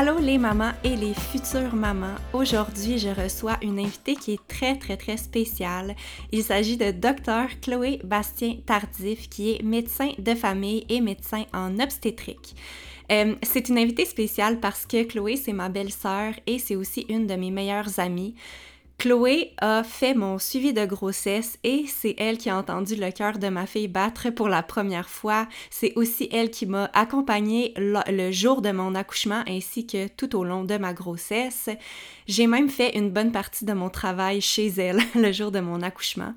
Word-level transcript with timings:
Allô 0.00 0.20
les 0.20 0.38
mamans 0.38 0.74
et 0.84 0.94
les 0.94 1.12
futures 1.12 1.74
mamans. 1.74 2.14
Aujourd'hui, 2.32 2.98
je 2.98 3.08
reçois 3.08 3.56
une 3.62 3.80
invitée 3.80 4.14
qui 4.14 4.34
est 4.34 4.46
très 4.46 4.78
très 4.78 4.96
très 4.96 5.16
spéciale. 5.16 5.96
Il 6.30 6.44
s'agit 6.44 6.76
de 6.76 6.92
Dr 6.92 7.48
Chloé 7.60 7.98
Bastien 8.04 8.58
Tardif 8.64 9.28
qui 9.28 9.50
est 9.50 9.62
médecin 9.64 10.12
de 10.16 10.36
famille 10.36 10.86
et 10.88 11.00
médecin 11.00 11.46
en 11.52 11.80
obstétrique. 11.80 12.54
Euh, 13.10 13.34
c'est 13.42 13.70
une 13.70 13.78
invitée 13.78 14.04
spéciale 14.04 14.60
parce 14.60 14.86
que 14.86 15.02
Chloé, 15.02 15.34
c'est 15.34 15.52
ma 15.52 15.68
belle-sœur 15.68 16.34
et 16.46 16.60
c'est 16.60 16.76
aussi 16.76 17.04
une 17.08 17.26
de 17.26 17.34
mes 17.34 17.50
meilleures 17.50 17.98
amies. 17.98 18.36
Chloé 18.98 19.52
a 19.58 19.84
fait 19.84 20.12
mon 20.12 20.40
suivi 20.40 20.72
de 20.72 20.84
grossesse 20.84 21.56
et 21.62 21.84
c'est 21.86 22.16
elle 22.18 22.36
qui 22.36 22.50
a 22.50 22.58
entendu 22.58 22.96
le 22.96 23.12
cœur 23.12 23.38
de 23.38 23.46
ma 23.46 23.64
fille 23.64 23.86
battre 23.86 24.30
pour 24.30 24.48
la 24.48 24.64
première 24.64 25.08
fois. 25.08 25.46
C'est 25.70 25.92
aussi 25.94 26.28
elle 26.32 26.50
qui 26.50 26.66
m'a 26.66 26.90
accompagnée 26.94 27.72
le 27.76 28.32
jour 28.32 28.60
de 28.60 28.72
mon 28.72 28.96
accouchement 28.96 29.44
ainsi 29.46 29.86
que 29.86 30.08
tout 30.08 30.34
au 30.34 30.42
long 30.42 30.64
de 30.64 30.76
ma 30.78 30.94
grossesse. 30.94 31.68
J'ai 32.26 32.48
même 32.48 32.68
fait 32.68 32.98
une 32.98 33.10
bonne 33.10 33.30
partie 33.30 33.64
de 33.64 33.72
mon 33.72 33.88
travail 33.88 34.40
chez 34.40 34.66
elle 34.66 35.00
le 35.14 35.30
jour 35.30 35.52
de 35.52 35.60
mon 35.60 35.80
accouchement. 35.82 36.34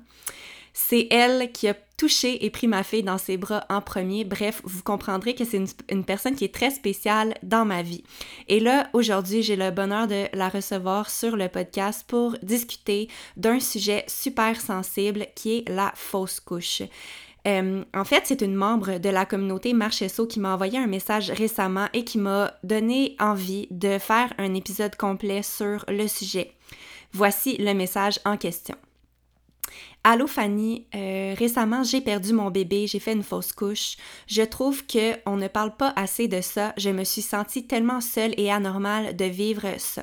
C'est 0.72 1.08
elle 1.10 1.52
qui 1.52 1.68
a 1.68 1.74
touché 2.02 2.44
et 2.44 2.50
pris 2.50 2.66
ma 2.66 2.82
fille 2.82 3.02
dans 3.02 3.18
ses 3.18 3.36
bras 3.36 3.64
en 3.68 3.80
premier. 3.80 4.24
Bref, 4.24 4.60
vous 4.64 4.82
comprendrez 4.82 5.34
que 5.34 5.44
c'est 5.44 5.62
une, 5.90 6.04
personne 6.04 6.34
qui 6.34 6.44
est 6.44 6.54
très 6.54 6.70
spéciale 6.70 7.34
dans 7.42 7.64
ma 7.64 7.82
vie. 7.82 8.02
Et 8.48 8.58
là, 8.58 8.88
aujourd'hui, 8.92 9.42
j'ai 9.42 9.56
le 9.56 9.70
bonheur 9.70 10.08
de 10.08 10.26
la 10.32 10.48
recevoir 10.48 11.10
sur 11.10 11.36
le 11.36 11.48
podcast 11.48 12.04
pour 12.08 12.36
discuter 12.42 13.08
d'un 13.36 13.60
sujet 13.60 14.04
super 14.08 14.60
sensible 14.60 15.26
qui 15.36 15.58
est 15.58 15.68
la 15.68 15.92
fausse 15.94 16.40
couche. 16.40 16.82
Euh, 17.46 17.84
en 17.94 18.04
fait, 18.04 18.22
c'est 18.24 18.42
une 18.42 18.54
membre 18.54 18.98
de 18.98 19.08
la 19.08 19.26
communauté 19.26 19.72
Marchesso 19.72 20.26
qui 20.26 20.40
m'a 20.40 20.54
envoyé 20.54 20.78
un 20.78 20.86
message 20.86 21.30
récemment 21.30 21.88
et 21.92 22.04
qui 22.04 22.18
m'a 22.18 22.52
donné 22.62 23.16
envie 23.18 23.66
de 23.70 23.98
faire 23.98 24.32
un 24.38 24.54
épisode 24.54 24.96
complet 24.96 25.42
sur 25.42 25.84
le 25.88 26.06
sujet. 26.06 26.52
Voici 27.12 27.56
le 27.58 27.74
message 27.74 28.20
en 28.24 28.36
question. 28.36 28.76
Allô 30.04 30.26
Fanny, 30.26 30.88
euh, 30.96 31.34
récemment 31.38 31.84
j'ai 31.84 32.00
perdu 32.00 32.32
mon 32.32 32.50
bébé, 32.50 32.88
j'ai 32.88 32.98
fait 32.98 33.12
une 33.12 33.22
fausse 33.22 33.52
couche. 33.52 33.96
Je 34.26 34.42
trouve 34.42 34.84
que 34.84 35.14
on 35.26 35.36
ne 35.36 35.46
parle 35.46 35.76
pas 35.76 35.92
assez 35.94 36.26
de 36.26 36.40
ça. 36.40 36.72
Je 36.76 36.90
me 36.90 37.04
suis 37.04 37.22
sentie 37.22 37.68
tellement 37.68 38.00
seule 38.00 38.34
et 38.36 38.50
anormale 38.50 39.14
de 39.14 39.26
vivre 39.26 39.68
ça. 39.78 40.02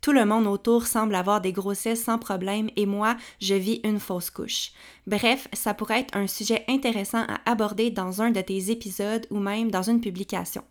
Tout 0.00 0.12
le 0.12 0.24
monde 0.24 0.46
autour 0.46 0.86
semble 0.86 1.16
avoir 1.16 1.40
des 1.40 1.52
grossesses 1.52 2.04
sans 2.04 2.18
problème 2.18 2.70
et 2.76 2.86
moi, 2.86 3.16
je 3.40 3.54
vis 3.54 3.80
une 3.82 3.98
fausse 3.98 4.30
couche. 4.30 4.70
Bref, 5.08 5.48
ça 5.52 5.74
pourrait 5.74 6.00
être 6.00 6.16
un 6.16 6.28
sujet 6.28 6.64
intéressant 6.68 7.24
à 7.28 7.50
aborder 7.50 7.90
dans 7.90 8.22
un 8.22 8.30
de 8.30 8.40
tes 8.40 8.70
épisodes 8.70 9.26
ou 9.30 9.40
même 9.40 9.72
dans 9.72 9.82
une 9.82 10.00
publication. 10.00 10.62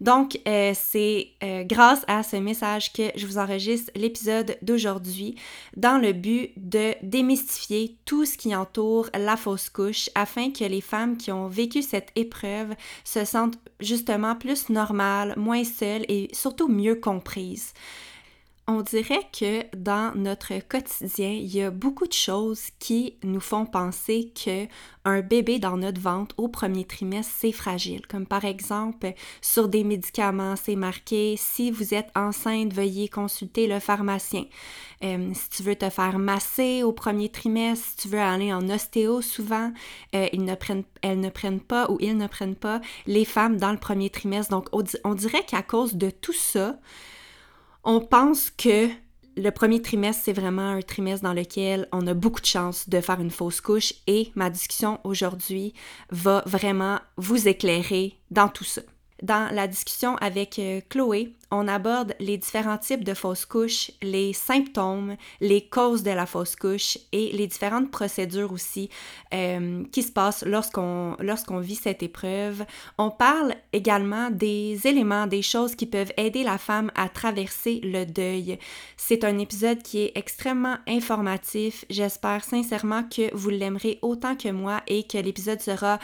Donc, 0.00 0.38
euh, 0.46 0.72
c'est 0.74 1.28
euh, 1.42 1.64
grâce 1.64 2.04
à 2.06 2.22
ce 2.22 2.36
message 2.36 2.92
que 2.92 3.10
je 3.16 3.26
vous 3.26 3.38
enregistre 3.38 3.90
l'épisode 3.94 4.58
d'aujourd'hui 4.60 5.36
dans 5.76 5.98
le 5.98 6.12
but 6.12 6.52
de 6.56 6.92
démystifier 7.02 7.96
tout 8.04 8.26
ce 8.26 8.36
qui 8.36 8.54
entoure 8.54 9.08
la 9.14 9.36
fausse 9.36 9.70
couche 9.70 10.10
afin 10.14 10.50
que 10.50 10.64
les 10.64 10.82
femmes 10.82 11.16
qui 11.16 11.32
ont 11.32 11.48
vécu 11.48 11.82
cette 11.82 12.10
épreuve 12.14 12.74
se 13.04 13.24
sentent 13.24 13.58
justement 13.80 14.34
plus 14.34 14.68
normales, 14.68 15.34
moins 15.38 15.64
seules 15.64 16.04
et 16.08 16.28
surtout 16.32 16.68
mieux 16.68 16.96
comprises. 16.96 17.72
On 18.68 18.82
dirait 18.82 19.28
que 19.32 19.64
dans 19.76 20.12
notre 20.16 20.58
quotidien, 20.66 21.30
il 21.30 21.54
y 21.54 21.62
a 21.62 21.70
beaucoup 21.70 22.08
de 22.08 22.12
choses 22.12 22.64
qui 22.80 23.14
nous 23.22 23.38
font 23.38 23.64
penser 23.64 24.32
que 24.34 24.66
un 25.04 25.20
bébé 25.20 25.60
dans 25.60 25.76
notre 25.76 26.00
ventre 26.00 26.34
au 26.36 26.48
premier 26.48 26.84
trimestre, 26.84 27.32
c'est 27.38 27.52
fragile. 27.52 28.04
Comme 28.08 28.26
par 28.26 28.44
exemple, 28.44 29.12
sur 29.40 29.68
des 29.68 29.84
médicaments, 29.84 30.56
c'est 30.56 30.74
marqué 30.74 31.36
si 31.38 31.70
vous 31.70 31.94
êtes 31.94 32.08
enceinte, 32.16 32.72
veuillez 32.72 33.08
consulter 33.08 33.68
le 33.68 33.78
pharmacien. 33.78 34.46
Euh, 35.04 35.30
si 35.32 35.48
tu 35.50 35.62
veux 35.62 35.76
te 35.76 35.88
faire 35.88 36.18
masser 36.18 36.82
au 36.82 36.90
premier 36.90 37.28
trimestre, 37.28 37.86
si 37.86 37.96
tu 37.96 38.08
veux 38.08 38.18
aller 38.18 38.52
en 38.52 38.68
ostéo, 38.68 39.22
souvent, 39.22 39.72
euh, 40.16 40.26
elles 40.32 41.20
ne 41.20 41.28
prennent 41.30 41.60
pas 41.60 41.88
ou 41.88 41.98
ils 42.00 42.16
ne 42.16 42.26
prennent 42.26 42.56
pas 42.56 42.80
les 43.06 43.24
femmes 43.24 43.58
dans 43.58 43.70
le 43.70 43.78
premier 43.78 44.10
trimestre. 44.10 44.50
Donc, 44.50 44.68
on 44.72 45.14
dirait 45.14 45.44
qu'à 45.46 45.62
cause 45.62 45.94
de 45.94 46.10
tout 46.10 46.32
ça, 46.32 46.80
on 47.86 48.00
pense 48.00 48.50
que 48.50 48.88
le 49.36 49.50
premier 49.50 49.80
trimestre, 49.80 50.22
c'est 50.24 50.32
vraiment 50.32 50.70
un 50.70 50.82
trimestre 50.82 51.24
dans 51.24 51.32
lequel 51.32 51.88
on 51.92 52.06
a 52.06 52.14
beaucoup 52.14 52.40
de 52.40 52.46
chances 52.46 52.88
de 52.88 53.00
faire 53.00 53.20
une 53.20 53.30
fausse 53.30 53.60
couche 53.60 53.94
et 54.06 54.32
ma 54.34 54.50
discussion 54.50 54.98
aujourd'hui 55.04 55.72
va 56.10 56.42
vraiment 56.46 56.98
vous 57.16 57.48
éclairer 57.48 58.18
dans 58.30 58.48
tout 58.48 58.64
ça. 58.64 58.82
Dans 59.22 59.54
la 59.54 59.68
discussion 59.68 60.16
avec 60.16 60.58
euh, 60.58 60.80
Chloé, 60.90 61.34
on 61.50 61.68
aborde 61.68 62.14
les 62.18 62.38
différents 62.38 62.78
types 62.78 63.04
de 63.04 63.14
fausses 63.14 63.46
couches, 63.46 63.90
les 64.02 64.32
symptômes, 64.32 65.16
les 65.40 65.68
causes 65.68 66.02
de 66.02 66.10
la 66.10 66.26
fausse 66.26 66.56
couche 66.56 66.98
et 67.12 67.30
les 67.32 67.46
différentes 67.46 67.90
procédures 67.90 68.52
aussi 68.52 68.90
euh, 69.32 69.84
qui 69.92 70.02
se 70.02 70.12
passent 70.12 70.44
lorsqu'on 70.44 71.16
lorsqu'on 71.20 71.60
vit 71.60 71.76
cette 71.76 72.02
épreuve. 72.02 72.64
On 72.98 73.10
parle 73.10 73.54
également 73.72 74.30
des 74.30 74.86
éléments, 74.86 75.26
des 75.26 75.42
choses 75.42 75.74
qui 75.74 75.86
peuvent 75.86 76.12
aider 76.16 76.42
la 76.42 76.58
femme 76.58 76.90
à 76.94 77.08
traverser 77.08 77.80
le 77.82 78.04
deuil. 78.04 78.58
C'est 78.96 79.24
un 79.24 79.38
épisode 79.38 79.82
qui 79.82 80.02
est 80.02 80.12
extrêmement 80.16 80.76
informatif. 80.88 81.84
J'espère 81.90 82.44
sincèrement 82.44 83.04
que 83.04 83.34
vous 83.34 83.50
l'aimerez 83.50 83.98
autant 84.02 84.36
que 84.36 84.48
moi 84.48 84.82
et 84.86 85.04
que 85.04 85.18
l'épisode 85.18 85.60
sera 85.60 85.98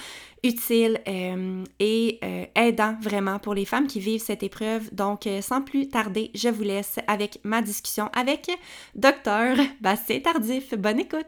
utile 0.45 1.01
euh, 1.07 1.65
et 1.79 2.19
euh, 2.25 2.45
aidant 2.57 2.97
vraiment 3.01 3.39
pour 3.39 3.55
les 3.55 3.65
femmes 3.65 3.87
qui 3.87 4.01
vivent 4.01 4.23
cette 4.23 4.43
épreuve. 4.43 4.93
Donc, 4.93 5.27
sans 5.41 5.63
plus 5.63 5.89
tarder, 5.89 6.31
je 6.35 6.49
vous 6.49 6.65
laisse 6.65 6.99
avec 7.07 7.39
ma 7.45 7.63
discussion 7.63 8.11
avec 8.15 8.51
Docteur 8.95 9.57
Bastien 9.81 10.21
Tardif. 10.21 10.75
Bonne 10.75 11.01
écoute! 11.01 11.27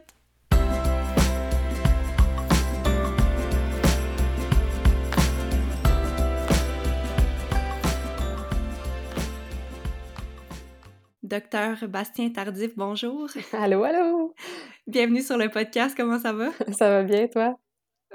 Docteur 11.23 11.87
Bastien 11.87 12.29
Tardif, 12.29 12.75
bonjour. 12.77 13.27
Allô, 13.53 13.83
allô? 13.83 14.35
Bienvenue 14.85 15.23
sur 15.23 15.37
le 15.37 15.49
podcast, 15.49 15.97
comment 15.97 16.19
ça 16.19 16.33
va? 16.33 16.51
Ça 16.71 16.89
va 16.89 17.01
bien, 17.01 17.27
toi? 17.27 17.57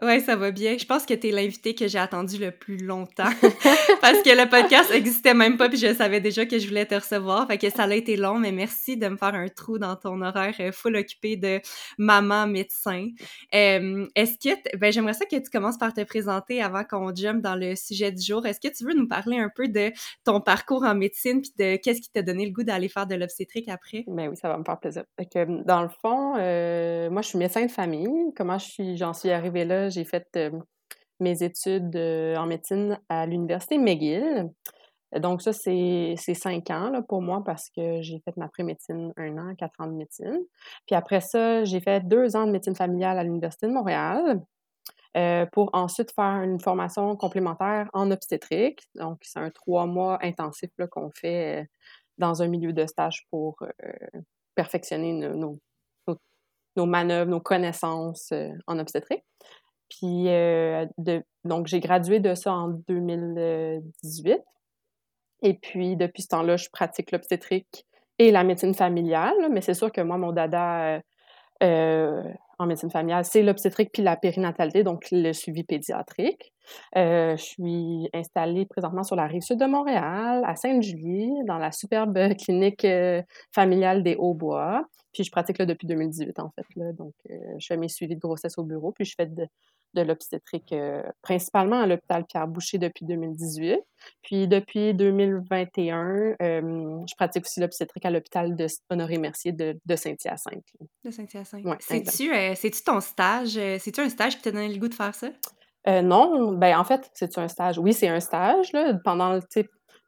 Ouais, 0.02 0.20
ça 0.20 0.36
va 0.36 0.50
bien. 0.50 0.76
Je 0.78 0.86
pense 0.86 1.04
que 1.04 1.14
tu 1.14 1.28
es 1.28 1.30
l'invité 1.30 1.74
que 1.74 1.86
j'ai 1.86 1.98
attendu 1.98 2.38
le 2.38 2.50
plus 2.50 2.78
longtemps 2.78 3.30
parce 4.00 4.22
que 4.22 4.30
le 4.30 4.48
podcast 4.48 4.90
existait 4.92 5.34
même 5.34 5.56
pas 5.56 5.68
puis 5.68 5.78
je 5.78 5.92
savais 5.92 6.20
déjà 6.20 6.46
que 6.46 6.58
je 6.58 6.66
voulais 6.66 6.86
te 6.86 6.94
recevoir. 6.94 7.46
Fait 7.46 7.58
que 7.58 7.68
ça 7.68 7.84
a 7.84 7.94
été 7.94 8.16
long, 8.16 8.38
mais 8.38 8.52
merci 8.52 8.96
de 8.96 9.08
me 9.08 9.16
faire 9.16 9.34
un 9.34 9.48
trou 9.48 9.78
dans 9.78 9.96
ton 9.96 10.22
horaire 10.22 10.54
euh, 10.60 10.72
full 10.72 10.96
occupé 10.96 11.36
de 11.36 11.60
maman 11.98 12.46
médecin. 12.46 13.08
Est-ce 13.52 14.38
que 14.38 14.78
ben 14.78 14.90
j'aimerais 14.92 15.12
ça 15.12 15.26
que 15.26 15.36
tu 15.36 15.50
commences 15.50 15.78
par 15.78 15.92
te 15.92 16.02
présenter 16.02 16.62
avant 16.62 16.84
qu'on 16.84 17.14
jump 17.14 17.42
dans 17.42 17.54
le 17.54 17.76
sujet 17.76 18.10
du 18.10 18.22
jour. 18.22 18.46
Est-ce 18.46 18.60
que 18.60 18.74
tu 18.74 18.84
veux 18.84 18.94
nous 18.94 19.06
parler 19.06 19.38
un 19.38 19.50
peu 19.54 19.68
de 19.68 19.92
ton 20.24 20.40
parcours 20.40 20.84
en 20.84 20.94
médecine 20.94 21.42
puis 21.42 21.52
de 21.58 21.76
qu'est-ce 21.76 22.00
qui 22.00 22.10
t'a 22.10 22.22
donné 22.22 22.46
le 22.46 22.52
goût 22.52 22.62
d'aller 22.62 22.88
faire 22.88 23.06
de 23.06 23.14
l'obstétrique 23.14 23.68
après? 23.68 24.04
Ben 24.06 24.28
oui, 24.28 24.36
ça 24.36 24.48
va 24.48 24.56
me 24.56 24.64
faire 24.64 24.78
plaisir. 24.78 25.04
Que, 25.32 25.64
dans 25.64 25.82
le 25.82 25.88
fond, 25.88 26.36
euh, 26.38 27.10
moi 27.10 27.22
je 27.22 27.28
suis 27.28 27.38
médecin 27.38 27.66
de 27.66 27.70
famille. 27.70 28.08
Comment 28.36 28.58
je 28.58 28.66
suis 28.66 28.96
j'en 28.96 29.12
suis 29.12 29.30
arrivée 29.30 29.64
là? 29.64 29.89
J'ai 29.90 30.04
fait 30.04 30.26
euh, 30.36 30.50
mes 31.20 31.42
études 31.42 31.94
euh, 31.96 32.36
en 32.36 32.46
médecine 32.46 32.98
à 33.08 33.26
l'Université 33.26 33.78
McGill. 33.78 34.50
Donc, 35.16 35.42
ça, 35.42 35.52
c'est 35.52 36.14
cinq 36.34 36.70
ans 36.70 36.90
là, 36.90 37.02
pour 37.02 37.20
moi 37.20 37.42
parce 37.44 37.68
que 37.70 38.00
j'ai 38.00 38.20
fait 38.20 38.36
ma 38.36 38.48
pré-médecine 38.48 39.12
un 39.16 39.38
an, 39.38 39.54
quatre 39.56 39.80
ans 39.80 39.88
de 39.88 39.94
médecine. 39.94 40.38
Puis 40.86 40.94
après 40.94 41.20
ça, 41.20 41.64
j'ai 41.64 41.80
fait 41.80 42.06
deux 42.06 42.36
ans 42.36 42.46
de 42.46 42.52
médecine 42.52 42.76
familiale 42.76 43.18
à 43.18 43.24
l'Université 43.24 43.66
de 43.66 43.72
Montréal 43.72 44.40
euh, 45.16 45.46
pour 45.46 45.70
ensuite 45.72 46.12
faire 46.14 46.42
une 46.42 46.60
formation 46.60 47.16
complémentaire 47.16 47.90
en 47.92 48.12
obstétrique. 48.12 48.88
Donc, 48.94 49.18
c'est 49.22 49.40
un 49.40 49.50
trois 49.50 49.86
mois 49.86 50.18
intensif 50.22 50.70
qu'on 50.92 51.10
fait 51.10 51.68
dans 52.16 52.42
un 52.42 52.46
milieu 52.46 52.72
de 52.72 52.86
stage 52.86 53.26
pour 53.30 53.56
perfectionner 54.54 55.12
nos, 55.12 55.58
nos, 56.76 56.86
manœuvres, 56.86 57.30
nos 57.30 57.40
connaissances 57.40 58.32
en 58.68 58.78
obstétrique. 58.78 59.24
Puis, 59.90 60.28
euh, 60.28 60.86
donc, 61.44 61.66
j'ai 61.66 61.80
gradué 61.80 62.20
de 62.20 62.34
ça 62.34 62.52
en 62.52 62.68
2018. 62.68 64.40
Et 65.42 65.54
puis, 65.54 65.96
depuis 65.96 66.22
ce 66.22 66.28
temps-là, 66.28 66.56
je 66.56 66.68
pratique 66.70 67.10
l'obstétrique 67.12 67.86
et 68.18 68.30
la 68.30 68.44
médecine 68.44 68.74
familiale. 68.74 69.34
Mais 69.50 69.60
c'est 69.60 69.74
sûr 69.74 69.90
que 69.90 70.00
moi, 70.00 70.16
mon 70.16 70.32
dada 70.32 70.94
euh, 70.94 71.00
euh, 71.62 72.22
en 72.58 72.66
médecine 72.66 72.90
familiale, 72.90 73.24
c'est 73.24 73.42
l'obstétrique 73.42 73.90
puis 73.92 74.02
la 74.02 74.16
périnatalité, 74.16 74.84
donc 74.84 75.06
le 75.10 75.32
suivi 75.32 75.64
pédiatrique. 75.64 76.52
je 76.94 77.34
suis 77.36 78.08
installée 78.12 78.66
présentement 78.66 79.02
sur 79.02 79.16
la 79.16 79.26
rive 79.26 79.40
sud 79.40 79.58
de 79.58 79.64
Montréal, 79.64 80.42
à 80.46 80.56
Sainte-Julie, 80.56 81.32
dans 81.46 81.58
la 81.58 81.72
superbe 81.72 82.18
clinique 82.36 82.86
familiale 83.54 84.02
des 84.02 84.14
Hauts-Bois. 84.16 84.84
Puis 85.12 85.24
je 85.24 85.30
pratique 85.30 85.58
là 85.58 85.64
depuis 85.64 85.86
2018, 85.86 86.38
en 86.38 86.50
fait. 86.50 86.66
Là. 86.76 86.92
Donc, 86.92 87.14
je 87.28 87.66
fais 87.66 87.78
mes 87.78 87.88
suivis 87.88 88.14
de 88.14 88.20
grossesse 88.20 88.58
au 88.58 88.62
bureau, 88.62 88.92
puis 88.92 89.06
je 89.06 89.14
fais 89.16 89.26
de, 89.26 89.46
de 89.94 90.02
l'obstétrique, 90.02 90.72
euh, 90.72 91.02
principalement 91.22 91.80
à 91.80 91.86
l'hôpital 91.86 92.24
Pierre-Boucher 92.24 92.78
depuis 92.78 93.04
2018. 93.04 93.80
Puis 94.22 94.48
depuis 94.48 94.94
2021, 94.94 96.36
euh, 96.40 97.00
je 97.08 97.14
pratique 97.16 97.44
aussi 97.44 97.60
l'obstétrique 97.60 98.04
à 98.04 98.10
l'hôpital 98.10 98.56
de 98.56 98.66
Honoré-Mercier 98.88 99.52
de, 99.52 99.96
Saint-Hyacinthe. 99.96 100.64
De 101.04 101.10
Saint-Hyacinthe. 101.10 101.64
Ouais, 101.64 101.76
C'est-tu 101.80 102.32
euh, 102.32 102.70
ton 102.84 103.00
stage? 103.00 103.58
C'est-tu 103.78 104.00
un 104.00 104.08
stage 104.08 104.36
qui 104.36 104.42
t'a 104.42 104.52
donné 104.52 104.68
le 104.68 104.78
goût 104.78 104.88
de 104.88 104.94
faire 104.94 105.14
ça? 105.14 105.28
non, 105.86 106.52
ben 106.52 106.78
en 106.78 106.84
fait, 106.84 107.10
c'est 107.14 107.38
un 107.38 107.48
stage? 107.48 107.78
Oui, 107.78 107.94
c'est 107.94 108.08
un 108.08 108.20
stage. 108.20 108.72
Là. 108.72 108.94
Pendant, 109.02 109.38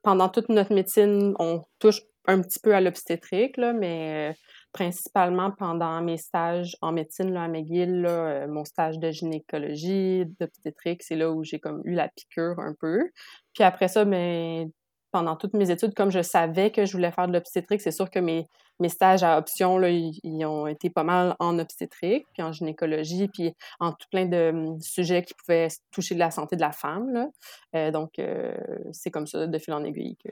pendant 0.03 0.29
toute 0.29 0.49
notre 0.51 0.75
médecine, 0.75 1.35
on 1.39 1.63
touche 1.79 2.03
un 2.27 2.41
petit 2.41 2.59
peu 2.61 2.75
à 2.75 2.81
l'obstétrique, 2.81 3.57
mais 3.59 4.37
principalement 4.73 5.51
pendant 5.51 6.01
mes 6.01 6.17
stages 6.17 6.77
en 6.81 6.93
médecine 6.93 7.33
là, 7.33 7.45
à 7.45 7.49
McGill, 7.49 8.07
euh, 8.09 8.49
mon 8.49 8.65
stage 8.65 8.99
de 8.99 9.11
gynécologie, 9.11 10.25
d'obstétrique, 10.41 11.03
c'est 11.03 11.17
là 11.17 11.31
où 11.31 11.45
j'ai 11.45 11.59
comme 11.59 11.83
eu 11.85 11.93
la 11.93 12.09
piqûre 12.09 12.59
un 12.59 12.75
peu. 12.81 13.11
Puis 13.53 13.65
après 13.65 13.89
ça, 13.89 14.05
mais 14.05 14.65
ben, 14.65 14.73
pendant 15.13 15.37
toutes 15.37 15.53
mes 15.53 15.71
études, 15.71 15.95
comme 15.95 16.11
je 16.11 16.23
savais 16.23 16.71
que 16.71 16.87
je 16.87 16.93
voulais 16.93 17.13
faire 17.13 17.29
de 17.29 17.35
l'obstétrique, 17.35 17.83
c'est 17.83 17.91
sûr 17.91 18.11
que 18.11 18.19
mes, 18.19 18.47
mes 18.81 18.89
stages 18.89 19.23
à 19.23 19.37
option, 19.37 19.77
là, 19.77 19.91
ils, 19.91 20.45
ont 20.47 20.67
été 20.67 20.89
pas 20.89 21.05
mal 21.05 21.37
en 21.39 21.59
obstétrique, 21.59 22.27
puis 22.33 22.43
en 22.43 22.51
gynécologie, 22.51 23.29
puis 23.29 23.53
en 23.79 23.93
tout 23.93 24.09
plein 24.11 24.25
de 24.25 24.51
hum, 24.51 24.81
sujets 24.81 25.23
qui 25.23 25.35
pouvaient 25.35 25.69
toucher 25.91 26.15
de 26.15 26.19
la 26.19 26.31
santé 26.31 26.57
de 26.57 26.63
la 26.63 26.73
femme. 26.73 27.29
Euh, 27.77 27.91
donc, 27.91 28.19
euh, 28.19 28.57
c'est 28.93 29.11
comme 29.11 29.27
ça, 29.27 29.47
de 29.47 29.59
fil 29.59 29.75
en 29.75 29.85
aiguille, 29.85 30.17
que 30.17 30.31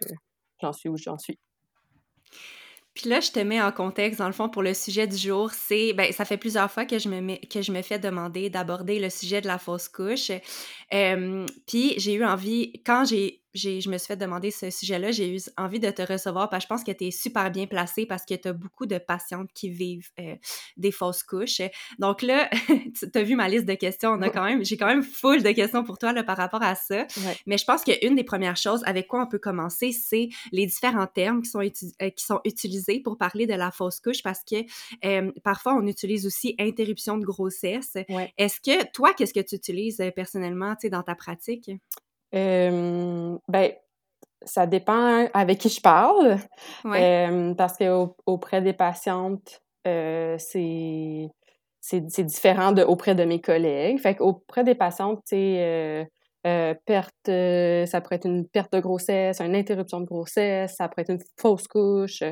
j'en 0.63 0.73
suis 0.73 0.89
où 0.89 0.97
j'en 0.97 1.19
suis. 1.19 1.39
Là, 3.05 3.21
je 3.21 3.31
te 3.31 3.41
mets 3.41 3.61
en 3.61 3.73
contexte, 3.73 4.19
dans 4.19 4.27
le 4.27 4.33
fond, 4.33 4.49
pour 4.49 4.63
le 4.63 4.75
sujet 4.75 5.07
du 5.07 5.17
jour, 5.17 5.51
c'est, 5.53 5.93
ben, 5.93 6.13
ça 6.13 6.25
fait 6.25 6.37
plusieurs 6.37 6.71
fois 6.71 6.85
que 6.85 6.99
je 6.99 7.09
me, 7.09 7.37
que 7.47 7.63
je 7.63 7.73
me 7.73 7.83
fais 7.83 7.99
demander 7.99 8.51
d'aborder 8.51 8.99
le 8.99 9.11
sujet 9.11 9.41
de 9.41 9.47
la 9.47 9.59
fausse 9.59 9.89
couche. 9.89 10.31
puis 10.91 11.95
j'ai 11.99 12.15
eu 12.15 12.25
envie, 12.25 12.73
quand 12.85 13.05
j'ai 13.05 13.40
je 13.55 13.89
me 13.89 13.99
suis 13.99 14.07
fait 14.07 14.17
demander 14.17 14.51
ce 14.51 14.71
sujet-là. 14.71 15.11
J'ai 15.11 15.35
eu 15.35 15.41
envie 15.57 15.81
de 15.81 15.91
te 15.91 16.03
recevoir 16.03 16.49
parce 16.49 16.65
que 16.65 16.69
je 16.69 16.69
pense 16.69 16.85
que 16.85 16.93
tu 16.93 17.07
es 17.07 17.11
super 17.11 17.51
bien 17.51 17.67
placée 17.67 18.07
parce 18.07 18.25
que 18.25 18.35
tu 18.35 18.49
as 18.49 18.53
beaucoup 18.53 18.87
de 18.87 18.99
patientes 18.99 19.51
qui 19.55 19.71
vivent 19.71 20.11
euh, 20.21 20.37
des 20.77 20.93
fausses 20.93 21.23
couches. 21.23 21.63
Donc 21.99 22.23
là, 22.23 22.49
tu 22.95 23.19
as 23.19 23.23
vu 23.23 23.35
ma 23.35 23.49
liste 23.49 23.67
de 23.67 23.75
questions. 23.75 24.11
On 24.11 24.23
a 24.23 24.31
quand 24.31 24.45
même, 24.45 24.65
j'ai 24.65 24.77
quand 24.77 24.87
même 24.87 25.03
full 25.03 25.43
de 25.43 25.51
questions 25.51 25.85
pour 25.85 25.99
toi 25.99 26.13
là, 26.13 26.23
par 26.23 26.37
rapport 26.37 26.63
à 26.63 26.75
ça. 26.75 27.07
Mais 27.47 27.59
je 27.59 27.65
pense 27.65 27.85
qu'une 27.85 28.15
des 28.15 28.25
premières 28.25 28.57
choses 28.57 28.83
avec 28.85 29.09
quoi 29.09 29.23
on 29.23 29.27
peut 29.27 29.39
commencer, 29.39 29.93
c'est 29.93 30.29
les 30.53 30.67
différents 30.67 31.07
termes 31.07 31.43
qui 31.43 31.51
sont, 31.51 31.61
euh, 31.61 32.11
qui 32.11 32.25
sont 32.25 32.41
utilisés 32.45 33.01
pour 33.01 33.19
parler 33.19 33.47
de 33.47 33.55
la 33.55 33.71
fausse 33.71 34.01
couche 34.01 34.23
parce 34.23 34.43
que 34.45 34.57
euh, 35.05 35.33
parfois 35.43 35.75
on 35.75 35.87
utilise 35.87 36.27
aussi 36.27 36.55
interruption 36.59 37.19
de 37.19 37.25
grossesse. 37.25 37.97
Est-ce 38.39 38.61
que 38.61 38.91
toi, 38.93 39.13
qu'est-ce 39.15 39.35
que 39.35 39.41
tu 39.41 39.57
utilises 39.57 40.03
personnellement 40.15 40.75
dans 40.91 41.03
ta 41.03 41.15
pratique? 41.15 41.71
Euh, 42.35 43.37
ben, 43.49 43.73
ça 44.43 44.67
dépend 44.67 45.27
avec 45.35 45.59
qui 45.59 45.69
je 45.69 45.81
parle. 45.81 46.39
Euh, 46.87 47.55
parce 47.55 47.77
qu'auprès 47.77 48.63
des 48.63 48.73
patientes, 48.73 49.63
euh, 49.87 50.37
c'est 50.39 51.29
c'est 51.83 52.25
différent 52.25 52.73
de 52.73 52.83
auprès 52.83 53.15
de 53.15 53.25
mes 53.25 53.41
collègues. 53.41 53.99
Fait 54.01 54.15
qu'auprès 54.15 54.65
des 54.65 54.75
patientes, 54.75 55.23
c'est 55.25 56.05
euh, 56.47 56.75
perte, 56.87 57.15
ça 57.27 58.01
pourrait 58.01 58.17
être 58.17 58.27
une 58.27 58.47
perte 58.47 58.73
de 58.73 58.81
grossesse, 58.81 59.41
une 59.41 59.57
interruption 59.57 60.01
de 60.01 60.07
grossesse, 60.07 60.77
ça 60.77 60.89
pourrait 60.89 61.03
être 61.03 61.11
une 61.11 61.23
fausse 61.39 61.67
couche. 61.69 62.23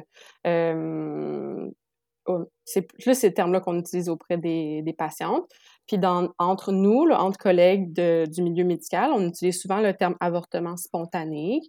C'est 2.64 2.82
plus 2.82 3.14
ces 3.14 3.32
termes-là 3.32 3.60
qu'on 3.60 3.78
utilise 3.78 4.08
auprès 4.08 4.36
des, 4.36 4.82
des 4.82 4.92
patientes. 4.92 5.50
Puis 5.86 5.98
dans, 5.98 6.28
entre 6.38 6.72
nous, 6.72 7.08
entre 7.10 7.38
collègues 7.38 7.92
du 7.92 8.42
milieu 8.42 8.64
médical, 8.64 9.10
on 9.12 9.26
utilise 9.26 9.60
souvent 9.60 9.80
le 9.80 9.94
terme 9.94 10.16
avortement 10.20 10.76
spontané 10.76 11.60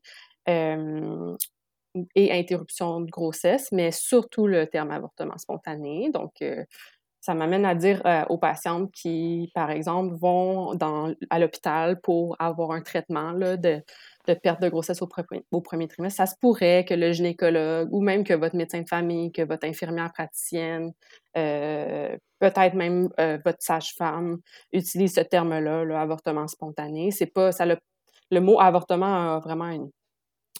euh, 0.50 1.36
et 2.16 2.32
interruption 2.32 3.02
de 3.02 3.10
grossesse, 3.10 3.72
mais 3.72 3.92
surtout 3.92 4.46
le 4.46 4.68
terme 4.68 4.92
avortement 4.92 5.38
spontané. 5.38 6.12
Donc, 6.14 6.34
euh, 6.42 6.64
ça 7.22 7.34
m'amène 7.34 7.66
à 7.66 7.76
dire 7.76 8.02
euh, 8.06 8.24
aux 8.30 8.38
patientes 8.38 8.92
qui, 8.92 9.52
par 9.54 9.72
exemple, 9.72 10.16
vont 10.16 10.76
dans, 10.76 11.14
à 11.30 11.40
l'hôpital 11.40 12.00
pour 12.02 12.36
avoir 12.40 12.72
un 12.72 12.82
traitement 12.82 13.32
là, 13.32 13.58
de, 13.58 13.82
de 14.30 14.34
perte 14.36 14.62
de 14.62 14.70
grossesse 14.70 15.02
au, 15.02 15.08
premier 15.62 15.88
trimestre, 15.88 16.18
ça 16.18 16.26
se 16.28 16.36
pourrait 16.40 16.86
que 16.86 16.94
le 16.94 17.12
gynécologue 17.12 17.92
ou 17.92 18.02
même 18.02 18.24
que 18.24 18.34
votre 18.34 18.56
médecin 18.56 18.82
de 18.82 18.88
famille, 18.88 19.32
que 19.32 19.42
votre 19.42 19.68
infirmière 19.68 20.12
praticienne, 20.14 20.94
euh, 21.36 22.16
peut-être 22.40 22.76
même 22.76 23.10
euh, 23.20 23.40
votre 23.44 23.62
sage-femme 23.62 24.38
utilise 24.72 25.16
ce 25.16 25.22
terme-là, 25.22 25.84
le 25.84 25.96
avortement 25.96 26.48
spontané. 26.48 27.12
C'est 27.12 27.26
pas 27.34 27.52
ça 27.52 27.66
le, 27.66 28.42
mot 28.42 28.60
avortement 28.60 29.36
a 29.36 29.40
vraiment 29.40 29.70
une, 29.70 29.90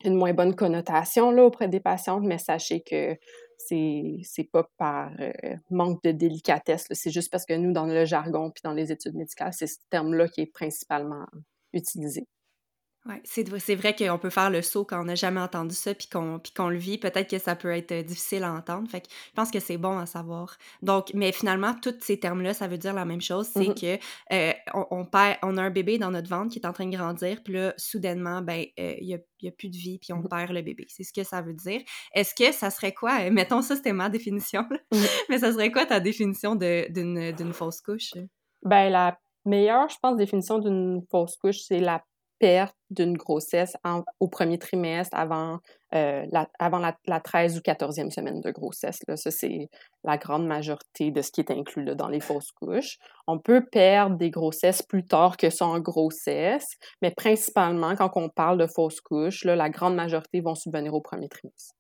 une 0.04 0.16
moins 0.16 0.34
bonne 0.34 0.56
connotation 0.56 1.32
là, 1.32 1.44
auprès 1.46 1.68
des 1.68 1.80
patientes, 1.80 2.24
mais 2.24 2.40
sachez 2.40 2.82
que 2.82 3.16
c'est 3.58 4.18
c'est 4.24 4.50
pas 4.52 4.68
par 4.78 5.12
euh, 5.20 5.32
manque 5.70 6.02
de 6.04 6.12
délicatesse, 6.12 6.88
c'est 6.92 7.12
juste 7.12 7.32
parce 7.32 7.46
que 7.46 7.54
nous, 7.54 7.74
dans 7.74 7.86
le 7.86 8.06
jargon 8.06 8.52
puis 8.52 8.62
dans 8.64 8.74
les 8.74 8.92
études 8.92 9.16
médicales, 9.16 9.54
c'est 9.54 9.68
ce 9.68 9.78
terme-là 9.90 10.28
qui 10.28 10.42
est 10.42 10.52
principalement 10.52 11.26
utilisé. 11.74 12.26
Oui, 13.06 13.16
c'est 13.24 13.76
vrai 13.76 13.96
qu'on 13.96 14.18
peut 14.18 14.30
faire 14.30 14.50
le 14.50 14.62
saut 14.62 14.84
quand 14.84 15.00
on 15.00 15.06
n'a 15.06 15.16
jamais 15.16 15.40
entendu 15.40 15.74
ça 15.74 15.96
puis 15.96 16.10
qu'on 16.10 16.42
qu'on 16.56 16.68
le 16.68 16.78
vit. 16.78 16.98
Peut-être 16.98 17.30
que 17.30 17.40
ça 17.40 17.56
peut 17.56 17.72
être 17.72 17.94
euh, 17.94 18.04
difficile 18.04 18.44
à 18.44 18.52
entendre. 18.52 18.90
Fait 18.90 19.00
que 19.00 19.08
je 19.10 19.34
pense 19.34 19.52
que 19.52 19.62
c'est 19.62 19.78
bon 19.78 19.98
à 19.98 20.06
savoir. 20.06 20.58
Donc, 20.82 21.12
mais 21.14 21.32
finalement, 21.32 21.74
tous 21.82 21.96
ces 22.02 22.20
termes-là, 22.20 22.54
ça 22.54 22.68
veut 22.68 22.78
dire 22.78 22.94
la 22.94 23.06
même 23.06 23.22
chose. 23.22 23.48
C'est 23.48 23.62
mm-hmm. 23.62 24.00
que 24.00 24.36
euh, 24.36 24.54
on, 24.92 25.06
perd, 25.06 25.38
on 25.44 25.56
a 25.56 25.62
un 25.62 25.70
bébé 25.70 25.98
dans 25.98 26.12
notre 26.12 26.30
ventre 26.30 26.52
qui 26.52 26.60
est 26.60 26.68
en 26.68 26.74
train 26.74 26.88
de 26.88 26.96
grandir, 26.96 27.42
puis 27.42 27.54
là, 27.54 27.74
soudainement, 27.78 28.42
ben, 28.42 28.66
euh, 28.80 28.96
il 29.00 29.08
n'y 29.08 29.48
a, 29.48 29.52
plus 29.52 29.70
de 29.70 29.78
vie, 29.78 29.98
puis 29.98 30.12
on 30.12 30.18
mm-hmm. 30.18 30.30
perd 30.30 30.52
le 30.52 30.62
bébé. 30.62 30.86
C'est 30.90 31.04
ce 31.04 31.14
que 31.14 31.24
ça 31.24 31.42
veut 31.42 31.54
dire. 31.54 31.82
Est-ce 32.14 32.36
que 32.36 32.52
ça 32.52 32.70
serait 32.70 32.94
quoi? 32.94 33.30
mettons, 33.30 33.62
ça, 33.62 33.78
c'était 33.78 33.94
ma 33.94 34.10
définition, 34.10 34.64
mm-hmm. 34.92 35.10
mais 35.30 35.40
ça 35.40 35.54
serait 35.54 35.72
quoi 35.72 35.86
ta 35.86 36.02
définition 36.02 36.56
d'une 36.56 37.54
fausse 37.54 37.80
couche? 37.80 38.12
Ben, 38.64 38.90
la 38.90 39.18
meilleure, 39.46 39.88
je 39.88 39.96
pense, 40.02 40.18
définition 40.18 40.60
d'une 40.60 41.02
fausse 41.10 41.38
couche, 41.38 41.62
c'est 41.62 41.80
la 41.80 42.04
perte 42.40 42.76
d'une 42.90 43.16
grossesse 43.16 43.76
au 44.20 44.28
premier 44.28 44.58
trimestre 44.58 45.16
avant, 45.16 45.60
euh, 45.94 46.26
la, 46.32 46.50
avant 46.58 46.80
la, 46.80 47.20
13 47.20 47.58
ou 47.58 47.62
14e 47.62 48.10
semaine 48.10 48.42
de 48.42 48.52
grossesse. 48.52 49.00
Là. 49.08 49.18
Ça, 49.18 49.30
c'est 49.30 49.70
la 50.04 50.18
grande 50.18 50.48
majorité 50.48 51.12
de 51.12 51.22
ce 51.22 51.32
qui 51.32 51.42
est 51.42 51.52
inclus 51.52 51.84
là, 51.84 51.96
dans 51.96 52.08
les 52.08 52.20
fausses 52.20 52.52
couches. 52.52 52.98
On 53.28 53.38
peut 53.38 53.66
perdre 53.72 54.18
des 54.18 54.32
grossesses 54.32 54.82
plus 54.82 55.06
tard 55.06 55.38
que 55.38 55.50
ça 55.50 55.66
en 55.66 55.80
grossesse, 55.80 56.78
mais 57.02 57.12
principalement, 57.12 57.96
quand 57.96 58.12
on 58.16 58.30
parle 58.30 58.58
de 58.58 58.68
fausses 58.68 59.02
couches, 59.02 59.44
là, 59.44 59.56
la 59.56 59.70
grande 59.70 59.96
majorité 59.96 60.42
vont 60.42 60.56
subvenir 60.56 60.94
au 60.94 61.02
premier 61.02 61.30
trimestre. 61.30 61.76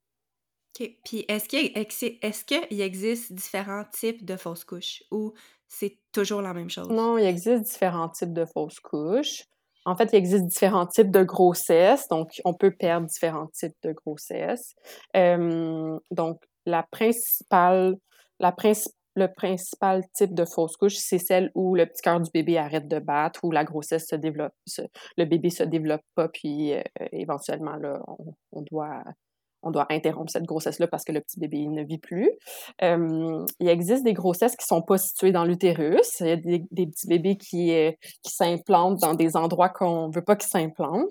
OK. 0.80 0.90
Puis 1.04 1.26
est-ce 1.28 1.48
qu'il 1.48 1.72
est 1.76 2.46
qu'il 2.46 2.82
existe 2.82 3.34
différents 3.34 3.86
types 3.86 4.26
de 4.26 4.36
fausses 4.36 4.64
couches 4.64 5.04
ou 5.12 5.34
c'est 5.68 5.98
toujours 6.12 6.42
la 6.42 6.54
même 6.54 6.70
chose? 6.70 6.90
Non, 6.90 7.18
il 7.18 7.26
existe 7.26 7.64
différents 7.64 8.10
types 8.10 8.34
de 8.34 8.46
fausses 8.46 8.80
couches. 8.80 9.46
En 9.90 9.96
fait, 9.96 10.10
il 10.14 10.16
existe 10.16 10.46
différents 10.46 10.88
types 10.88 11.12
de 11.12 11.24
grossesse, 11.24 12.08
donc 12.10 12.42
on 12.46 12.54
peut 12.54 12.72
perdre 12.72 13.08
différents 13.08 13.48
types 13.48 13.76
de 13.84 13.92
grossesse. 13.92 14.74
donc, 15.14 16.38
la 16.66 16.84
principale, 16.92 17.96
la 18.40 18.52
le 19.16 19.28
principal 19.28 20.04
type 20.14 20.34
de 20.34 20.46
fausse 20.46 20.78
couche, 20.78 20.96
c'est 20.96 21.20
celle 21.20 21.52
où 21.56 21.76
le 21.76 21.86
petit 21.86 22.02
cœur 22.02 22.20
du 22.20 22.30
bébé 22.32 22.58
arrête 22.58 22.88
de 22.88 23.00
battre, 23.00 23.42
où 23.44 23.52
la 23.52 23.64
grossesse 23.64 24.08
se 24.08 24.16
développe, 24.16 24.54
le 25.18 25.26
bébé 25.26 25.50
se 25.50 25.64
développe 25.64 26.04
pas, 26.16 26.30
puis 26.30 26.74
euh, 26.74 26.82
éventuellement, 27.12 27.76
là, 27.76 28.02
on, 28.52 28.62
doit 28.62 29.04
on 29.62 29.72
doit 29.72 29.88
interrompre 29.90 30.32
cette 30.32 30.46
grossesse-là 30.46 30.88
parce 30.88 31.04
que 31.04 31.12
le 31.12 31.22
petit 31.22 31.40
bébé 31.40 31.68
ne 31.68 31.84
vit 31.84 31.98
plus. 31.98 32.32
il 32.82 33.68
existe 33.68 34.04
des 34.04 34.14
grossesses 34.14 34.56
qui 34.56 34.66
sont 34.66 34.82
pas 34.82 34.98
situées 34.98 35.32
dans 35.32 35.46
l'utérus. 35.46 36.20
Il 36.22 36.28
y 36.28 36.32
a 36.32 36.36
des, 36.36 36.88
petits 36.88 37.08
bébés 37.08 37.38
qui, 37.38 37.74
euh, 37.74 37.92
qui 38.24 38.32
s'implantent 38.32 39.00
dans 39.00 39.14
des 39.14 39.36
endroits 39.36 39.70
qu'on 39.70 40.10
veut 40.10 40.24
pas 40.24 40.36
qu'ils 40.36 40.50
s'implantent. 40.50 41.10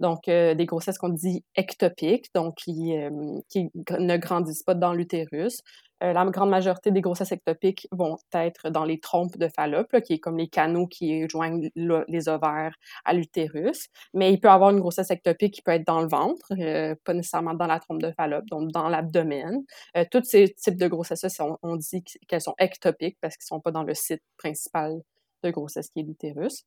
Donc, 0.00 0.28
euh, 0.28 0.54
des 0.54 0.66
grossesses 0.66 0.98
qu'on 0.98 1.08
dit 1.08 1.44
ectopiques, 1.56 2.26
donc 2.34 2.56
qui 2.56 2.92
ne 2.94 4.16
grandissent 4.16 4.62
pas 4.62 4.74
dans 4.74 4.92
l'utérus. 4.92 5.62
Euh, 6.02 6.12
la 6.12 6.24
grande 6.26 6.50
majorité 6.50 6.90
des 6.90 7.00
grossesses 7.00 7.32
ectopiques 7.32 7.88
vont 7.90 8.18
être 8.32 8.70
dans 8.70 8.84
les 8.84 9.00
trompes 9.00 9.36
de 9.36 9.48
Fallope, 9.48 10.00
qui 10.02 10.14
est 10.14 10.18
comme 10.18 10.38
les 10.38 10.48
canaux 10.48 10.86
qui 10.86 11.28
joignent 11.28 11.70
les 11.74 12.28
ovaires 12.28 12.74
à 13.04 13.14
l'utérus. 13.14 13.88
Mais 14.14 14.32
il 14.32 14.40
peut 14.40 14.50
avoir 14.50 14.70
une 14.70 14.80
grossesse 14.80 15.10
ectopique 15.10 15.54
qui 15.54 15.62
peut 15.62 15.72
être 15.72 15.86
dans 15.86 16.00
le 16.00 16.08
ventre, 16.08 16.52
euh, 16.58 16.94
pas 17.04 17.14
nécessairement 17.14 17.54
dans 17.54 17.66
la 17.66 17.80
trompe 17.80 18.02
de 18.02 18.12
Fallope, 18.12 18.46
donc 18.46 18.70
dans 18.70 18.88
l'abdomen. 18.88 19.62
Euh, 19.96 20.04
tous 20.10 20.24
ces 20.24 20.54
types 20.54 20.76
de 20.76 20.88
grossesses 20.88 21.40
on, 21.40 21.56
on 21.62 21.76
dit 21.76 22.04
qu'elles 22.28 22.40
sont 22.40 22.54
ectopiques 22.58 23.18
parce 23.20 23.36
qu'ils 23.36 23.46
ne 23.52 23.58
sont 23.58 23.60
pas 23.60 23.72
dans 23.72 23.82
le 23.82 23.94
site 23.94 24.22
principal 24.36 25.00
de 25.42 25.50
grossesse 25.50 25.90
qui 25.90 26.00
est 26.00 26.02
l'utérus. 26.04 26.64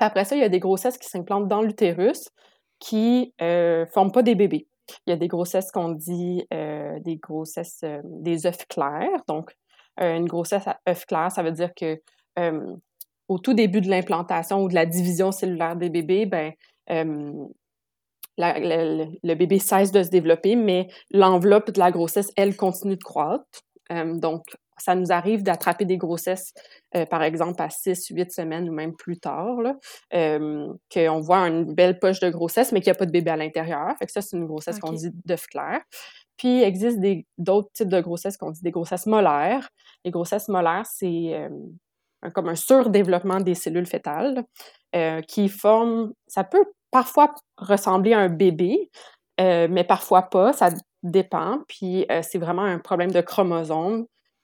Après 0.00 0.24
ça, 0.24 0.36
il 0.36 0.40
y 0.40 0.44
a 0.44 0.48
des 0.48 0.60
grossesses 0.60 0.98
qui 0.98 1.08
s'implantent 1.08 1.48
dans 1.48 1.62
l'utérus 1.62 2.28
qui 2.78 3.34
ne 3.40 3.86
forment 3.92 4.12
pas 4.12 4.22
des 4.22 4.34
bébés. 4.34 4.68
Il 5.06 5.10
y 5.10 5.12
a 5.12 5.16
des 5.16 5.28
grossesses 5.28 5.70
qu'on 5.70 5.90
dit 5.90 6.46
euh, 6.52 6.98
des 7.00 7.16
grossesses, 7.16 7.80
euh, 7.84 8.00
des 8.04 8.46
œufs 8.46 8.66
clairs. 8.68 9.22
Donc, 9.26 9.56
euh, 10.00 10.16
une 10.16 10.26
grossesse 10.26 10.66
à 10.66 10.78
œufs 10.88 11.06
clairs, 11.06 11.32
ça 11.32 11.42
veut 11.42 11.52
dire 11.52 11.74
que 11.74 12.00
au 13.26 13.38
tout 13.38 13.52
début 13.52 13.80
de 13.80 13.90
l'implantation 13.90 14.62
ou 14.62 14.68
de 14.68 14.74
la 14.74 14.86
division 14.86 15.32
cellulaire 15.32 15.74
des 15.74 15.90
bébés, 15.90 16.24
ben, 16.24 16.52
le, 18.38 19.34
bébé 19.34 19.58
cesse 19.58 19.90
de 19.90 20.04
se 20.04 20.08
développer, 20.08 20.54
mais 20.54 20.86
l'enveloppe 21.10 21.72
de 21.72 21.80
la 21.80 21.90
grossesse, 21.90 22.30
elle, 22.36 22.56
continue 22.56 22.96
de 22.96 23.02
croître. 23.02 23.44
donc, 23.90 24.44
ça 24.78 24.94
nous 24.94 25.12
arrive 25.12 25.42
d'attraper 25.42 25.84
des 25.84 25.96
grossesses, 25.96 26.52
euh, 26.94 27.06
par 27.06 27.22
exemple, 27.22 27.60
à 27.62 27.70
6, 27.70 28.08
8 28.08 28.32
semaines 28.32 28.68
ou 28.68 28.72
même 28.72 28.94
plus 28.94 29.18
tard, 29.18 29.58
euh, 30.14 30.72
qu'on 30.92 31.20
voit 31.20 31.48
une 31.48 31.74
belle 31.74 31.98
poche 31.98 32.20
de 32.20 32.30
grossesse, 32.30 32.72
mais 32.72 32.80
qu'il 32.80 32.90
n'y 32.90 32.96
a 32.96 32.98
pas 32.98 33.06
de 33.06 33.10
bébé 33.10 33.30
à 33.30 33.36
l'intérieur. 33.36 33.94
Fait 33.98 34.06
que 34.06 34.12
ça, 34.12 34.22
c'est 34.22 34.36
une 34.36 34.46
grossesse 34.46 34.78
qu'on 34.78 34.92
dit 34.92 35.10
d'œuf 35.24 35.46
clair. 35.46 35.80
Puis, 36.36 36.58
il 36.58 36.62
existe 36.62 36.98
d'autres 37.36 37.70
types 37.72 37.88
de 37.88 38.00
grossesses 38.00 38.36
qu'on 38.36 38.50
dit 38.50 38.62
des 38.62 38.70
grossesses 38.70 39.06
molaires. 39.06 39.68
Les 40.04 40.10
grossesses 40.10 40.48
molaires, 40.48 40.86
c'est 40.86 41.34
euh, 41.34 41.48
comme 42.34 42.48
un 42.48 42.54
surdéveloppement 42.54 43.40
des 43.40 43.54
cellules 43.54 43.86
fétales 43.86 44.44
qui 45.28 45.50
forment, 45.50 46.12
ça 46.26 46.44
peut 46.44 46.64
parfois 46.90 47.34
ressembler 47.58 48.14
à 48.14 48.20
un 48.20 48.30
bébé, 48.30 48.90
mais 49.38 49.84
parfois 49.84 50.22
pas, 50.22 50.54
ça 50.54 50.70
dépend. 51.02 51.60
Puis, 51.68 52.06
c'est 52.22 52.38
vraiment 52.38 52.62
un 52.62 52.78
problème 52.78 53.10
de 53.10 53.20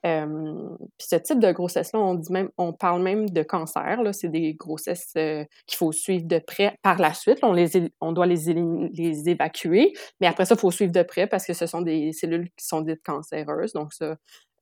puis 0.04 1.06
ce 1.08 1.16
type 1.16 1.38
de 1.38 1.50
grossesse-là, 1.50 1.99
on 1.99 2.14
dit 2.14 2.30
même, 2.30 2.50
on 2.58 2.75
parle 2.75 3.02
même 3.02 3.30
de 3.30 3.42
cancer. 3.42 3.99
C'est 4.12 4.28
des 4.28 4.52
grossesses 4.52 5.12
euh, 5.16 5.44
qu'il 5.66 5.78
faut 5.78 5.92
suivre 5.92 6.26
de 6.26 6.38
près 6.38 6.76
par 6.82 6.99
la 6.99 7.14
suite. 7.14 7.38
on, 7.42 7.54
les, 7.54 7.90
on 8.02 8.12
doit 8.12 8.26
les, 8.26 8.52
les 8.92 9.28
évacuer, 9.30 9.94
mais 10.20 10.26
après 10.26 10.44
ça, 10.44 10.56
il 10.56 10.61
faut 10.61 10.70
suivre 10.70 10.92
de 10.92 11.02
près 11.02 11.26
parce 11.26 11.46
que 11.46 11.54
ce 11.54 11.66
sont 11.66 11.80
des 11.80 12.12
cellules 12.12 12.50
qui 12.50 12.66
sont 12.66 12.82
dites 12.82 13.02
cancéreuses. 13.02 13.73
Donc 13.73 13.94
ça, 13.94 14.16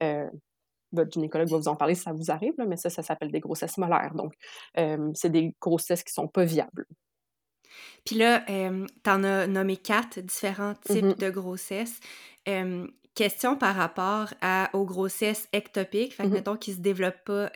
euh, 0.04 0.30
votre 0.92 1.10
gynécologue 1.10 1.48
va 1.48 1.56
vous 1.56 1.68
en 1.68 1.76
parler 1.76 1.96
si 1.96 2.02
ça 2.02 2.12
vous 2.12 2.30
arrive, 2.30 2.54
mais 2.68 2.76
ça, 2.76 2.88
ça 2.88 3.02
s'appelle 3.02 3.32
des 3.32 3.40
grossesses 3.40 3.78
molaires. 3.78 4.12
Donc, 4.14 4.34
c'est 5.14 5.30
des 5.30 5.56
grossesses 5.58 6.04
qui 6.04 6.12
sont 6.12 6.28
pas 6.28 6.44
viables. 6.44 6.86
Puis 8.04 8.16
là, 8.16 8.44
tu 8.46 9.10
en 9.10 9.24
as 9.24 9.46
nommé 9.46 9.78
quatre 9.78 10.20
différents 10.20 10.74
types 10.74 11.02
mmh 11.02 11.14
de 11.14 11.30
grossesses 11.30 11.98
question 13.14 13.56
par 13.56 13.74
rapport 13.74 14.28
à, 14.40 14.70
aux 14.72 14.84
grossesses 14.84 15.48
ectopiques, 15.52 16.14
fait 16.14 16.24
que, 16.24 16.28
mmh 16.28 16.32
mettons, 16.32 16.56
qui 16.56 16.72
se 16.72 16.80
développent 16.80 17.24
pas 17.24 17.50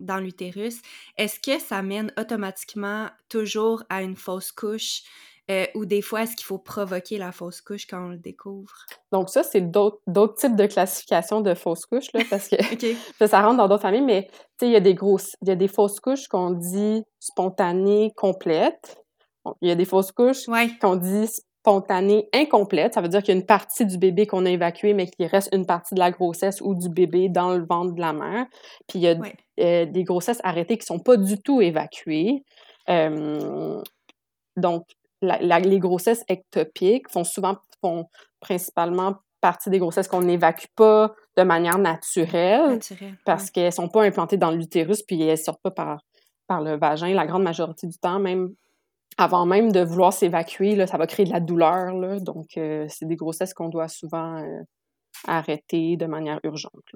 dans 0.00 0.18
l'utérus, 0.18 0.80
est-ce 1.18 1.40
que 1.40 1.58
ça 1.58 1.82
mène 1.82 2.12
automatiquement 2.18 3.08
toujours 3.28 3.82
à 3.88 4.02
une 4.02 4.16
fausse 4.16 4.52
couche 4.52 5.02
euh, 5.50 5.66
ou 5.74 5.84
des 5.84 6.02
fois, 6.02 6.22
est-ce 6.22 6.36
qu'il 6.36 6.44
faut 6.44 6.58
provoquer 6.58 7.18
la 7.18 7.32
fausse 7.32 7.60
couche 7.60 7.86
quand 7.86 8.06
on 8.06 8.10
le 8.10 8.16
découvre? 8.16 8.72
Donc 9.10 9.28
ça, 9.28 9.42
c'est 9.42 9.60
d'autres 9.60 10.34
types 10.36 10.54
de 10.54 10.66
classification 10.66 11.40
de 11.40 11.54
fausses 11.54 11.84
couches, 11.84 12.12
là, 12.14 12.22
parce 12.30 12.48
que 12.48 12.56
ça, 13.26 13.42
rentre 13.42 13.56
dans 13.56 13.68
d'autres 13.68 13.82
familles, 13.82 14.02
mais 14.02 14.30
il 14.60 14.70
y 14.70 14.76
a 14.76 14.80
des 14.80 14.94
grosses, 14.94 15.36
il 15.42 15.48
y 15.48 15.50
a 15.50 15.56
des 15.56 15.68
fausses 15.68 15.98
couches 15.98 16.28
qu'on 16.28 16.52
dit 16.52 17.02
spontanées, 17.18 18.12
complètes. 18.16 18.98
Il 19.60 19.68
y 19.68 19.72
a 19.72 19.74
des 19.74 19.84
fausses 19.84 20.12
couches 20.12 20.46
qu'on 20.80 20.94
dit 20.94 21.28
spontanée 21.62 22.28
incomplète. 22.34 22.94
Ça 22.94 23.00
veut 23.00 23.08
dire 23.08 23.22
qu'il 23.22 23.34
y 23.34 23.36
a 23.36 23.40
une 23.40 23.46
partie 23.46 23.86
du 23.86 23.96
bébé 23.96 24.26
qu'on 24.26 24.44
a 24.46 24.50
évacué, 24.50 24.94
mais 24.94 25.06
qu'il 25.06 25.26
reste 25.26 25.48
une 25.54 25.64
partie 25.64 25.94
de 25.94 26.00
la 26.00 26.10
grossesse 26.10 26.60
ou 26.60 26.74
du 26.74 26.88
bébé 26.88 27.28
dans 27.28 27.54
le 27.54 27.64
ventre 27.64 27.94
de 27.94 28.00
la 28.00 28.12
mère. 28.12 28.46
Puis 28.88 28.98
il 28.98 29.02
y 29.02 29.08
a 29.08 29.14
euh, 29.60 29.86
des 29.86 30.02
grossesses 30.02 30.40
arrêtées 30.42 30.76
qui 30.76 30.82
ne 30.92 30.98
sont 30.98 31.02
pas 31.02 31.16
du 31.16 31.40
tout 31.40 31.60
évacuées. 31.60 32.42
donc, 34.56 34.84
les 35.22 35.78
grossesses 35.78 36.24
ectopiques 36.28 37.08
font 37.08 37.22
souvent, 37.22 37.56
font 37.80 38.06
principalement 38.40 39.14
partie 39.40 39.70
des 39.70 39.78
grossesses 39.78 40.08
qu'on 40.08 40.22
n'évacue 40.22 40.66
pas 40.74 41.14
de 41.36 41.42
manière 41.44 41.78
naturelle, 41.78 42.80
parce 43.24 43.50
qu'elles 43.50 43.66
ne 43.66 43.70
sont 43.70 43.88
pas 43.88 44.02
implantées 44.02 44.36
dans 44.36 44.50
l'utérus, 44.50 45.02
puis 45.02 45.22
elles 45.22 45.30
ne 45.30 45.36
sortent 45.36 45.62
pas 45.62 45.70
par, 45.70 46.00
par 46.48 46.60
le 46.60 46.76
vagin 46.76 47.14
la 47.14 47.26
grande 47.26 47.44
majorité 47.44 47.86
du 47.86 47.98
temps, 47.98 48.18
même 48.18 48.52
avant 49.18 49.46
même 49.46 49.72
de 49.72 49.80
vouloir 49.80 50.12
s'évacuer, 50.12 50.86
ça 50.86 50.98
va 50.98 51.06
créer 51.06 51.26
de 51.26 51.32
la 51.32 51.40
douleur. 51.40 51.94
Là, 51.94 52.18
donc, 52.20 52.56
euh, 52.56 52.86
c'est 52.88 53.06
des 53.06 53.16
grossesses 53.16 53.54
qu'on 53.54 53.68
doit 53.68 53.88
souvent 53.88 54.38
euh, 54.38 54.62
arrêter 55.26 55.96
de 55.96 56.06
manière 56.06 56.40
urgente. 56.44 56.94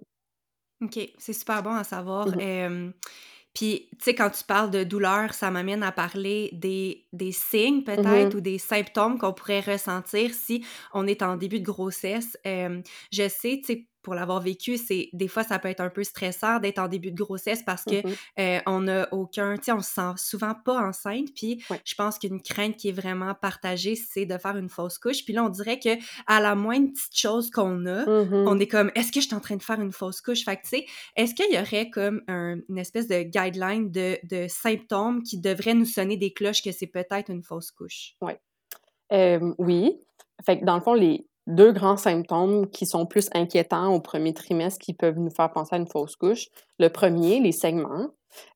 OK, 0.82 0.98
c'est 1.18 1.32
super 1.32 1.62
bon 1.62 1.72
à 1.72 1.84
savoir. 1.84 2.28
Mmh 2.28 2.92
puis, 3.54 3.88
tu 3.92 4.04
sais, 4.04 4.14
quand 4.14 4.28
tu 4.28 4.44
parles 4.44 4.70
de 4.70 4.84
douleur, 4.84 5.32
ça 5.32 5.50
m'amène 5.50 5.82
à 5.82 5.90
parler 5.90 6.50
des, 6.52 7.06
des 7.14 7.32
signes 7.32 7.84
peut-être 7.84 8.34
mmh 8.34 8.36
ou 8.36 8.40
des 8.42 8.58
symptômes 8.58 9.16
qu'on 9.16 9.32
pourrait 9.32 9.60
ressentir 9.60 10.34
si 10.34 10.62
on 10.92 11.06
est 11.06 11.22
en 11.22 11.36
début 11.36 11.60
de 11.60 11.64
grossesse. 11.64 12.36
je 12.44 13.28
sais, 13.30 13.62
tu 13.64 13.64
sais, 13.64 13.88
pour 14.06 14.14
l'avoir 14.14 14.40
vécu, 14.40 14.76
c'est 14.76 15.08
des 15.12 15.26
fois 15.26 15.42
ça 15.42 15.58
peut 15.58 15.66
être 15.66 15.80
un 15.80 15.90
peu 15.90 16.04
stressant 16.04 16.60
d'être 16.60 16.78
en 16.78 16.86
début 16.86 17.10
de 17.10 17.16
grossesse 17.16 17.64
parce 17.64 17.82
que 17.82 18.06
mmh 18.06 18.12
euh, 18.38 18.60
on 18.66 18.82
n'a 18.82 19.08
aucun, 19.12 19.56
tu 19.56 19.64
sais, 19.64 19.72
on 19.72 19.80
se 19.80 19.90
sent 19.90 20.12
souvent 20.16 20.54
pas 20.54 20.80
enceinte. 20.80 21.26
Puis 21.34 21.60
je 21.84 21.94
pense 21.96 22.20
qu'une 22.20 22.40
crainte 22.40 22.76
qui 22.76 22.90
est 22.90 22.92
vraiment 22.92 23.34
partagée, 23.34 23.96
c'est 23.96 24.24
de 24.24 24.38
faire 24.38 24.56
une 24.56 24.68
fausse 24.68 24.98
couche. 24.98 25.24
Puis 25.24 25.34
là, 25.34 25.42
on 25.42 25.48
dirait 25.48 25.80
que 25.80 25.98
à 26.28 26.40
la 26.40 26.54
moindre 26.54 26.92
petite 26.92 27.16
chose 27.16 27.50
qu'on 27.50 27.84
a, 27.86 28.06
mmh 28.06 28.46
on 28.46 28.60
est 28.60 28.68
comme, 28.68 28.92
est-ce 28.94 29.10
que 29.10 29.20
je 29.20 29.26
suis 29.26 29.34
en 29.34 29.40
train 29.40 29.56
de 29.56 29.62
faire 29.62 29.80
une 29.80 29.90
fausse 29.90 30.20
couche? 30.20 30.44
Fait 30.44 30.56
que 30.56 30.62
tu 30.62 30.68
sais, 30.68 30.86
est-ce 31.16 31.34
qu'il 31.34 31.52
y 31.52 31.58
aurait 31.58 31.90
comme 31.90 32.22
une 32.28 32.78
espèce 32.78 33.08
de 33.08 33.22
guideline 33.22 33.90
de, 33.90 34.18
de, 34.22 34.46
symptômes 34.46 35.24
qui 35.24 35.40
devraient 35.40 35.74
nous 35.74 35.84
sonner 35.84 36.16
des 36.16 36.32
cloches 36.32 36.62
que 36.62 36.70
c'est 36.70 36.86
peut-être 36.86 37.28
une 37.28 37.42
fausse 37.42 37.72
couche? 37.72 38.14
Oui. 38.20 38.34
oui. 39.58 39.98
Fait 40.44 40.60
que 40.60 40.64
dans 40.64 40.76
le 40.76 40.82
fond, 40.82 40.94
les, 40.94 41.26
deux 41.46 41.72
grands 41.72 41.96
symptômes 41.96 42.68
qui 42.70 42.86
sont 42.86 43.06
plus 43.06 43.28
inquiétants 43.32 43.94
au 43.94 44.00
premier 44.00 44.34
trimestre 44.34 44.78
qui 44.84 44.94
peuvent 44.94 45.18
nous 45.18 45.30
faire 45.30 45.50
penser 45.50 45.74
à 45.74 45.78
une 45.78 45.86
fausse 45.86 46.16
couche. 46.16 46.48
Le 46.78 46.88
premier, 46.88 47.40
les 47.40 47.52
saignements. 47.52 48.08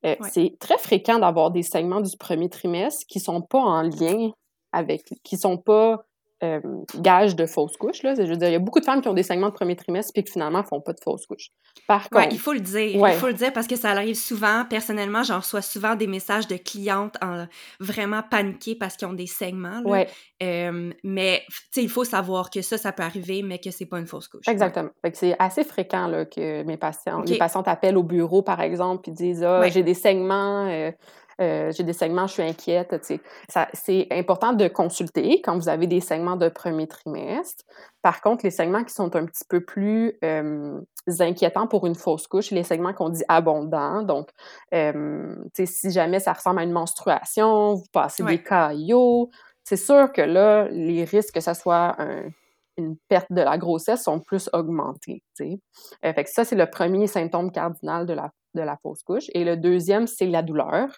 Euh, 0.04 0.16
c'est 0.30 0.56
très 0.58 0.76
fréquent 0.76 1.18
d'avoir 1.18 1.50
des 1.50 1.62
saignements 1.62 2.00
du 2.00 2.16
premier 2.18 2.50
trimestre 2.50 3.06
qui 3.08 3.20
sont 3.20 3.40
pas 3.40 3.60
en 3.60 3.82
lien 3.82 4.30
avec, 4.72 5.02
qui 5.22 5.36
sont 5.38 5.56
pas 5.56 6.04
euh, 6.42 6.60
gage 7.00 7.36
de 7.36 7.46
fausse 7.46 7.76
couche. 7.76 8.02
Là. 8.02 8.14
Je 8.14 8.22
veux 8.22 8.36
dire, 8.36 8.48
il 8.48 8.52
y 8.52 8.56
a 8.56 8.60
beaucoup 8.60 8.80
de 8.80 8.84
femmes 8.84 9.02
qui 9.02 9.08
ont 9.08 9.14
des 9.14 9.22
saignements 9.22 9.48
de 9.50 9.54
premier 9.54 9.76
trimestre 9.76 10.12
puis 10.14 10.24
qui 10.24 10.32
finalement 10.32 10.62
font 10.64 10.80
pas 10.80 10.92
de 10.92 11.00
fausse 11.02 11.26
couche. 11.26 11.48
Par 11.86 12.08
Ouais, 12.12 12.22
contre, 12.22 12.34
il 12.34 12.38
faut 12.38 12.52
le 12.52 12.60
dire. 12.60 13.00
Ouais. 13.00 13.12
Il 13.12 13.18
faut 13.18 13.26
le 13.26 13.34
dire 13.34 13.52
parce 13.52 13.66
que 13.66 13.76
ça 13.76 13.90
arrive 13.90 14.14
souvent. 14.14 14.64
Personnellement, 14.68 15.22
j'en 15.22 15.38
reçois 15.38 15.62
souvent 15.62 15.94
des 15.96 16.06
messages 16.06 16.46
de 16.48 16.56
clientes 16.56 17.16
en 17.22 17.46
vraiment 17.78 18.22
paniquées 18.22 18.74
parce 18.74 18.96
qu'ils 18.96 19.06
ont 19.08 19.12
des 19.12 19.26
saignements. 19.26 19.80
là. 19.80 19.90
ouais, 19.90 20.08
Euh, 20.42 20.90
mais 21.04 21.42
il 21.76 21.88
faut 21.90 22.04
savoir 22.04 22.48
que 22.50 22.62
ça, 22.62 22.78
ça 22.78 22.92
peut 22.92 23.02
arriver, 23.02 23.42
mais 23.42 23.58
que 23.58 23.70
c'est 23.70 23.86
pas 23.86 23.98
une 23.98 24.06
fausse 24.06 24.28
couche. 24.28 24.48
Exactement. 24.48 24.90
C'est 25.12 25.36
assez 25.38 25.64
fréquent 25.64 26.06
là, 26.06 26.24
que 26.24 26.62
mes 26.62 26.76
patients, 26.78 27.20
les 27.22 27.36
patientes 27.38 27.68
appellent 27.68 27.98
au 27.98 28.02
bureau, 28.02 28.42
par 28.42 28.60
exemple, 28.62 29.02
puis 29.02 29.12
disent 29.12 29.44
Ah, 29.44 29.68
j'ai 29.68 29.82
des 29.82 29.94
saignements, 29.94 30.66
euh, 30.68 30.90
euh, 31.40 31.72
j'ai 31.72 31.82
des 31.84 31.92
saignements, 31.92 32.26
je 32.26 32.34
suis 32.34 32.42
inquiète. 32.42 32.94
C'est 33.74 34.08
important 34.10 34.52
de 34.52 34.68
consulter 34.68 35.40
quand 35.42 35.56
vous 35.56 35.68
avez 35.68 35.86
des 35.86 36.00
saignements 36.00 36.36
de 36.36 36.48
premier 36.48 36.86
trimestre. 36.86 37.64
Par 38.02 38.20
contre, 38.20 38.44
les 38.44 38.50
saignements 38.50 38.84
qui 38.84 38.92
sont 38.92 39.14
un 39.16 39.24
petit 39.26 39.44
peu 39.48 39.60
plus 39.64 40.18
euh, 40.24 40.80
inquiétants 41.20 41.66
pour 41.66 41.86
une 41.86 41.94
fausse 41.94 42.26
couche, 42.26 42.50
les 42.50 42.62
saignements 42.62 42.92
qu'on 42.92 43.08
dit 43.08 43.24
abondants. 43.28 44.02
Donc, 44.02 44.28
euh, 44.74 45.34
si 45.64 45.90
jamais 45.90 46.20
ça 46.20 46.32
ressemble 46.32 46.60
à 46.60 46.64
une 46.64 46.72
menstruation, 46.72 47.74
vous 47.74 47.86
passez 47.92 48.22
Ouais. 48.22 48.36
des 48.36 48.42
caillots, 48.42 49.30
c'est 49.64 49.76
sûr 49.76 50.12
que 50.12 50.22
là, 50.22 50.68
les 50.70 51.04
risques 51.04 51.34
que 51.34 51.40
ça 51.40 51.54
soit 51.54 51.94
un- 52.00 52.28
une 52.76 52.96
perte 53.08 53.30
de 53.30 53.42
la 53.42 53.58
grossesse 53.58 54.02
sont 54.04 54.20
plus 54.20 54.48
augmentés. 54.54 55.22
Euh, 55.40 55.54
fait 56.14 56.24
que 56.24 56.30
ça, 56.30 56.44
c'est 56.44 56.56
le 56.56 56.68
premier 56.68 57.06
symptôme 57.06 57.50
cardinal 57.52 58.06
de 58.06 58.14
la, 58.14 58.30
de 58.54 58.62
la 58.62 58.78
fausse 58.82 59.02
couche. 59.02 59.26
Et 59.34 59.44
le 59.44 59.56
deuxième, 59.56 60.06
c'est 60.06 60.26
la 60.26 60.42
douleur. 60.42 60.88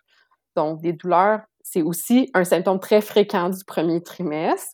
Donc, 0.57 0.81
des 0.81 0.93
douleurs, 0.93 1.41
c'est 1.63 1.83
aussi 1.83 2.31
un 2.35 2.45
symptôme 2.45 2.81
très 2.81 3.01
fréquent 3.01 3.49
du 3.49 3.65
premier 3.65 4.03
trimestre, 4.03 4.73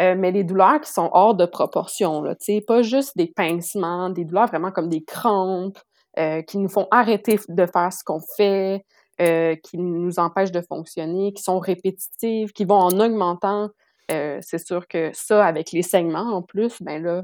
euh, 0.00 0.14
mais 0.16 0.30
les 0.30 0.44
douleurs 0.44 0.80
qui 0.80 0.90
sont 0.90 1.08
hors 1.12 1.34
de 1.34 1.46
proportion, 1.46 2.22
là, 2.22 2.34
pas 2.66 2.82
juste 2.82 3.16
des 3.16 3.32
pincements, 3.34 4.10
des 4.10 4.24
douleurs 4.24 4.46
vraiment 4.46 4.70
comme 4.70 4.88
des 4.88 5.02
crampes, 5.02 5.78
euh, 6.18 6.42
qui 6.42 6.58
nous 6.58 6.68
font 6.68 6.86
arrêter 6.90 7.38
de 7.48 7.66
faire 7.66 7.92
ce 7.92 8.04
qu'on 8.04 8.20
fait, 8.36 8.84
euh, 9.20 9.54
qui 9.56 9.78
nous 9.78 10.18
empêchent 10.18 10.52
de 10.52 10.60
fonctionner, 10.60 11.32
qui 11.32 11.42
sont 11.42 11.58
répétitives, 11.58 12.52
qui 12.52 12.64
vont 12.64 12.78
en 12.78 13.00
augmentant. 13.00 13.70
C'est 14.08 14.64
sûr 14.64 14.86
que 14.86 15.10
ça, 15.14 15.44
avec 15.44 15.72
les 15.72 15.82
saignements 15.82 16.36
en 16.36 16.42
plus, 16.42 16.80
ben 16.80 17.02
là, 17.02 17.22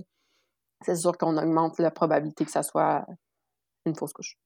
c'est 0.85 0.97
sûr 0.97 1.17
qu'on 1.17 1.37
augmente 1.37 1.79
la 1.79 1.93
probabilité 1.93 2.45
que 2.45 2.51
ça 2.51 2.65
soit 2.65 3.07
une 3.87 3.95
fausse 3.95 4.13
couche. 4.13 4.37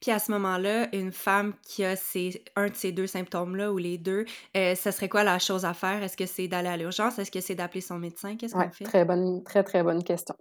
Puis 0.00 0.10
à 0.10 0.18
ce 0.18 0.30
moment-là, 0.32 0.88
une 0.94 1.12
femme 1.12 1.54
qui 1.62 1.84
a 1.84 1.96
ces, 1.96 2.42
un 2.56 2.68
de 2.68 2.74
ces 2.74 2.92
deux 2.92 3.06
symptômes-là 3.06 3.72
ou 3.72 3.78
les 3.78 3.98
deux, 3.98 4.24
euh, 4.56 4.74
ça 4.74 4.92
serait 4.92 5.08
quoi 5.08 5.24
la 5.24 5.38
chose 5.38 5.64
à 5.64 5.74
faire? 5.74 6.02
Est-ce 6.02 6.16
que 6.16 6.26
c'est 6.26 6.48
d'aller 6.48 6.68
à 6.68 6.76
l'urgence? 6.76 7.18
Est-ce 7.18 7.30
que 7.30 7.40
c'est 7.40 7.54
d'appeler 7.54 7.80
son 7.80 7.98
médecin? 7.98 8.36
Qu'est-ce 8.36 8.54
Ouais, 8.54 8.64
qu'on 8.64 8.70
fait? 8.70 8.84
très 8.84 9.04
bonne, 9.04 9.42
très, 9.44 9.62
très 9.62 9.82
bonne 9.82 10.02
question. 10.02 10.34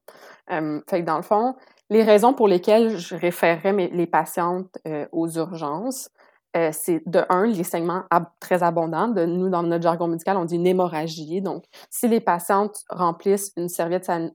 Euh, 0.52 0.82
fait 0.90 1.02
que 1.02 1.06
dans 1.06 1.18
le 1.18 1.24
fond, 1.24 1.56
les 1.90 2.04
raisons 2.04 2.34
pour 2.34 2.48
lesquelles 2.48 2.98
je 2.98 3.16
référerais 3.16 3.74
mes- 3.74 3.90
les 3.90 4.08
patientes 4.08 4.78
euh, 4.88 5.06
aux 5.12 5.30
urgences, 5.38 6.10
euh, 6.56 6.70
c'est 6.72 7.02
de 7.06 7.24
un, 7.30 7.46
les 7.46 7.64
saignements 7.66 8.04
ab- 8.10 8.30
très 8.40 8.64
abondants. 8.64 9.10
De, 9.10 9.26
nous, 9.26 9.50
dans 9.50 9.64
notre 9.64 9.84
jargon 9.84 10.08
médical, 10.08 10.38
on 10.38 10.46
dit 10.46 10.56
une 10.56 10.68
hémorragie. 10.68 11.42
Donc, 11.42 11.66
si 11.90 12.08
les 12.08 12.22
patientes 12.22 12.84
remplissent 12.90 13.52
une 13.58 13.68
serviette 13.68 14.06
san- 14.06 14.32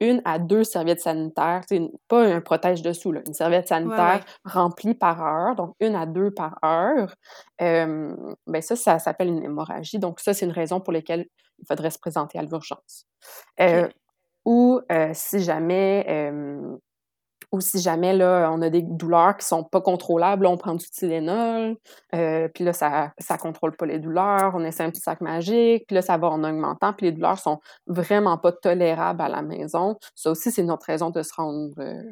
une 0.00 0.22
à 0.24 0.38
deux 0.38 0.64
serviettes 0.64 1.00
sanitaires, 1.00 1.62
c'est 1.68 1.80
pas 2.08 2.22
un 2.22 2.40
protège-dessous, 2.40 3.12
là, 3.12 3.20
une 3.26 3.34
serviette 3.34 3.68
sanitaire 3.68 4.20
ouais. 4.24 4.50
remplie 4.50 4.94
par 4.94 5.22
heure, 5.22 5.54
donc 5.54 5.74
une 5.80 5.94
à 5.94 6.06
deux 6.06 6.30
par 6.30 6.58
heure, 6.64 7.14
euh, 7.60 8.14
ben 8.46 8.62
ça, 8.62 8.76
ça 8.76 8.98
s'appelle 8.98 9.28
une 9.28 9.42
hémorragie. 9.42 9.98
Donc, 9.98 10.20
ça, 10.20 10.34
c'est 10.34 10.46
une 10.46 10.52
raison 10.52 10.80
pour 10.80 10.92
laquelle 10.92 11.26
il 11.58 11.66
faudrait 11.66 11.90
se 11.90 11.98
présenter 11.98 12.38
à 12.38 12.42
l'urgence. 12.42 13.06
Euh, 13.60 13.88
ou 14.44 14.80
euh, 14.92 15.10
si 15.14 15.40
jamais 15.40 16.04
euh, 16.08 16.76
ou 17.54 17.60
si 17.60 17.80
jamais 17.80 18.12
là, 18.12 18.50
on 18.52 18.60
a 18.62 18.68
des 18.68 18.82
douleurs 18.82 19.36
qui 19.36 19.46
sont 19.46 19.62
pas 19.62 19.80
contrôlables, 19.80 20.42
là, 20.42 20.50
on 20.50 20.56
prend 20.56 20.74
du 20.74 20.90
Tylenol, 20.90 21.76
euh, 22.12 22.48
puis 22.52 22.64
là, 22.64 22.72
ça 22.72 23.12
ça 23.20 23.38
contrôle 23.38 23.76
pas 23.76 23.86
les 23.86 24.00
douleurs, 24.00 24.50
on 24.54 24.64
essaie 24.64 24.82
un 24.82 24.90
petit 24.90 25.00
sac 25.00 25.20
magique, 25.20 25.84
puis 25.86 25.94
là, 25.94 26.02
ça 26.02 26.16
va 26.18 26.26
en 26.30 26.42
augmentant, 26.42 26.92
puis 26.92 27.06
les 27.06 27.12
douleurs 27.12 27.38
sont 27.38 27.60
vraiment 27.86 28.38
pas 28.38 28.50
tolérables 28.50 29.20
à 29.20 29.28
la 29.28 29.42
maison. 29.42 29.96
Ça 30.16 30.32
aussi, 30.32 30.50
c'est 30.50 30.64
notre 30.64 30.86
raison 30.86 31.10
de 31.10 31.22
se 31.22 31.32
rendre 31.32 31.74
euh, 31.78 32.02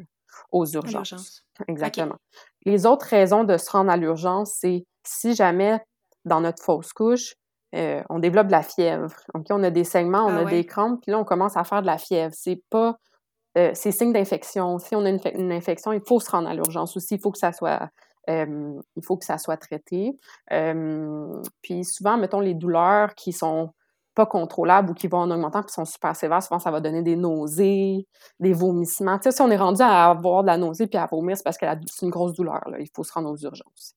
aux 0.53 0.65
urgences. 0.67 1.43
Exactement. 1.67 2.17
Les 2.65 2.87
autres 2.87 3.07
raisons 3.07 3.43
de 3.43 3.57
se 3.57 3.69
rendre 3.69 3.91
à 3.91 3.97
l'urgence, 3.97 4.53
c'est 4.61 4.85
si 5.05 5.35
jamais 5.35 5.81
dans 6.25 6.41
notre 6.41 6.63
fausse 6.63 6.93
couche, 6.93 7.35
euh, 7.75 8.01
on 8.11 8.21
développe 8.21 8.47
de 8.47 8.53
la 8.53 8.63
fièvre. 8.63 9.13
On 9.51 9.65
a 9.65 9.71
des 9.71 9.83
saignements, 9.83 10.25
on 10.27 10.37
Ah 10.37 10.41
a 10.41 10.45
ouais? 10.45 10.51
des 10.53 10.65
crampes, 10.67 11.01
puis 11.03 11.11
là, 11.11 11.19
on 11.19 11.25
commence 11.25 11.57
à 11.57 11.65
faire 11.65 11.81
de 11.83 11.87
la 11.87 11.99
fièvre. 11.99 12.33
C'est 12.33 12.63
pas. 12.71 12.97
Euh, 13.59 13.71
c'est 13.75 13.93
signe 13.93 14.13
d'infection. 14.13 14.79
Si 14.79 14.95
on 14.97 15.05
a 15.05 15.09
une, 15.11 15.19
fe- 15.19 15.35
une 15.39 15.53
infection, 15.53 15.93
il 15.93 16.01
faut 16.07 16.21
se 16.21 16.31
rendre 16.31 16.49
à 16.49 16.55
l'urgence 16.55 16.97
aussi. 16.97 17.15
Il 17.17 17.21
faut 17.21 17.31
que 17.31 17.39
ça 17.39 17.53
soit. 17.53 17.89
euh, 18.31 18.73
il 18.97 19.05
faut 19.05 19.17
que 19.17 19.25
ça 19.25 19.37
soit 19.39 19.57
traité. 19.57 20.13
Euh, 20.53 21.43
puis 21.63 21.85
souvent, 21.85 22.17
mettons, 22.17 22.41
les 22.41 22.55
douleurs 22.55 23.15
qui 23.15 23.33
sont 23.33 23.71
pas 24.15 24.27
contrôlables 24.27 24.91
ou 24.91 24.95
qui 24.95 25.09
vont 25.09 25.19
en 25.21 25.31
augmentant, 25.31 25.63
qui 25.63 25.73
sont 25.73 25.87
super 25.87 26.15
sévères, 26.15 26.43
souvent, 26.43 26.59
ça 26.59 26.71
va 26.71 26.81
donner 26.81 27.03
des 27.03 27.17
nausées, 27.17 28.07
des 28.41 28.53
vomissements. 28.53 29.19
Tu 29.19 29.25
sais, 29.25 29.33
si 29.37 29.41
on 29.43 29.51
est 29.51 29.57
rendu 29.57 29.81
à 29.83 30.11
avoir 30.11 30.43
de 30.43 30.49
la 30.49 30.59
nausée 30.59 30.87
puis 30.87 30.99
à 30.99 31.07
vomir, 31.07 31.35
c'est 31.37 31.43
parce 31.43 31.57
que 31.57 31.65
c'est 31.91 32.05
une 32.05 32.11
grosse 32.13 32.35
douleur. 32.35 32.61
Là. 32.69 32.79
Il 32.79 32.89
faut 32.95 33.05
se 33.05 33.13
rendre 33.13 33.31
aux 33.31 33.37
urgences. 33.39 33.95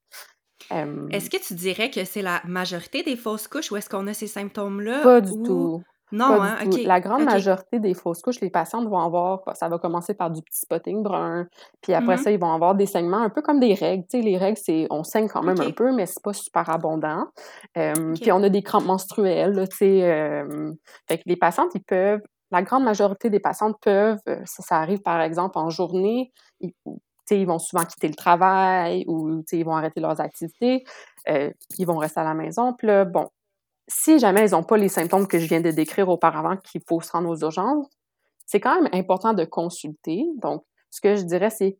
Euh, 0.71 1.08
Est-ce 1.10 1.30
que 1.30 1.38
tu 1.38 1.53
dirais 1.53 1.91
que 1.91 2.06
c'est 2.06 2.21
la 2.21 2.41
majorité 2.45 3.03
des 3.03 3.17
fausses 3.17 3.47
couches 3.47 3.71
ou 3.71 3.75
est-ce 3.77 3.89
qu'on 3.89 4.08
a 4.08 4.13
ces 4.13 4.27
symptômes-là? 4.27 5.03
pas 5.03 5.21
du 5.21 5.32
ou- 5.32 5.43
tout. 5.45 5.84
Non, 6.12 6.41
hein? 6.41 6.56
La 6.84 7.00
grande 7.02 7.24
majorité 7.24 7.80
des 7.80 7.94
fausses 7.94 8.22
couches, 8.22 8.39
les 8.39 8.50
patientes 8.50 8.88
vont 8.88 9.00
avoir, 9.00 9.41
ça 9.56 9.68
va 9.70 9.78
commencer 9.80 10.13
par 10.13 10.30
du 10.32 10.41
petit 10.41 10.60
spotting 10.60 11.04
brun, 11.04 11.48
puis 11.82 11.94
après 11.94 12.15
Mhm. 12.15 12.24
ça, 12.24 12.32
ils 12.32 12.39
vont 12.39 12.54
avoir 12.54 12.76
des 12.76 12.86
saignements 12.86 13.22
un 13.24 13.30
peu 13.30 13.41
comme 13.41 13.60
des 13.60 13.74
règles. 13.74 14.04
Tu 14.10 14.20
sais, 14.20 14.24
les 14.24 14.38
règles, 14.38 14.58
c'est, 14.62 14.88
on 14.91 15.04
saigne 15.04 15.28
quand 15.28 15.44
même 15.44 15.60
un 15.62 15.72
peu, 15.72 15.91
mais 15.94 16.06
c'est 16.06 16.22
pas 16.24 16.34
super 16.34 16.70
abondant. 16.70 17.26
Euh. 17.78 18.13
Puis 18.22 18.32
on 18.32 18.41
a 18.44 18.50
des 18.50 18.62
crampes 18.63 18.86
menstruelles, 18.86 19.54
là, 19.54 19.68
tu 19.68 19.78
sais. 19.78 20.04
euh, 20.04 20.72
fait 21.08 21.18
que 21.18 21.24
les 21.26 21.36
patientes, 21.36 21.72
ils 21.76 21.84
peuvent, 21.84 22.22
la 22.52 22.62
grande 22.62 22.84
majorité 22.84 23.30
des 23.30 23.39
patientes 23.39 23.76
peuvent, 23.82 24.20
euh, 24.30 24.39
ça, 24.46 24.63
ça 24.63 24.78
arrive 24.78 25.02
par 25.02 25.20
exemple 25.22 25.58
en 25.58 25.70
journée, 25.70 26.32
ils, 26.62 26.72
tu 26.86 26.91
sais, 27.26 27.39
ils 27.41 27.48
vont 27.48 27.58
souvent 27.60 27.84
quitter 27.86 28.08
le 28.08 28.13
travail 28.15 29.04
ou 29.08 29.38
tu 29.39 29.44
sais, 29.48 29.58
ils 29.58 29.65
vont 29.65 29.76
arrêter 29.76 30.00
leurs 30.00 30.22
activités, 30.22 30.84
euh, 31.30 31.50
ils 31.80 31.86
vont 31.86 31.98
rester 31.98 32.20
à 32.20 32.24
la 32.24 32.36
maison. 32.36 32.74
Puis 32.74 32.88
là, 32.88 33.04
bon, 33.06 33.28
si 33.88 34.19
jamais 34.19 34.48
ils 34.48 34.52
n'ont 34.52 34.63
pas 34.63 34.78
les 34.78 34.89
symptômes 34.89 35.28
que 35.28 35.39
je 35.39 35.48
viens 35.48 35.62
de 35.62 35.71
décrire 35.71 36.10
auparavant, 36.10 36.58
qu'il 36.58 36.82
faut 36.88 37.02
se 37.02 37.12
rendre 37.12 37.30
aux 37.30 37.39
urgences, 37.39 37.88
c'est 38.45 38.60
quand 38.60 38.82
même 38.82 38.89
important 38.93 39.34
de 39.34 39.45
consulter. 39.45 40.26
Donc, 40.38 40.63
ce 40.91 41.02
que 41.02 41.15
je 41.15 41.24
dirais, 41.24 41.50
c'est 41.50 41.78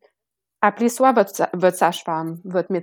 appelez 0.62 0.89
soit 0.89 1.13
votre, 1.13 1.36
sa- 1.36 1.50
votre 1.54 1.78
sage-femme, 1.78 2.39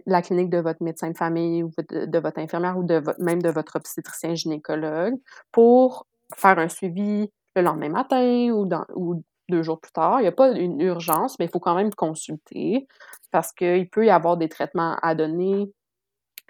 la 0.06 0.22
clinique 0.22 0.50
de 0.50 0.58
votre 0.58 0.82
médecin 0.82 1.10
de 1.10 1.16
famille 1.16 1.62
ou 1.64 1.70
de 1.90 2.18
votre 2.18 2.38
infirmière 2.38 2.78
ou 2.78 2.84
de 2.84 3.02
même 3.18 3.42
de 3.42 3.50
votre 3.50 3.76
obstétricien 3.76 4.34
gynécologue 4.34 5.14
pour 5.50 6.06
faire 6.34 6.58
un 6.58 6.68
suivi 6.68 7.30
le 7.56 7.62
lendemain 7.62 7.88
matin 7.88 8.50
ou 8.50 9.22
deux 9.48 9.62
jours 9.62 9.80
plus 9.80 9.92
tard. 9.92 10.20
Il 10.20 10.22
n'y 10.22 10.28
a 10.28 10.32
pas 10.32 10.50
une 10.52 10.80
urgence, 10.80 11.38
mais 11.38 11.46
il 11.46 11.50
faut 11.50 11.60
quand 11.60 11.74
même 11.74 11.92
consulter 11.92 12.86
parce 13.30 13.52
qu'il 13.52 13.88
peut 13.90 14.06
y 14.06 14.10
avoir 14.10 14.36
des 14.36 14.48
traitements 14.48 14.96
à 15.02 15.14
donner 15.14 15.70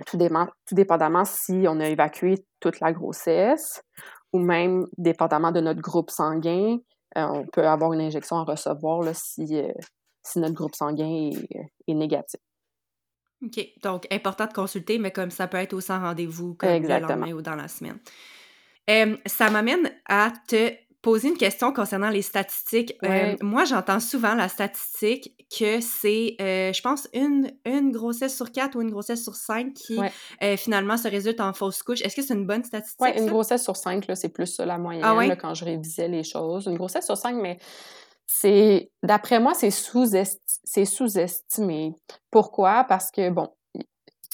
tout, 0.06 0.16
dépendamment 0.72 1.24
si 1.24 1.64
on 1.68 1.80
a 1.80 1.88
évacué 1.88 2.44
toute 2.60 2.80
la 2.80 2.92
grossesse 2.92 3.82
ou 4.32 4.38
même 4.38 4.86
dépendamment 4.96 5.52
de 5.52 5.60
notre 5.60 5.80
groupe 5.80 6.10
sanguin, 6.10 6.78
euh, 7.16 7.26
on 7.26 7.46
peut 7.46 7.66
avoir 7.66 7.92
une 7.92 8.00
injection 8.00 8.36
à 8.36 8.44
recevoir 8.44 9.02
là, 9.02 9.12
si, 9.14 9.56
euh, 9.56 9.72
si 10.22 10.38
notre 10.38 10.54
groupe 10.54 10.74
sanguin 10.74 11.30
est, 11.30 11.66
est 11.88 11.94
négatif. 11.94 12.40
OK. 13.44 13.68
Donc, 13.82 14.06
important 14.10 14.46
de 14.46 14.52
consulter, 14.52 14.98
mais 14.98 15.10
comme 15.10 15.30
ça 15.30 15.48
peut 15.48 15.58
être 15.58 15.72
au 15.72 15.80
sans 15.80 16.00
rendez-vous, 16.00 16.54
comme 16.54 16.70
le 16.70 16.76
Exactement. 16.76 17.16
lendemain 17.16 17.32
ou 17.32 17.42
dans 17.42 17.56
la 17.56 17.68
semaine. 17.68 17.98
Euh, 18.90 19.16
ça 19.26 19.50
m'amène 19.50 19.90
à 20.08 20.32
te 20.48 20.72
poser 21.02 21.28
une 21.28 21.36
question 21.36 21.72
concernant 21.72 22.08
les 22.10 22.22
statistiques. 22.22 22.96
Euh, 23.04 23.36
moi, 23.42 23.64
j'entends 23.64 23.98
souvent 24.00 24.34
la 24.34 24.48
statistique 24.48 25.34
que 25.58 25.80
c'est, 25.80 26.36
euh, 26.40 26.72
je 26.72 26.80
pense, 26.80 27.08
une, 27.12 27.50
une 27.66 27.90
grossesse 27.90 28.34
sur 28.36 28.52
quatre 28.52 28.76
ou 28.76 28.82
une 28.82 28.90
grossesse 28.90 29.22
sur 29.22 29.34
cinq 29.34 29.74
qui 29.74 29.98
Ouais. 29.98 30.12
euh, 30.42 30.56
finalement 30.56 30.96
se 30.96 31.08
résulte 31.08 31.40
en 31.40 31.52
fausse 31.52 31.82
couche. 31.82 32.00
Est-ce 32.02 32.14
que 32.16 32.22
c'est 32.22 32.34
une 32.34 32.46
bonne 32.46 32.62
statistique? 32.64 33.00
Oui, 33.00 33.10
une 33.18 33.26
grossesse 33.26 33.62
sur 33.64 33.76
cinq, 33.76 34.06
là, 34.06 34.14
c'est 34.14 34.28
plus 34.28 34.46
ça 34.46 34.64
la 34.64 34.78
moyenne 34.78 35.02
Ah 35.04 35.16
ouais? 35.16 35.26
là, 35.26 35.36
quand 35.36 35.54
je 35.54 35.64
révisais 35.64 36.06
les 36.08 36.22
choses. 36.22 36.66
Une 36.66 36.76
grossesse 36.76 37.04
sur 37.04 37.16
cinq, 37.16 37.34
mais 37.34 37.58
c'est 38.26 38.90
d'après 39.02 39.40
moi, 39.40 39.52
c'est 39.54 39.70
sous-estimé. 40.84 41.94
Pourquoi? 42.30 42.84
Parce 42.84 43.10
que, 43.10 43.28
bon, 43.28 43.48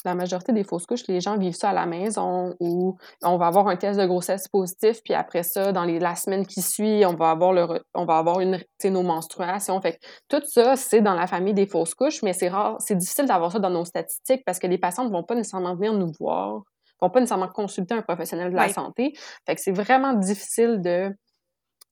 la 0.05 0.15
majorité 0.15 0.53
des 0.53 0.65
fausses 0.65 0.87
couches, 0.87 1.07
les 1.09 1.21
gens 1.21 1.37
vivent 1.37 1.55
ça 1.55 1.71
à 1.71 1.73
la 1.73 1.87
maison 1.87 2.55
ou 2.61 2.97
on 3.23 3.37
va 3.37 3.47
avoir 3.47 3.69
un 3.69 3.77
test 3.77 3.99
de 3.99 4.07
grossesse 4.07 4.49
positif, 4.49 5.03
puis 5.03 5.15
après 5.15 5.43
ça, 5.43 5.73
dans 5.73 5.85
les, 5.85 5.99
la 5.99 6.15
semaine 6.15 6.47
qui 6.47 6.63
suit, 6.63 7.05
on 7.05 7.15
va 7.15 7.31
avoir, 7.31 7.53
le, 7.53 7.83
on 7.95 8.05
va 8.05 8.19
avoir 8.19 8.41
une, 8.41 8.59
nos 8.85 9.03
menstruations. 9.03 9.81
Fait 9.81 9.95
que 9.95 9.99
tout 10.29 10.45
ça, 10.47 10.77
c'est 10.77 11.01
dans 11.01 11.15
la 11.15 11.27
famille 11.27 11.55
des 11.55 11.67
fausses 11.67 11.95
couches, 11.95 12.23
mais 12.23 12.33
c'est 12.33 12.49
rare, 12.49 12.77
c'est 12.81 12.97
difficile 12.97 13.27
d'avoir 13.27 13.53
ça 13.53 13.59
dans 13.59 13.71
nos 13.71 13.85
statistiques 13.85 14.43
parce 14.45 14.59
que 14.59 14.67
les 14.67 14.79
patients 14.79 15.05
ne 15.05 15.11
vont 15.11 15.25
pas 15.25 15.35
nécessairement 15.35 15.75
venir 15.75 15.93
nous 15.93 16.13
voir 16.19 16.63
n'ont 17.01 17.11
pas 17.11 17.21
nécessairement 17.21 17.49
consulté 17.49 17.95
un 17.95 18.03
professionnel 18.03 18.51
de 18.51 18.57
la 18.57 18.69
santé. 18.69 19.13
Fait 19.47 19.55
que 19.55 19.61
c'est 19.61 19.73
vraiment 19.73 20.15
difficile 20.15 20.81
de, 20.81 21.15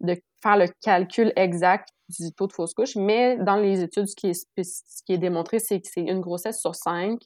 de 0.01 0.17
faire 0.43 0.57
le 0.57 0.67
calcul 0.83 1.33
exact 1.37 1.91
du 2.09 2.33
taux 2.33 2.47
de 2.47 2.53
fausse 2.53 2.75
couche, 2.75 2.97
mais 2.97 3.37
dans 3.37 3.57
les 3.57 3.83
études, 3.83 4.07
ce 4.07 4.15
qui 4.15 4.29
est, 4.29 4.35
ce 4.35 5.03
qui 5.05 5.13
est 5.13 5.19
démontré, 5.19 5.59
c'est 5.59 5.81
que 5.81 5.89
c'est 5.91 6.03
une 6.03 6.21
grossesse 6.21 6.61
sur 6.61 6.75
cinq. 6.75 7.21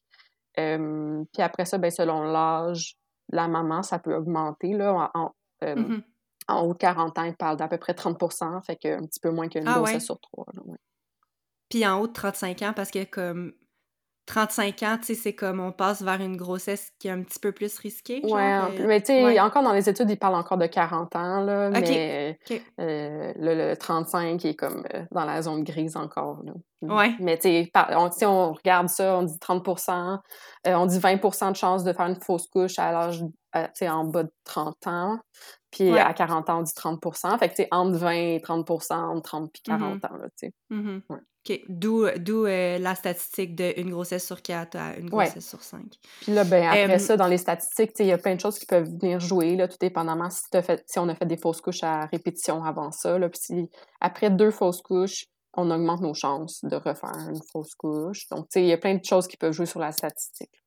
Euh, 0.59 1.25
puis 1.33 1.43
après 1.43 1.65
ça, 1.65 1.79
ben, 1.79 1.91
selon 1.91 2.23
l'âge 2.23 2.97
la 3.33 3.49
maman, 3.49 3.83
ça 3.83 3.99
peut 3.99 4.15
augmenter. 4.15 4.73
Là, 4.73 5.11
en, 5.15 5.33
euh, 5.63 5.75
mm-hmm. 5.75 6.03
en 6.49 6.63
haut 6.63 6.73
de 6.73 6.79
40 6.79 7.19
ans, 7.19 7.25
il 7.25 7.37
parle 7.37 7.57
d'à 7.57 7.69
peu 7.69 7.79
près 7.79 7.93
30% 7.93 8.65
fait 8.65 8.77
qu'un 8.77 9.05
petit 9.07 9.21
peu 9.21 9.31
moins 9.31 9.49
qu'une 9.49 9.69
ah 9.69 9.75
grossesse 9.75 10.05
sur 10.05 10.19
trois. 10.21 10.47
Puis 11.69 11.87
en 11.87 12.01
haut 12.01 12.09
de 12.09 12.13
35 12.13 12.63
ans, 12.63 12.73
parce 12.75 12.91
que 12.91 13.05
comme 13.05 13.53
35 14.31 14.83
ans, 14.85 14.97
tu 14.99 15.07
sais, 15.07 15.15
c'est 15.15 15.33
comme 15.33 15.59
on 15.59 15.73
passe 15.73 16.03
vers 16.03 16.21
une 16.21 16.37
grossesse 16.37 16.93
qui 17.01 17.09
est 17.09 17.11
un 17.11 17.21
petit 17.23 17.41
peu 17.41 17.51
plus 17.51 17.77
risquée. 17.79 18.21
Oui, 18.23 18.41
euh, 18.41 18.87
mais 18.87 19.01
tu 19.01 19.07
sais, 19.07 19.41
encore 19.41 19.65
dans 19.65 19.73
les 19.73 19.89
études, 19.89 20.09
ils 20.09 20.19
parlent 20.19 20.37
encore 20.37 20.57
de 20.57 20.67
40 20.67 21.17
ans, 21.17 21.41
là, 21.41 21.71
mais 21.71 22.39
euh, 22.79 23.33
le, 23.37 23.75
35 23.75 24.45
est 24.45 24.55
comme 24.55 24.85
euh, 24.95 25.03
dans 25.11 25.25
la 25.25 25.43
zone 25.43 25.65
grise 25.65 25.97
encore. 25.97 26.45
Là. 26.45 26.53
Ouais. 26.83 27.13
Mais 27.19 27.39
tu 27.39 27.49
sais, 27.49 27.73
si 28.13 28.25
on 28.25 28.53
regarde 28.53 28.89
ça, 28.89 29.19
on 29.19 29.25
dit 29.25 29.39
30 29.41 29.67
on 30.67 30.87
dit 30.87 30.99
20 31.01 31.51
de 31.51 31.57
chance 31.57 31.83
de 31.83 31.93
faire 31.93 32.07
une 32.07 32.21
fausse 32.21 32.47
couche 32.47 32.79
à 32.79 32.93
l'âge, 32.93 33.25
tu 33.53 33.61
sais, 33.75 33.89
en 33.89 34.05
bas 34.05 34.23
de 34.23 34.33
30 34.45 34.87
ans. 34.87 35.19
Puis 35.73 35.99
à 35.99 36.15
40 36.15 36.51
ans, 36.51 36.59
on 36.61 36.63
dit 36.63 36.73
30% 36.73 37.39
Fait 37.41 37.49
que, 37.49 37.55
tu 37.55 37.63
sais, 37.63 37.69
entre 37.73 37.99
20 37.99 38.11
et 38.13 38.41
30 38.41 38.71
entre 38.71 39.23
30 39.23 39.51
et 39.57 39.61
40 39.65 40.05
ans, 40.05 40.17
là, 40.19 40.29
tu 40.39 40.47
sais. 40.47 40.53
Mm-hmm. 40.71 41.03
D'où, 41.69 42.05
euh, 42.05 42.79
la 42.79 42.95
statistique 42.95 43.57
d'une 43.57 43.91
grossesse 43.91 44.27
sur 44.27 44.43
4 44.43 44.77
à 44.77 44.97
une 44.97 45.09
grossesse 45.09 45.49
sur 45.49 45.63
5. 45.63 45.83
Puis 46.21 46.33
là, 46.33 46.45
ben, 46.45 46.67
après 46.67 46.99
ça, 46.99 47.17
dans 47.17 47.27
les 47.27 47.39
statistiques, 47.39 47.93
il 47.99 48.07
y 48.07 48.13
a 48.13 48.19
plein 48.19 48.35
de 48.35 48.41
choses 48.41 48.59
qui 48.59 48.67
peuvent 48.67 48.89
venir 48.89 49.21
jouer, 49.21 49.57
là, 49.57 49.67
tout 49.67 49.79
dépendamment 49.81 50.29
si, 50.31 50.43
fait, 50.63 50.85
si 50.87 50.99
on 50.99 51.09
a 51.09 51.15
fait 51.15 51.27
des 51.27 51.39
fausses 51.39 51.61
couches 51.61 51.83
à 51.83 52.07
répétition 52.07 52.63
avant 52.63 52.93
ça. 52.93 53.19
Là, 53.19 53.29
puis 53.29 53.41
si, 53.43 53.71
après 54.01 54.31
deux 54.31 54.51
fausses 54.51 54.83
couches, 54.83 55.27
on 55.55 55.71
augmente 55.71 56.01
nos 56.01 56.15
chances 56.15 56.65
de 56.65 56.77
refaire 56.77 57.29
une 57.29 57.43
fausse 57.51 57.75
couche. 57.75 58.29
Donc, 58.29 58.49
tu 58.49 58.55
sais, 58.55 58.63
il 58.63 58.69
y 58.69 58.73
a 58.73 58.79
plein 58.79 58.95
de 58.95 59.05
choses 59.05 59.27
qui 59.27 59.37
peuvent 59.37 59.53
jouer 59.53 59.67
sur 59.67 59.81
la 59.81 59.93
statistique. 59.93 60.63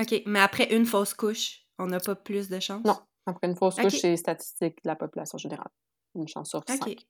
OK. 0.00 0.22
Mais 0.26 0.40
après 0.40 0.74
une 0.74 0.86
fausse 0.86 1.14
couche, 1.14 1.62
on 1.78 1.86
n'a 1.86 2.00
pas 2.00 2.14
plus 2.14 2.48
de 2.48 2.60
chances? 2.60 2.84
Non. 2.84 2.98
Après 3.26 3.48
une 3.48 3.56
fausse 3.56 3.76
couche, 3.76 3.98
c'est 4.00 4.16
statistique 4.16 4.76
de 4.82 4.88
la 4.88 4.96
population 4.96 5.36
générale. 5.36 5.70
Une 6.14 6.28
chance 6.28 6.50
sur 6.50 6.62
5. 6.66 7.06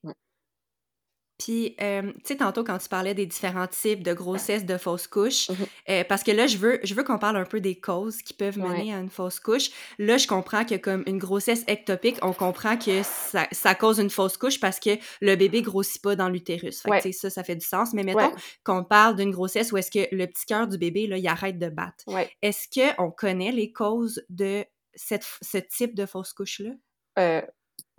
Puis, 1.43 1.75
euh, 1.81 2.03
tu 2.03 2.19
sais, 2.23 2.35
tantôt, 2.35 2.63
quand 2.63 2.77
tu 2.77 2.87
parlais 2.87 3.15
des 3.15 3.25
différents 3.25 3.65
types 3.65 4.03
de 4.03 4.13
grossesse, 4.13 4.63
de 4.63 4.77
fausses 4.77 5.07
couches, 5.07 5.49
mmh 5.49 5.53
euh, 5.89 6.03
parce 6.07 6.23
que 6.23 6.31
là, 6.31 6.45
je 6.45 6.57
veux, 6.57 6.79
je 6.83 6.93
veux 6.93 7.03
qu'on 7.03 7.17
parle 7.17 7.37
un 7.37 7.45
peu 7.45 7.59
des 7.59 7.79
causes 7.79 8.21
qui 8.21 8.33
peuvent 8.33 8.59
mener 8.59 8.93
à 8.93 8.99
une 8.99 9.09
fausse 9.09 9.39
couche. 9.39 9.71
Là, 9.97 10.17
je 10.17 10.27
comprends 10.27 10.65
que 10.65 10.75
comme 10.75 11.03
une 11.07 11.17
grossesse 11.17 11.63
ectopique, 11.67 12.17
on 12.21 12.33
comprend 12.33 12.77
que 12.77 13.01
ça, 13.03 13.47
ça 13.51 13.73
cause 13.73 13.99
une 13.99 14.09
fausse 14.09 14.37
couche 14.37 14.59
parce 14.59 14.79
que 14.79 14.91
le 15.21 15.35
bébé 15.35 15.61
grossit 15.61 16.01
pas 16.01 16.15
dans 16.15 16.29
l'utérus. 16.29 16.81
Fait 16.81 17.01
que, 17.01 17.11
ça, 17.11 17.29
ça 17.29 17.43
fait 17.43 17.55
du 17.55 17.65
sens. 17.65 17.93
Mais 17.93 18.03
mettons 18.03 18.31
qu'on 18.63 18.83
parle 18.83 19.15
d'une 19.15 19.31
grossesse 19.31 19.71
où 19.71 19.77
est-ce 19.77 19.91
que 19.91 20.13
le 20.15 20.27
petit 20.27 20.45
cœur 20.45 20.67
du 20.67 20.77
bébé, 20.77 21.07
là, 21.07 21.17
il 21.17 21.27
arrête 21.27 21.57
de 21.57 21.69
battre. 21.69 22.05
Est-ce 22.41 22.67
qu'on 22.69 23.11
connaît 23.11 23.51
les 23.51 23.71
causes 23.71 24.23
de 24.29 24.63
cette, 24.93 25.25
ce 25.41 25.57
type 25.57 25.95
de 25.95 26.05
fausse 26.05 26.33
couche-là? 26.33 26.71
Euh, 27.19 27.41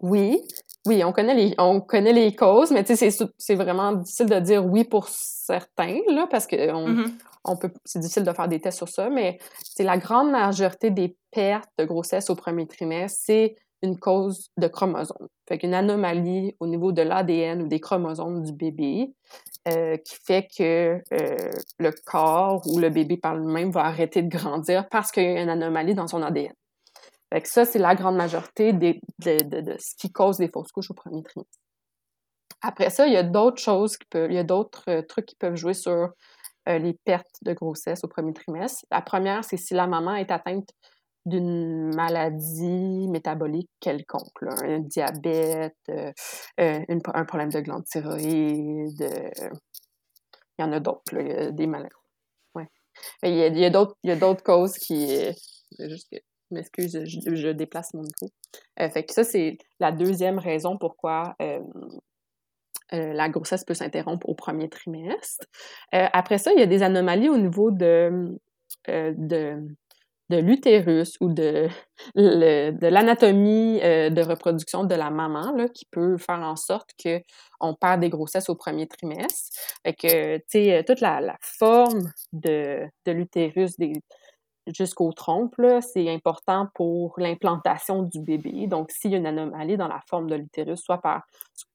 oui, 0.02 0.42
oui, 0.86 1.04
on 1.04 1.12
connaît 1.12 1.34
les, 1.34 1.54
on 1.58 1.80
connaît 1.80 2.12
les 2.12 2.34
causes, 2.34 2.72
mais 2.72 2.84
c'est 2.84 3.54
vraiment 3.54 3.92
difficile 3.92 4.26
de 4.26 4.40
dire 4.40 4.66
oui 4.66 4.84
pour 4.84 5.08
certains, 5.08 5.98
là, 6.08 6.26
parce 6.28 6.46
que 6.46 6.72
on, 6.72 6.88
mm-hmm. 6.88 7.12
on 7.44 7.56
peut, 7.56 7.70
c'est 7.84 8.00
difficile 8.00 8.24
de 8.24 8.32
faire 8.32 8.48
des 8.48 8.60
tests 8.60 8.78
sur 8.78 8.88
ça, 8.88 9.08
mais 9.08 9.38
c'est 9.62 9.84
la 9.84 9.96
grande 9.96 10.30
majorité 10.30 10.90
des 10.90 11.16
pertes 11.30 11.70
de 11.78 11.84
grossesse 11.84 12.30
au 12.30 12.34
premier 12.34 12.66
trimestre, 12.66 13.20
c'est 13.24 13.54
une 13.82 13.98
cause 13.98 14.50
de 14.56 14.68
chromosomes. 14.68 15.28
Fait 15.48 15.58
qu'une 15.58 15.74
anomalie 15.74 16.56
au 16.60 16.66
niveau 16.66 16.92
de 16.92 17.02
l'ADN 17.02 17.62
ou 17.62 17.66
des 17.66 17.80
chromosomes 17.80 18.42
du 18.42 18.52
bébé 18.52 19.12
euh, 19.68 19.96
qui 19.96 20.16
fait 20.24 20.48
que 20.56 21.00
euh, 21.12 21.50
le 21.78 21.90
corps 22.06 22.62
ou 22.66 22.78
le 22.78 22.90
bébé 22.90 23.16
par 23.16 23.36
lui-même 23.36 23.70
va 23.70 23.84
arrêter 23.84 24.22
de 24.22 24.28
grandir 24.28 24.88
parce 24.88 25.10
qu'il 25.10 25.24
y 25.24 25.26
a 25.26 25.42
une 25.42 25.48
anomalie 25.48 25.94
dans 25.94 26.06
son 26.06 26.22
ADN. 26.22 26.52
Fait 27.32 27.40
que 27.40 27.48
ça, 27.48 27.64
c'est 27.64 27.78
la 27.78 27.94
grande 27.94 28.16
majorité 28.16 28.74
de, 28.74 28.94
ce 29.78 29.96
qui 29.96 30.12
cause 30.12 30.36
des 30.36 30.48
fausses 30.48 30.70
couches 30.70 30.90
au 30.90 30.94
premier 30.94 31.22
trimestre. 31.22 31.58
Après 32.60 32.90
ça, 32.90 33.06
il 33.06 33.14
y 33.14 33.16
a 33.16 33.22
d'autres 33.22 33.60
choses 33.60 33.96
qui 33.96 34.06
peuvent, 34.10 34.30
il 34.30 34.34
y 34.34 34.38
a 34.38 34.44
d'autres 34.44 34.84
euh, 34.88 35.02
trucs 35.02 35.24
qui 35.24 35.36
peuvent 35.36 35.56
jouer 35.56 35.72
sur 35.72 36.10
euh, 36.68 36.78
les 36.78 36.92
pertes 36.92 37.38
de 37.40 37.54
grossesse 37.54 38.04
au 38.04 38.08
premier 38.08 38.34
trimestre. 38.34 38.84
La 38.90 39.00
première, 39.00 39.44
c'est 39.44 39.56
si 39.56 39.72
la 39.72 39.86
maman 39.86 40.14
est 40.14 40.30
atteinte 40.30 40.68
d'une 41.24 41.94
maladie 41.94 43.08
métabolique 43.08 43.70
quelconque, 43.80 44.42
un 44.42 44.80
diabète, 44.80 45.74
euh, 45.88 46.12
un 46.58 47.24
problème 47.24 47.50
de 47.50 47.60
glande 47.60 47.84
thyroïde. 47.86 49.08
il 50.58 50.62
y 50.62 50.64
en 50.64 50.72
a 50.72 50.80
d'autres, 50.80 51.18
il 51.18 51.28
y 51.28 51.32
a 51.32 51.50
des 51.50 51.66
maladies. 51.66 51.94
Il 53.22 53.34
y 53.34 53.64
a, 53.64 53.68
a 53.68 54.16
d'autres 54.16 54.42
causes 54.42 54.74
qui. 54.74 55.08
Juste 55.78 56.14
que 56.52 56.56
m'excuse, 56.56 57.02
je, 57.04 57.48
déplace 57.48 57.94
mon 57.94 58.02
micro. 58.02 58.28
Euh, 58.80 58.90
fait 58.90 59.04
que 59.04 59.12
ça, 59.12 59.24
c'est 59.24 59.58
la 59.80 59.92
deuxième 59.92 60.38
raison 60.38 60.76
pourquoi 60.78 61.34
euh, 61.40 61.60
euh, 62.92 63.12
la 63.12 63.28
grossesse 63.28 63.64
peut 63.64 63.74
s'interrompre 63.74 64.28
au 64.28 64.34
premier 64.34 64.68
trimestre. 64.68 65.46
après 65.92 66.38
ça, 66.38 66.52
il 66.52 66.60
y 66.60 66.62
a 66.62 66.66
des 66.66 66.82
anomalies 66.82 67.28
au 67.28 67.38
niveau 67.38 67.70
de, 67.70 68.36
l'utérus 70.30 71.16
ou 71.20 71.32
de, 71.32 71.68
l'anatomie 72.14 73.80
de 73.80 74.22
reproduction 74.22 74.84
de 74.84 74.94
la 74.94 75.10
maman 75.10 75.68
qui 75.74 75.86
peut 75.90 76.16
faire 76.18 76.40
en 76.40 76.56
sorte 76.56 76.90
qu'on 77.02 77.74
perd 77.74 78.00
des 78.00 78.10
grossesses 78.10 78.48
au 78.48 78.54
premier 78.54 78.86
trimestre. 78.86 79.56
Fait 79.84 79.94
que, 79.94 80.36
tu 80.50 80.84
toute 80.84 81.00
la, 81.00 81.20
la, 81.20 81.36
forme 81.40 82.12
de, 82.32 82.86
de 83.06 83.12
l'utérus, 83.12 83.76
des 83.78 83.92
jusqu'au 84.66 85.12
trompe, 85.12 85.54
c'est 85.80 86.08
important 86.08 86.68
pour 86.74 87.14
l'implantation 87.18 88.02
du 88.02 88.20
bébé. 88.20 88.66
Donc, 88.66 88.90
s'il 88.90 89.12
y 89.12 89.14
a 89.14 89.18
une 89.18 89.26
anomalie 89.26 89.76
dans 89.76 89.88
la 89.88 90.00
forme 90.08 90.28
de 90.28 90.34
l'utérus, 90.34 90.80
soit 90.80 90.98
par 90.98 91.22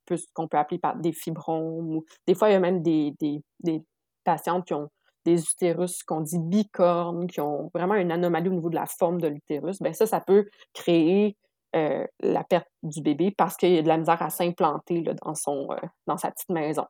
ce 0.09 0.15
qu'on 0.33 0.47
peut 0.47 0.57
appeler 0.57 0.79
par 0.79 0.95
des 0.95 1.13
fibromes, 1.13 1.97
ou 1.97 2.05
des 2.25 2.35
fois, 2.35 2.49
il 2.49 2.53
y 2.53 2.55
a 2.55 2.59
même 2.59 2.81
des, 2.81 3.13
des, 3.19 3.41
des 3.59 3.83
patientes 4.23 4.65
qui 4.65 4.73
ont 4.73 4.89
des 5.25 5.43
utérus 5.43 6.03
qu'on 6.03 6.21
dit 6.21 6.39
bicornes, 6.39 7.27
qui 7.27 7.41
ont 7.41 7.69
vraiment 7.73 7.95
une 7.95 8.11
anomalie 8.11 8.47
au 8.47 8.53
niveau 8.53 8.69
de 8.69 8.75
la 8.75 8.85
forme 8.85 9.19
de 9.19 9.27
l'utérus, 9.27 9.81
ben 9.81 9.93
ça, 9.93 10.05
ça 10.05 10.21
peut 10.21 10.45
créer 10.73 11.35
euh, 11.75 12.07
la 12.21 12.45
perte 12.45 12.69
du 12.81 13.01
bébé 13.01 13.31
parce 13.31 13.57
qu'il 13.57 13.73
y 13.73 13.77
a 13.77 13.81
de 13.81 13.87
la 13.89 13.97
misère 13.97 14.21
à 14.21 14.29
s'implanter 14.29 15.03
euh, 15.05 15.13
dans 16.07 16.17
sa 16.17 16.31
petite 16.31 16.49
maison, 16.49 16.85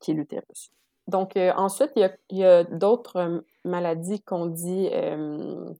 qui 0.00 0.10
est 0.10 0.14
l'utérus. 0.14 0.70
Donc, 1.08 1.36
euh, 1.36 1.52
ensuite, 1.56 1.92
il 1.96 2.10
y 2.30 2.44
a, 2.44 2.64
d'autres 2.64 3.16
euh, 3.16 3.40
maladies 3.64 4.22
qu'on 4.22 4.46
dit. 4.46 4.88
Euh, 4.92 5.72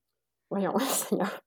voyons, 0.50 0.78
Seigneur. 0.78 1.42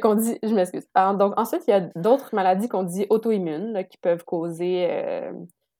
qu'on 0.00 0.14
dit. 0.14 0.38
Je 0.42 0.54
m'excuse. 0.54 0.86
donc, 0.94 1.38
ensuite, 1.38 1.62
il 1.66 1.70
y 1.70 1.74
a 1.74 1.80
d'autres 1.96 2.34
maladies 2.34 2.68
qu'on 2.68 2.84
dit 2.84 3.06
auto-immunes 3.10 3.84
qui 3.88 3.98
peuvent 3.98 4.24
causer. 4.24 5.30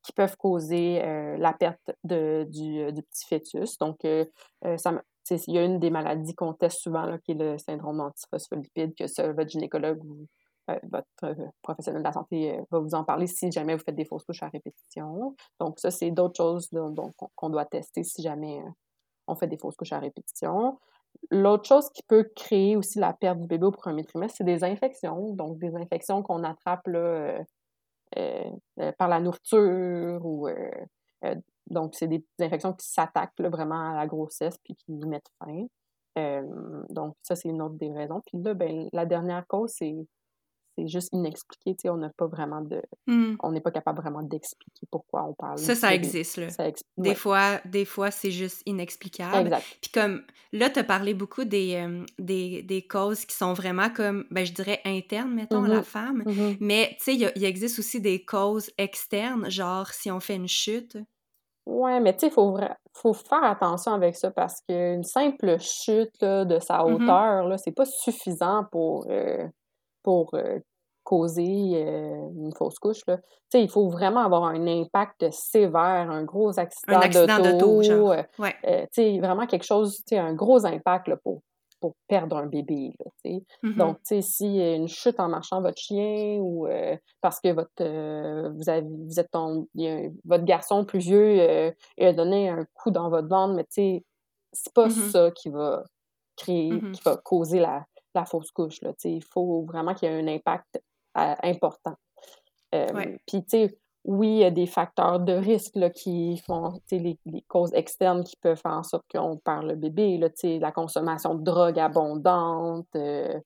qui 0.03 0.13
peuvent 0.13 0.37
causer 0.37 1.01
la 1.39 1.53
perte 1.53 1.93
de, 2.05 2.45
du, 2.51 2.93
du, 2.93 3.03
petit 3.03 3.27
fœtus. 3.27 3.79
Donc, 3.79 3.99
ça, 4.77 4.93
il 5.31 5.55
y 5.55 5.59
a 5.59 5.65
une 5.65 5.79
des 5.79 5.91
maladies 5.91 6.35
qu'on 6.35 6.53
teste 6.53 6.81
souvent, 6.81 7.17
qui 7.25 7.33
est 7.33 7.35
le 7.35 7.57
syndrome 7.59 8.01
antiphospholipide, 8.01 8.95
que 8.95 9.07
ça, 9.07 9.33
votre 9.33 9.51
gynécologue 9.51 10.05
ou 10.05 10.27
euh, 10.71 10.79
votre 10.85 11.07
euh, 11.25 11.35
professionnel 11.61 12.03
de 12.03 12.07
la 12.07 12.13
santé 12.13 12.55
euh, 12.57 12.63
va 12.71 12.79
vous 12.79 12.95
en 12.95 13.03
parler 13.03 13.27
si 13.27 13.51
jamais 13.51 13.75
vous 13.75 13.83
faites 13.83 13.97
des 13.97 14.05
fausses 14.05 14.25
couches 14.25 14.45
à 14.45 14.49
répétition. 14.49 15.35
Donc, 15.59 15.81
ça, 15.81 15.91
c'est 15.91 16.13
d'autres 16.13 16.37
choses 16.37 16.71
qu'on 17.35 17.51
doit 17.51 17.65
tester 17.65 18.05
si 18.05 18.23
jamais 18.23 18.63
on 19.27 19.35
fait 19.35 19.49
des 19.49 19.59
fausses 19.59 19.75
couches 19.75 19.93
à 19.93 19.99
répétition. 19.99 20.79
L'autre 21.31 21.65
chose 21.65 21.91
qui 21.91 22.03
peut 22.05 22.31
créer 22.37 22.77
aussi 22.77 23.01
la 23.01 23.13
perte 23.13 23.41
du 23.41 23.49
bébé 23.49 23.67
au 23.67 23.73
premier 23.73 24.05
trimestre, 24.05 24.37
c'est 24.39 24.45
des 24.45 24.63
infections. 24.63 25.35
Donc, 25.35 25.59
des 25.59 25.75
infections 25.75 26.23
qu'on 26.23 26.45
attrape 26.45 26.89
par 28.99 29.09
la 29.09 29.21
nourriture 29.21 30.25
ou. 30.25 30.49
donc, 31.67 31.95
c'est 31.97 32.09
des, 32.09 32.25
infections 32.41 32.73
qui 32.73 32.87
s'attaquent 32.87 33.41
vraiment 33.41 33.91
à 33.91 33.97
la 33.97 34.07
grossesse 34.07 34.57
puis 34.65 34.77
qui 34.77 34.93
y 34.93 35.07
mettent 35.07 35.31
fin. 35.39 35.67
donc, 36.89 37.17
ça, 37.23 37.35
c'est 37.35 37.49
une 37.49 37.63
autre 37.63 37.75
des 37.75 37.93
raisons. 37.93 38.23
Puis 38.27 38.41
là, 38.43 38.55
ben, 38.55 38.89
la 38.93 39.07
dernière 39.07 39.47
cause, 39.49 39.73
c'est 39.77 39.95
c'est 40.77 40.89
juste 40.89 41.11
inexpliqué, 41.13 41.75
tu 41.75 41.83
sais, 41.83 41.91
on 41.91 41.97
n'a 41.97 42.11
pas 42.11 42.27
vraiment 42.27 42.61
de... 42.63 42.83
Mmh. 43.07 43.37
On 43.43 43.53
n'est 43.53 43.61
pas 43.61 43.71
capable 43.71 44.01
vraiment 44.01 44.23
d'expliquer 44.23 44.87
pourquoi 44.91 45.25
on 45.25 45.35
parle. 45.35 45.59
Ça, 45.59 45.75
ça 45.75 45.95
existe, 45.95 46.39
là. 46.39 46.49
des, 46.97 47.15
fois, 47.15 47.61
des 47.65 47.85
fois, 47.85 48.11
c'est 48.11 48.31
juste 48.31 48.63
inexplicable. 48.67 49.49
Exact. 49.49 49.65
Puis 49.81 49.91
comme, 49.91 50.23
là, 50.53 50.71
tu 50.71 50.79
as 50.79 50.85
parlé 50.85 51.15
beaucoup 51.15 51.45
des, 51.45 51.87
des, 52.19 52.63
des, 52.63 52.87
causes 52.87 53.25
qui 53.25 53.37
sont 53.37 53.53
vraiment 53.53 53.91
comme, 53.91 54.25
ben, 54.31 54.47
je 54.47 54.53
dirais 54.53 54.81
internes, 54.85 55.35
mettons, 55.35 55.65
à 55.65 55.69
la 55.69 55.81
mmh 55.81 55.85
femme. 55.85 56.23
Mmh 56.27 56.57
mais, 56.61 56.97
tu 56.99 57.19
sais, 57.19 57.33
il, 57.35 57.45
existe 57.45 57.79
aussi 57.79 58.01
des 58.01 58.25
causes 58.25 58.71
externes, 58.79 59.51
genre 59.51 59.89
si 59.89 60.11
on 60.11 60.21
fait 60.21 60.37
une 60.37 60.49
chute, 60.49 60.97
Ouais, 61.65 62.01
mais 62.01 62.13
tu 62.15 62.21
sais, 62.21 62.27
il 62.27 62.33
faut, 62.33 62.59
faut 62.93 63.13
faire 63.13 63.45
attention 63.45 63.93
avec 63.93 64.17
ça 64.17 64.33
parce 64.33 64.61
qu'une 64.63 65.05
simple 65.05 65.61
chute 65.61 66.21
de 66.21 66.59
sa 66.59 66.83
Mmh 66.83 66.95
hauteur, 66.95 67.47
là, 67.47 67.57
c'est 67.57 67.71
pas 67.71 67.85
suffisant 67.85 68.65
pour, 68.73 69.07
euh, 69.09 69.47
pour 70.03 70.35
euh, 70.35 70.59
causer 71.05 71.73
euh, 71.85 72.29
une 72.37 72.53
fausse 72.57 72.79
couche. 72.79 73.03
Là. 73.07 73.19
Il 73.55 73.69
faut 73.69 73.89
vraiment 73.89 74.21
avoir 74.21 74.45
un 74.45 74.67
impact 74.67 75.31
sévère, 75.33 76.11
un 76.11 76.25
gros 76.25 76.59
accident, 76.59 76.99
Un 76.99 77.01
accident 77.01 77.39
d'auto, 77.41 77.83
euh, 78.13 78.23
Ouais. 78.39 78.55
euh, 78.67 79.21
vraiment 79.21 79.47
quelque 79.47 79.65
chose, 79.65 80.03
un 80.13 80.35
gros 80.35 80.65
impact 80.65 81.09
là, 81.09 81.17
pour, 81.17 81.43
pour 81.81 81.95
perdre 82.07 82.37
un 82.37 82.47
bébé. 82.47 82.93
Là, 83.01 83.11
tu 83.25 83.33
sais. 83.33 83.43
Mhm. 83.65 83.75
Donc, 83.75 83.99
si 84.05 84.59
une 84.77 84.87
chute 84.87 85.19
en 85.19 85.29
marchant 85.29 85.61
votre 85.61 85.81
chien 85.81 86.39
ou 86.41 86.69
euh, 86.69 86.97
parce 87.21 87.41
que 87.41 87.53
votre 87.53 87.73
vous 88.57 88.69
avez 88.69 88.83
vous 88.87 89.19
êtes 89.19 89.31
ton, 89.33 89.67
un- 89.79 90.11
votre 90.25 90.45
garçon 90.45 90.85
plus 90.85 91.01
vieux 91.01 91.73
il 91.99 92.07
a 92.07 92.13
donné 92.13 92.49
un 92.49 92.65
coup 92.75 92.93
dans 92.93 93.11
votre 93.11 93.29
ventre, 93.29 93.55
mais 93.55 93.67
c'est 93.69 94.05
pas 94.75 94.87
Mhm. 94.87 94.91
ça 95.11 95.31
qui 95.33 95.49
va 95.49 95.83
créer, 96.37 96.71
Mhm. 96.71 96.93
qui 96.93 97.03
va 97.05 97.17
causer 97.17 97.59
la, 97.59 97.85
la 98.15 98.25
fausse 98.25 98.51
couche. 98.51 98.81
Là, 98.83 98.93
il 99.05 99.25
faut 99.25 99.63
vraiment 99.63 99.95
qu'il 99.95 100.11
y 100.11 100.13
ait 100.13 100.21
un 100.21 100.29
impact 100.29 100.83
euh, 101.19 101.35
important. 101.43 101.95
Euh. 102.75 103.17
Puis, 103.27 103.43
tu 103.45 103.49
sais, 103.49 103.79
oui, 104.05 104.29
il 104.29 104.39
y 104.39 104.45
a 104.45 104.51
des 104.51 104.67
facteurs 104.67 105.21
de 105.21 105.33
risque 105.33 105.77
là, 105.77 105.89
qui 105.89 106.37
font, 106.39 106.73
les, 106.91 107.19
les 107.25 107.43
causes 107.43 107.73
externes 107.73 108.25
qui 108.25 108.37
peuvent 108.37 108.59
faire 108.61 108.73
en 108.73 108.83
sorte 108.83 109.05
qu'on 109.13 109.37
perd 109.37 109.65
le 109.65 109.77
bébé, 109.77 110.19
là, 110.19 110.29
la 110.43 110.73
consommation 110.73 111.37
de 111.37 111.45
drogue 111.45 111.79
abondante, 111.79 112.89
euh, 112.97 113.39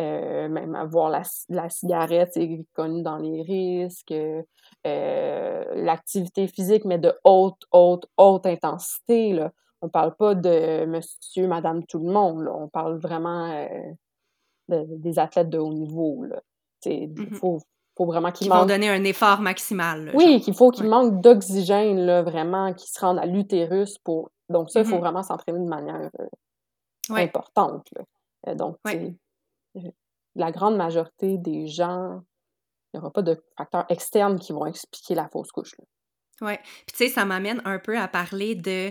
euh, 0.00 0.48
même 0.48 0.74
avoir 0.74 1.10
la, 1.10 1.22
la 1.48 1.68
cigarette, 1.68 2.30
c'est 2.34 2.66
connu 2.74 3.02
dans 3.02 3.18
les 3.18 3.42
risques, 3.42 4.12
euh, 4.12 5.64
l'activité 5.74 6.48
physique, 6.48 6.84
mais 6.84 6.98
de 6.98 7.14
haute, 7.22 7.62
haute, 7.70 8.06
haute 8.16 8.46
intensité, 8.46 9.32
là. 9.32 9.52
On 9.82 9.88
parle 9.88 10.14
pas 10.14 10.34
de 10.34 10.84
monsieur, 10.84 11.46
madame, 11.46 11.86
tout 11.86 12.00
le 12.00 12.12
monde, 12.12 12.42
là. 12.42 12.52
On 12.52 12.68
parle 12.68 12.98
vraiment 12.98 13.66
de- 14.70 14.86
des 14.96 15.18
athlètes 15.18 15.50
de 15.50 15.58
haut 15.58 15.72
niveau, 15.74 16.24
Il 16.86 17.10
Mhm. 17.10 17.34
faut, 17.34 17.58
faut 17.96 18.06
vraiment 18.06 18.30
qu'ils 18.32 18.46
Qui 18.46 18.48
vont 18.48 18.56
manquent 18.60 18.68
donner 18.68 18.88
un 18.88 19.04
effort 19.04 19.40
maximal. 19.42 20.06
là, 20.06 20.12
oui, 20.14 20.40
qu'il 20.40 20.54
faut 20.54 20.70
qu'il 20.70 20.84
Ouais. 20.84 20.88
manque 20.90 21.20
d'oxygène, 21.20 21.98
là, 21.98 22.22
vraiment, 22.22 22.72
qui 22.72 22.88
se 22.90 22.98
rende 23.00 23.18
à 23.18 23.26
l'utérus 23.26 23.98
pour. 23.98 24.30
Donc, 24.48 24.70
ça, 24.70 24.80
il 24.80 24.86
faut 24.86 24.94
Mhm. 24.94 25.00
vraiment 25.02 25.22
s'entraîner 25.22 25.58
de 25.58 25.68
manière 25.68 26.08
euh, 26.20 26.26
Ouais. 27.14 27.22
importante. 27.24 27.86
là. 27.96 28.04
Euh, 28.48 28.54
donc, 28.54 28.76
Ouais. 28.86 29.14
euh, 29.76 29.80
la 30.36 30.50
grande 30.52 30.76
majorité 30.76 31.36
des 31.36 31.66
gens, 31.66 32.20
il 32.92 32.96
n'y 32.96 33.00
aura 33.00 33.10
pas 33.12 33.22
de 33.22 33.36
facteurs 33.58 33.84
externes 33.90 34.38
qui 34.38 34.52
vont 34.52 34.64
expliquer 34.66 35.14
la 35.14 35.28
fausse 35.28 35.50
couche. 35.52 35.74
Ouais. 36.40 36.58
Puis 36.86 36.96
tu 36.96 36.96
sais, 36.96 37.08
ça 37.08 37.26
m'amène 37.26 37.60
un 37.66 37.78
peu 37.78 37.98
à 37.98 38.08
parler 38.08 38.54
de. 38.54 38.90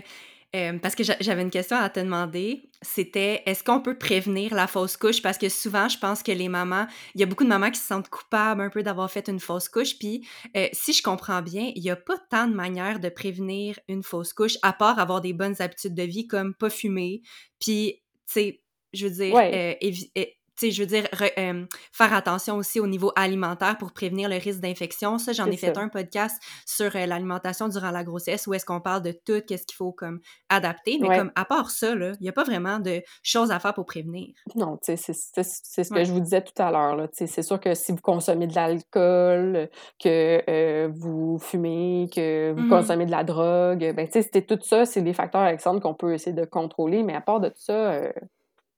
Euh, 0.56 0.78
parce 0.80 0.94
que 0.96 1.04
j'a- 1.04 1.16
j'avais 1.20 1.42
une 1.42 1.50
question 1.50 1.76
à 1.76 1.88
te 1.90 2.00
demander. 2.00 2.70
C'était 2.82 3.42
est-ce 3.46 3.62
qu'on 3.62 3.80
peut 3.80 3.96
prévenir 3.96 4.54
la 4.54 4.66
fausse 4.66 4.96
couche? 4.96 5.22
Parce 5.22 5.38
que 5.38 5.48
souvent, 5.48 5.88
je 5.88 5.98
pense 5.98 6.22
que 6.22 6.32
les 6.32 6.48
mamans, 6.48 6.86
il 7.14 7.20
y 7.20 7.24
a 7.24 7.26
beaucoup 7.26 7.44
de 7.44 7.48
mamans 7.48 7.70
qui 7.70 7.78
se 7.78 7.86
sentent 7.86 8.08
coupables 8.08 8.60
un 8.60 8.70
peu 8.70 8.82
d'avoir 8.82 9.10
fait 9.10 9.28
une 9.28 9.38
fausse 9.38 9.68
couche. 9.68 9.98
Puis 9.98 10.26
euh, 10.56 10.66
si 10.72 10.92
je 10.92 11.02
comprends 11.02 11.42
bien, 11.42 11.70
il 11.76 11.82
n'y 11.82 11.90
a 11.90 11.96
pas 11.96 12.18
tant 12.30 12.48
de 12.48 12.54
manières 12.54 12.98
de 13.00 13.08
prévenir 13.10 13.78
une 13.88 14.02
fausse 14.02 14.32
couche, 14.32 14.56
à 14.62 14.72
part 14.72 14.98
avoir 14.98 15.20
des 15.20 15.32
bonnes 15.32 15.56
habitudes 15.60 15.94
de 15.94 16.02
vie 16.02 16.26
comme 16.26 16.54
pas 16.54 16.70
fumer. 16.70 17.22
Puis, 17.60 18.02
tu 18.26 18.32
sais, 18.32 18.62
je 18.92 19.06
veux 19.06 19.14
dire, 19.14 19.34
Ouais. 19.34 19.78
euh, 20.16 20.24
sais, 20.60 20.70
je 20.70 20.82
veux 20.82 20.86
dire, 20.86 21.04
re- 21.12 21.32
euh, 21.38 21.66
faire 21.92 22.12
attention 22.14 22.56
aussi 22.56 22.80
au 22.80 22.86
niveau 22.86 23.12
alimentaire 23.16 23.76
pour 23.78 23.92
prévenir 23.92 24.28
le 24.28 24.36
risque 24.36 24.60
d'infection. 24.60 25.18
Ça, 25.18 25.32
j'en 25.32 25.46
ai 25.46 25.56
fait 25.56 25.74
ça. 25.74 25.80
un 25.80 25.88
podcast 25.88 26.40
sur 26.66 26.94
euh, 26.96 27.06
l'alimentation 27.06 27.68
durant 27.68 27.90
la 27.90 28.04
grossesse 28.04 28.46
où 28.46 28.54
est-ce 28.54 28.64
qu'on 28.64 28.80
parle 28.80 29.02
de 29.02 29.12
tout, 29.12 29.40
qu'est-ce 29.46 29.66
qu'il 29.66 29.76
faut 29.76 29.92
comme 29.92 30.20
adapter. 30.48 30.98
Mais 31.00 31.08
Ouais. 31.08 31.18
comme 31.18 31.32
à 31.34 31.44
part 31.44 31.70
ça, 31.70 31.90
il 31.92 32.16
n'y 32.20 32.28
a 32.28 32.32
pas 32.32 32.44
vraiment 32.44 32.78
de 32.78 33.02
choses 33.22 33.50
à 33.50 33.58
faire 33.58 33.74
pour 33.74 33.86
prévenir. 33.86 34.28
Non, 34.54 34.76
tu 34.76 34.96
sais, 34.96 35.12
c'est 35.12 35.42
ce 35.84 35.88
que 35.90 35.94
Ouais. 35.94 36.04
je 36.04 36.12
vous 36.12 36.20
disais 36.20 36.42
tout 36.42 36.60
à 36.62 36.70
l'heure. 36.70 37.08
C'est 37.12 37.42
sûr 37.42 37.58
que 37.60 37.74
si 37.74 37.92
vous 37.92 37.98
consommez 38.02 38.46
de 38.46 38.54
l'alcool, 38.54 39.68
que 40.02 40.42
euh, 40.48 40.88
vous 40.92 41.38
fumez, 41.38 42.08
que 42.14 42.52
vous 42.52 42.62
Mhm. 42.62 42.68
consommez 42.68 43.06
de 43.06 43.10
la 43.10 43.24
drogue, 43.24 43.92
ben, 43.94 44.06
tu 44.06 44.12
sais, 44.12 44.22
c'était 44.22 44.42
tout 44.42 44.58
ça, 44.62 44.84
c'est 44.86 45.02
des 45.02 45.12
facteurs 45.14 45.46
externes 45.46 45.80
qu'on 45.80 45.94
peut 45.94 46.14
essayer 46.14 46.34
de 46.34 46.44
contrôler, 46.44 47.02
mais 47.02 47.14
à 47.14 47.20
part 47.20 47.40
de 47.40 47.48
tout 47.48 47.54
ça, 47.60 48.00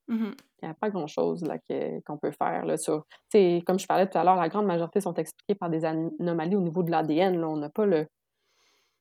Mhm. 0.09 0.35
Il 0.62 0.66
n'y 0.66 0.70
a 0.70 0.75
pas 0.75 0.90
grand-chose 0.90 1.44
qu'on 2.07 2.18
peut 2.18 2.31
faire. 2.31 2.64
Là, 2.64 2.77
sur, 2.77 3.05
comme 3.66 3.79
je 3.79 3.87
parlais 3.87 4.09
tout 4.09 4.18
à 4.18 4.25
l'heure, 4.25 4.37
la 4.37 4.48
grande 4.48 4.66
majorité 4.66 5.01
sont 5.01 5.14
expliquées 5.14 5.55
par 5.55 5.70
des 5.70 5.85
anomalies 5.85 6.57
au 6.57 6.61
niveau 6.61 6.83
de 6.83 6.90
l'ADN. 6.90 7.42
On 7.44 7.57
n'a 7.57 7.68
pas 7.68 7.85
le, 7.85 8.07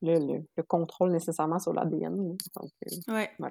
le, 0.02 0.14
le- 0.20 0.44
le 0.58 0.64
contrôle 0.64 1.12
nécessairement 1.12 1.60
sur 1.60 1.74
l'ADN. 1.74 2.36
euh, 2.88 3.14
Ouais. 3.14 3.30
Ouais. 3.40 3.50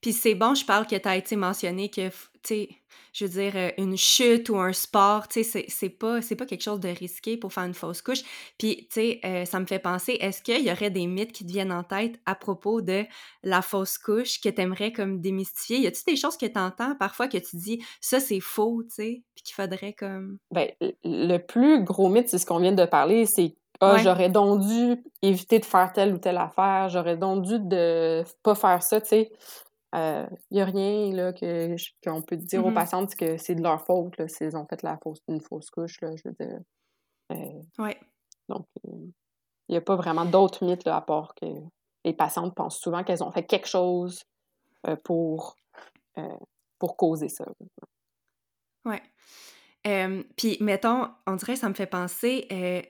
Puis 0.00 0.12
c'est 0.12 0.34
bon, 0.34 0.54
je 0.54 0.64
parle 0.64 0.86
que 0.86 0.96
tu 0.96 1.08
as 1.08 1.16
été 1.16 1.36
mentionné 1.36 1.90
que, 1.90 2.08
tu 2.08 2.14
sais, 2.44 2.68
je 3.12 3.24
veux 3.26 3.30
dire, 3.30 3.52
euh, 3.56 3.70
une 3.76 3.96
chute 3.96 4.48
ou 4.48 4.56
un 4.56 4.72
sport, 4.72 5.28
tu 5.28 5.42
sais, 5.42 5.50
c'est- 5.50 5.66
c'est 5.68 5.90
pas, 5.90 6.22
c'est 6.22 6.36
pas 6.36 6.46
quelque 6.46 6.62
chose 6.62 6.80
de 6.80 6.88
risqué 6.88 7.36
pour 7.36 7.52
faire 7.52 7.64
une 7.64 7.74
fausse 7.74 8.00
couche. 8.00 8.22
Puis, 8.58 8.88
tu 8.90 9.00
sais, 9.00 9.20
euh, 9.24 9.44
ça 9.44 9.60
me 9.60 9.66
fait 9.66 9.78
penser, 9.78 10.12
est-ce 10.20 10.42
qu'il 10.42 10.62
y 10.66 10.70
aurait 10.72 10.90
des 10.90 11.06
mythes 11.06 11.32
qui 11.32 11.44
te 11.46 11.52
viennent 11.52 11.72
en 11.72 11.82
tête 11.84 12.18
à 12.24 12.34
propos 12.34 12.80
de 12.80 13.04
la 13.42 13.60
fausse 13.60 13.98
couche 13.98 14.40
que 14.40 14.48
tu 14.48 14.60
aimerais 14.62 14.92
comme 14.92 15.20
démystifier? 15.20 15.78
Y 15.80 15.86
a-tu 15.88 16.04
des 16.06 16.16
choses 16.16 16.36
que 16.38 16.46
tu 16.46 16.58
entends 16.58 16.94
parfois 16.96 17.28
que 17.28 17.38
tu 17.38 17.56
dis, 17.56 17.82
ça 18.00 18.18
c'est 18.20 18.40
faux, 18.40 18.82
tu 18.84 18.94
sais, 18.94 19.22
puis 19.34 19.44
qu'il 19.44 19.54
faudrait 19.54 19.92
comme... 19.92 20.38
ben, 20.50 20.70
le 21.04 21.36
plus 21.38 21.84
gros 21.84 22.08
mythe, 22.08 22.28
c'est 22.30 22.38
ce 22.38 22.46
qu'on 22.46 22.60
vient 22.60 22.72
de 22.72 22.84
parler, 22.86 23.26
c'est 23.26 23.56
ah, 23.80 23.96
Ouais. 23.96 24.02
j'aurais 24.02 24.30
donc 24.30 24.60
dû 24.62 25.02
éviter 25.22 25.58
de 25.58 25.64
faire 25.64 25.92
telle 25.92 26.14
ou 26.14 26.18
telle 26.18 26.38
affaire, 26.38 26.88
j'aurais 26.88 27.16
donc 27.16 27.42
dû 27.44 27.58
de 27.60 28.24
pas 28.42 28.54
faire 28.54 28.82
ça, 28.82 29.00
tu 29.00 29.08
sais. 29.08 29.32
Il 29.94 30.28
n'y 30.52 30.60
a 30.60 30.64
rien 30.66 31.12
là, 31.14 31.32
que, 31.32 31.74
qu'on 32.04 32.22
peut 32.22 32.36
dire 32.36 32.64
aux 32.66 32.68
Mhm. 32.68 32.74
patientes 32.74 33.14
que 33.16 33.38
c'est 33.38 33.54
de 33.54 33.62
leur 33.62 33.84
faute 33.86 34.16
là, 34.18 34.28
s'ils 34.28 34.56
ont 34.56 34.66
fait 34.68 34.82
la 34.82 34.98
fausse, 35.02 35.20
une 35.28 35.40
fausse 35.40 35.70
couche. 35.70 36.00
Là, 36.02 36.10
je 36.16 36.28
veux 36.28 36.34
dire. 36.38 36.58
Euh, 37.32 37.62
Ouais. 37.78 37.98
donc, 38.48 38.66
il 38.84 39.72
n'y 39.72 39.76
a 39.76 39.80
pas 39.80 39.96
vraiment 39.96 40.24
d'autres 40.24 40.64
mythes 40.64 40.84
là, 40.84 40.96
à 40.96 41.00
part 41.02 41.34
que 41.40 41.46
les 42.04 42.12
patientes 42.14 42.54
pensent 42.54 42.78
souvent 42.78 43.04
qu'elles 43.04 43.24
ont 43.24 43.32
fait 43.32 43.44
quelque 43.46 43.68
chose 43.68 44.22
euh, 44.88 44.96
pour, 45.04 45.56
euh, 46.18 46.28
pour 46.78 46.96
causer 46.96 47.28
ça. 47.28 47.46
Ouais. 48.84 49.02
Euh, 49.86 50.22
puis, 50.36 50.58
mettons, 50.60 51.08
on 51.26 51.36
dirait, 51.36 51.56
ça 51.56 51.68
me 51.68 51.74
fait 51.74 51.86
penser, 51.86 52.46
euh, 52.52 52.82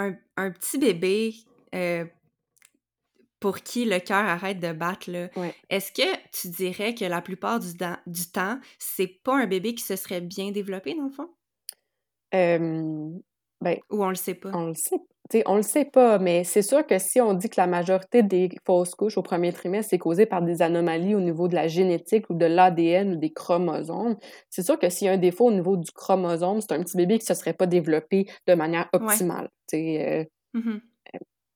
un, 0.00 0.16
un 0.36 0.50
petit 0.50 0.78
bébé 0.78 1.34
euh, 1.74 2.04
pour 3.38 3.60
qui 3.60 3.84
le 3.86 3.98
cœur 4.00 4.24
arrête 4.24 4.60
de 4.60 4.72
battre, 4.72 5.10
Ouais. 5.36 5.54
est-ce 5.70 5.92
que 5.92 6.16
tu 6.32 6.48
dirais 6.48 6.94
que 6.94 7.04
la 7.06 7.22
plupart 7.22 7.58
du, 7.58 7.72
du 8.06 8.30
temps, 8.30 8.60
c'est 8.78 9.06
pas 9.06 9.36
un 9.36 9.46
bébé 9.46 9.74
qui 9.74 9.82
se 9.84 9.96
serait 9.96 10.20
bien 10.20 10.50
développé, 10.50 10.94
dans 10.94 11.04
le 11.04 11.10
fond? 11.10 11.30
Euh, 12.34 13.18
ben, 13.60 13.76
Ou 13.90 14.04
on 14.04 14.08
le 14.08 14.14
sait 14.14 14.34
pas? 14.34 14.50
On 14.54 14.66
le 14.68 14.74
sait. 14.74 14.96
on 15.46 15.56
le 15.56 15.62
sait 15.62 15.84
pas, 15.84 16.18
mais 16.18 16.42
c'est 16.44 16.62
sûr 16.62 16.84
que 16.86 16.98
si 16.98 17.20
on 17.20 17.34
dit 17.34 17.48
que 17.48 17.60
la 17.60 17.66
majorité 17.68 18.22
des 18.24 18.48
fausses 18.66 18.94
couches 18.96 19.16
au 19.16 19.22
premier 19.22 19.52
trimestre 19.52 19.90
c'est 19.90 19.98
causé 19.98 20.26
par 20.26 20.42
des 20.42 20.60
anomalies 20.62 21.14
au 21.14 21.20
niveau 21.20 21.46
de 21.46 21.54
la 21.54 21.68
génétique 21.68 22.28
ou 22.30 22.34
de 22.34 22.46
l'ADN 22.46 23.12
ou 23.12 23.16
des 23.16 23.30
chromosomes, 23.32 24.16
c'est 24.48 24.62
sûr 24.62 24.78
que 24.78 24.88
s'il 24.90 25.06
y 25.06 25.08
a 25.08 25.12
un 25.12 25.18
défaut 25.18 25.46
au 25.46 25.52
niveau 25.52 25.76
du 25.76 25.90
chromosome, 25.92 26.60
c'est 26.60 26.72
un 26.72 26.82
petit 26.82 26.96
bébé 26.96 27.18
qui 27.18 27.30
ne 27.30 27.34
se 27.34 27.40
serait 27.40 27.52
pas 27.52 27.66
développé 27.66 28.26
de 28.48 28.54
manière 28.54 28.88
Ouais. 28.92 29.00
optimale. 29.02 29.48
euh, 29.74 30.24
Mhm. 30.54 30.80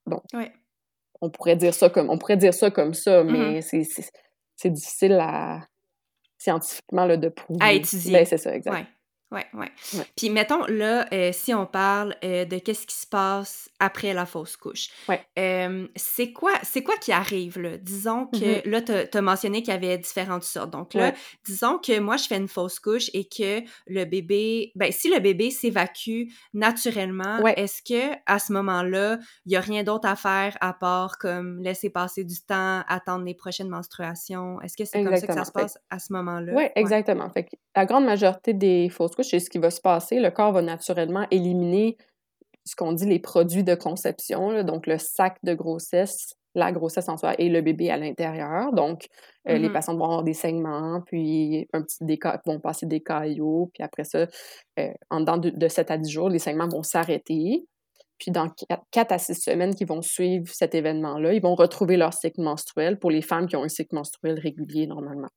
bon. 0.07 0.21
Ouais. 0.35 0.53
on 1.21 1.31
pourrait 1.31 1.57
dire 1.57 1.75
ça 1.75 1.89
comme 1.91 2.11
on 2.11 2.19
pourrait 2.19 2.37
dire 2.37 2.55
ça 2.55 2.71
comme 2.71 2.95
ça, 2.95 3.25
mais 3.25 3.61
c'est- 3.63 3.83
c'est 3.85 4.09
c'est 4.57 4.71
difficile 4.71 5.19
à 5.21 5.63
scientifiquement 6.39 7.07
là, 7.07 7.17
de 7.17 7.29
prouver. 7.29 7.59
À 7.61 7.73
étudier. 7.73 8.13
Ben, 8.13 8.25
c'est 8.27 8.37
ça, 8.37 8.55
exact. 8.55 8.73
Ouais. 8.73 8.87
Ouais, 9.35 9.45
ouais. 9.53 9.69
Ouais. 9.95 10.05
Puis 10.17 10.31
mettons, 10.31 10.65
là, 10.67 11.07
euh, 11.13 11.31
si 11.33 11.53
on 11.53 11.67
parle 11.67 12.15
euh, 12.25 12.45
de 12.45 12.59
qu'est-ce 12.59 12.87
qui 12.87 12.95
se 12.95 13.07
passe 13.07 13.69
après 13.81 14.15
la 14.15 14.27
fausse 14.27 14.57
couche, 14.57 14.89
Ouais. 15.09 15.21
euh, 15.39 15.89
c'est 15.97 16.33
quoi, 16.33 16.53
c'est 16.63 16.83
quoi 16.83 16.97
qui 16.99 17.11
arrive, 17.13 17.59
là? 17.61 17.77
Disons 17.77 18.27
que, 18.27 18.65
Mhm. 18.67 18.71
là, 18.71 18.81
tu 18.83 19.19
as 19.19 19.23
mentionné 19.23 19.63
qu'il 19.63 19.75
y 19.75 19.77
avait 19.77 19.99
différentes 19.99 20.45
sortes. 20.45 20.71
Donc 20.71 20.95
là, 20.95 21.07
Ouais. 21.09 21.15
disons 21.45 21.79
que 21.79 21.99
moi, 21.99 22.17
je 22.17 22.27
fais 22.29 22.37
une 22.37 22.49
fausse 22.49 22.79
couche 22.79 23.11
et 23.13 23.25
que 23.29 23.61
le 23.87 24.05
bébé, 24.05 24.71
ben, 24.77 24.93
si 24.93 25.11
le 25.13 25.19
bébé 25.21 25.51
s'évacue 25.51 26.29
naturellement, 26.53 27.45
est-ce 27.57 27.83
que 27.83 28.15
à 28.27 28.39
ce 28.39 28.53
moment-là, 28.53 29.19
il 29.47 29.51
n'y 29.51 29.57
a 29.57 29.61
rien 29.61 29.83
d'autre 29.83 30.09
à 30.09 30.17
faire 30.17 30.57
à 30.61 30.73
part 30.73 31.19
comme 31.19 31.61
laisser 31.61 31.91
passer 31.91 32.25
du 32.25 32.41
temps, 32.41 32.83
attendre 32.89 33.25
les 33.25 33.35
prochaines 33.35 33.69
menstruations? 33.69 34.61
Est-ce 34.61 34.77
que 34.77 34.85
c'est 34.85 35.03
comme 35.03 35.17
ça 35.17 35.27
que 35.27 35.33
ça 35.35 35.45
se 35.45 35.53
passe 35.53 35.79
à 35.91 35.99
ce 35.99 36.13
moment-là? 36.13 36.53
Oui, 36.55 36.65
exactement. 36.77 37.31
Fait 37.31 37.45
que 37.45 37.51
la 37.77 37.87
grande 37.87 38.05
majorité 38.05 38.53
des 38.53 38.89
fausses 38.89 39.15
couches, 39.17 39.24
c'est 39.31 39.41
ce 39.41 39.51
qui 39.51 39.59
va 39.59 39.71
se 39.71 39.81
passer. 39.81 40.21
Le 40.21 40.31
corps 40.31 40.53
va 40.53 40.63
naturellement 40.63 41.27
éliminer 41.31 41.97
ce 42.65 42.77
qu'on 42.77 42.93
dit 42.93 43.07
les 43.07 43.19
produits 43.19 43.65
de 43.65 43.75
conception, 43.75 44.51
là, 44.51 44.63
donc 44.63 44.87
le 44.87 44.99
sac 44.99 45.37
de 45.43 45.55
grossesse, 45.55 46.35
la 46.55 46.73
grossesse 46.73 47.09
en 47.09 47.17
soi 47.17 47.35
et 47.39 47.49
le 47.51 47.61
bébé 47.61 47.91
à 47.91 47.97
l'intérieur. 47.99 48.73
Donc, 48.73 49.07
euh, 49.49 49.59
les 49.59 49.69
Mhm. 49.69 49.73
patientes 49.73 49.99
vont 49.99 50.05
avoir 50.05 50.23
des 50.25 50.33
saignements, 50.35 51.03
puis 51.07 51.69
un 51.75 51.83
petit 51.83 52.05
déca- 52.05 52.41
vont 52.47 52.61
passer 52.61 52.87
des 52.87 53.01
caillots, 53.03 53.71
puis 53.75 53.83
après 53.83 54.05
ça, 54.05 54.27
euh, 54.79 54.89
en 55.11 55.21
dedans 55.21 55.37
de, 55.39 55.51
de 55.51 55.69
7 55.69 55.91
à 55.91 55.99
10 55.99 56.11
jours, 56.11 56.31
les 56.31 56.39
saignements 56.39 56.69
vont 56.69 56.83
s'arrêter. 56.83 57.67
Puis 58.19 58.31
dans 58.31 58.49
quatre 58.93 59.13
à 59.13 59.19
six 59.19 59.35
semaines 59.35 59.75
qui 59.75 59.85
vont 59.85 60.01
suivre 60.03 60.47
cet 60.53 60.75
événement-là, 60.75 61.33
ils 61.35 61.43
vont 61.43 61.57
retrouver 61.57 61.97
leur 61.97 62.15
cycle 62.15 62.41
menstruel 62.43 62.99
pour 62.99 63.11
les 63.11 63.23
femmes 63.23 63.47
qui 63.49 63.57
ont 63.57 63.65
un 63.65 63.69
cycle 63.69 63.95
menstruel 63.97 64.39
régulier 64.39 64.87
normalement. 64.87 65.29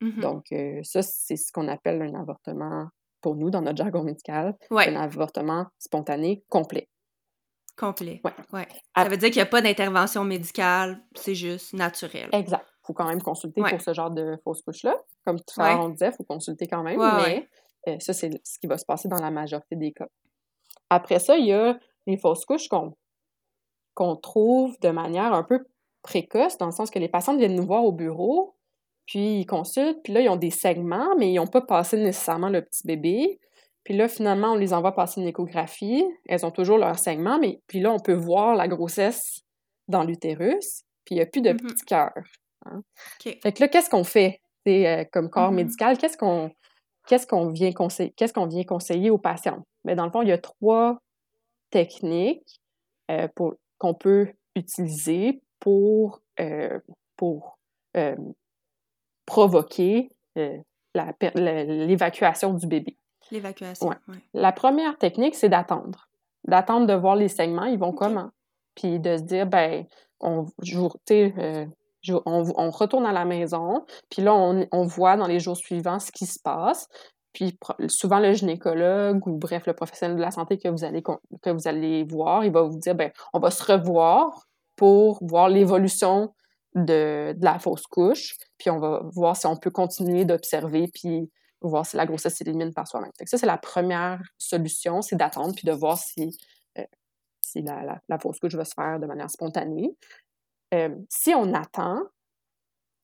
Mhm. 0.00 0.20
Donc, 0.20 0.52
euh, 0.52 0.80
ça, 0.82 1.02
c'est 1.02 1.36
ce 1.36 1.52
qu'on 1.52 1.68
appelle 1.68 2.00
un 2.02 2.14
avortement, 2.14 2.88
pour 3.20 3.36
nous, 3.36 3.50
dans 3.50 3.60
notre 3.62 3.76
jargon 3.78 4.02
médical, 4.02 4.56
Ouais. 4.70 4.88
un 4.88 5.00
avortement 5.00 5.66
spontané 5.78 6.42
complet. 6.48 6.88
Complet. 7.76 8.20
Ouais. 8.24 8.32
Ouais. 8.52 8.68
Ça 8.96 9.04
veut 9.04 9.16
dire 9.16 9.28
qu'il 9.30 9.36
n'y 9.38 9.42
a 9.42 9.46
pas 9.46 9.62
d'intervention 9.62 10.24
médicale, 10.24 11.02
c'est 11.14 11.34
juste 11.34 11.72
naturel. 11.72 12.28
Exact. 12.32 12.66
Il 12.82 12.86
faut 12.86 12.92
quand 12.94 13.08
même 13.08 13.22
consulter 13.22 13.60
Ouais. 13.62 13.70
pour 13.70 13.80
ce 13.80 13.92
genre 13.94 14.10
de 14.10 14.36
fausse 14.44 14.62
couche-là. 14.62 14.96
Comme 15.24 15.38
tout 15.40 15.60
à 15.60 15.70
l'heure, 15.70 15.84
on 15.84 15.88
disait, 15.90 16.08
il 16.08 16.12
faut 16.16 16.24
consulter 16.24 16.66
quand 16.66 16.82
même, 16.82 16.98
mais 16.98 17.48
euh, 17.88 17.96
ça, 18.00 18.12
c'est 18.12 18.30
ce 18.44 18.58
qui 18.58 18.66
va 18.66 18.76
se 18.78 18.84
passer 18.84 19.08
dans 19.08 19.20
la 19.20 19.30
majorité 19.30 19.76
des 19.76 19.92
cas. 19.92 20.08
Après 20.90 21.18
ça, 21.20 21.36
il 21.36 21.46
y 21.46 21.52
a 21.52 21.78
les 22.06 22.16
fausses 22.18 22.44
couches 22.44 22.68
qu'on 22.68 22.94
qu'on 23.94 24.16
trouve 24.16 24.78
de 24.80 24.88
manière 24.90 25.32
un 25.34 25.42
peu 25.42 25.64
précoce, 26.02 26.56
dans 26.58 26.66
le 26.66 26.72
sens 26.72 26.90
que 26.90 26.98
les 26.98 27.08
patientes 27.08 27.38
viennent 27.38 27.56
nous 27.56 27.66
voir 27.66 27.84
au 27.84 27.92
bureau, 27.92 28.56
puis 29.10 29.40
ils 29.40 29.46
consultent, 29.46 29.98
puis 30.04 30.12
là, 30.12 30.20
ils 30.20 30.28
ont 30.28 30.36
des 30.36 30.52
segments, 30.52 31.16
mais 31.18 31.32
ils 31.32 31.36
n'ont 31.36 31.48
pas 31.48 31.62
passé 31.62 31.96
nécessairement 31.96 32.48
le 32.48 32.62
petit 32.62 32.86
bébé. 32.86 33.40
Puis 33.82 33.96
là, 33.96 34.06
finalement, 34.06 34.52
on 34.52 34.54
les 34.54 34.72
envoie 34.72 34.94
passer 34.94 35.20
une 35.20 35.26
échographie. 35.26 36.04
Elles 36.28 36.46
ont 36.46 36.52
toujours 36.52 36.78
leur 36.78 36.96
segment, 36.96 37.40
mais 37.40 37.60
puis 37.66 37.80
là, 37.80 37.90
on 37.92 37.98
peut 37.98 38.14
voir 38.14 38.54
la 38.54 38.68
grossesse 38.68 39.40
dans 39.88 40.04
l'utérus, 40.04 40.84
puis 41.04 41.16
il 41.16 41.18
n'y 41.18 41.22
a 41.22 41.26
plus 41.26 41.42
de 41.42 41.50
Mhm. 41.50 41.58
petit 41.58 41.84
cœur. 41.86 42.12
OK. 42.66 43.38
Fait 43.42 43.52
que 43.52 43.60
là, 43.60 43.66
qu'est-ce 43.68 43.90
qu'on 43.90 44.04
fait 44.04 44.40
euh, 44.68 45.04
comme 45.10 45.28
corps 45.28 45.50
Mhm. 45.50 45.56
médical? 45.56 45.98
Qu'est-ce 45.98 46.16
qu'on 46.16 46.52
qu'est-ce 47.08 47.26
qu'on 47.26 47.48
vient, 47.48 47.72
conseiller, 47.72 48.12
qu'est-ce 48.16 48.32
qu'on 48.32 48.46
vient 48.46 48.62
conseiller 48.62 49.10
aux 49.10 49.18
patients? 49.18 49.64
Mais 49.84 49.96
dans 49.96 50.04
le 50.04 50.12
fond, 50.12 50.22
il 50.22 50.28
y 50.28 50.32
a 50.32 50.38
trois 50.38 50.98
techniques 51.70 52.60
euh, 53.10 53.26
qu'on 53.78 53.94
peut 53.94 54.28
utiliser 54.54 55.42
pour, 55.58 56.20
euh, 56.38 56.78
pour 57.16 57.58
euh, 57.96 58.14
provoquer 59.30 60.10
euh, 60.38 60.58
l'évacuation 61.36 62.52
du 62.54 62.66
bébé. 62.66 62.96
L'évacuation. 63.30 63.86
Ouais. 63.86 63.96
ouais. 64.08 64.18
La 64.34 64.50
première 64.50 64.98
technique, 64.98 65.36
c'est 65.36 65.48
d'attendre. 65.48 66.08
D'attendre 66.48 66.86
de 66.88 66.94
voir 66.94 67.14
les 67.14 67.28
segments, 67.28 67.66
ils 67.66 67.78
vont 67.78 67.92
comment? 67.92 68.30
Puis 68.74 68.98
de 68.98 69.16
se 69.16 69.22
dire, 69.22 69.46
ben, 69.46 69.84
on, 70.18 70.46
jour, 70.62 70.96
euh, 71.12 71.66
jour- 72.02 72.22
on, 72.26 72.42
on 72.56 72.70
retourne 72.70 73.06
à 73.06 73.12
la 73.12 73.24
maison, 73.24 73.86
puis 74.10 74.20
là, 74.22 74.34
on, 74.34 74.66
on 74.72 74.84
voit 74.84 75.16
dans 75.16 75.28
les 75.28 75.38
jours 75.38 75.56
suivants 75.56 76.00
ce 76.00 76.10
qui 76.10 76.26
se 76.26 76.40
passe. 76.42 76.88
Puis 77.32 77.56
souvent, 77.86 78.18
le 78.18 78.32
gynécologue 78.32 79.24
ou 79.28 79.38
bref, 79.38 79.64
le 79.66 79.74
professionnel 79.74 80.16
de 80.16 80.22
la 80.22 80.32
santé 80.32 80.58
que 80.58 80.68
vous 80.68 80.82
allez, 80.82 81.02
que 81.42 81.50
vous 81.50 81.68
allez 81.68 82.02
voir, 82.02 82.44
il 82.44 82.50
va 82.50 82.62
vous 82.62 82.78
dire, 82.78 82.96
ben, 82.96 83.12
on 83.32 83.38
va 83.38 83.52
se 83.52 83.62
revoir 83.62 84.48
pour 84.74 85.24
voir 85.24 85.48
l'évolution 85.48 86.34
de, 86.74 87.32
de 87.36 87.44
la 87.44 87.60
fausse 87.60 87.86
couche, 87.86 88.36
puis 88.60 88.68
on 88.70 88.78
va 88.78 89.00
voir 89.14 89.36
si 89.36 89.46
on 89.46 89.56
peut 89.56 89.70
continuer 89.70 90.24
d'observer, 90.26 90.86
puis 90.88 91.30
voir 91.62 91.84
si 91.86 91.96
la 91.96 92.04
grossesse 92.06 92.36
s'élimine 92.36 92.72
par 92.74 92.86
soi-même. 92.86 93.10
Ça, 93.24 93.38
c'est 93.38 93.46
la 93.46 93.58
première 93.58 94.20
solution, 94.38 95.00
c'est 95.02 95.16
d'attendre 95.16 95.54
puis 95.54 95.66
de 95.66 95.72
voir 95.72 95.96
si, 95.98 96.36
euh, 96.78 96.84
si 97.40 97.62
la, 97.62 97.82
la- 97.82 98.00
la 98.08 98.18
fausse 98.18 98.38
couche 98.38 98.54
va 98.54 98.64
se 98.66 98.74
faire 98.74 99.00
de 99.00 99.06
manière 99.06 99.30
spontanée. 99.30 99.96
Euh, 100.74 100.94
si 101.08 101.34
on 101.34 101.52
attend, 101.54 102.02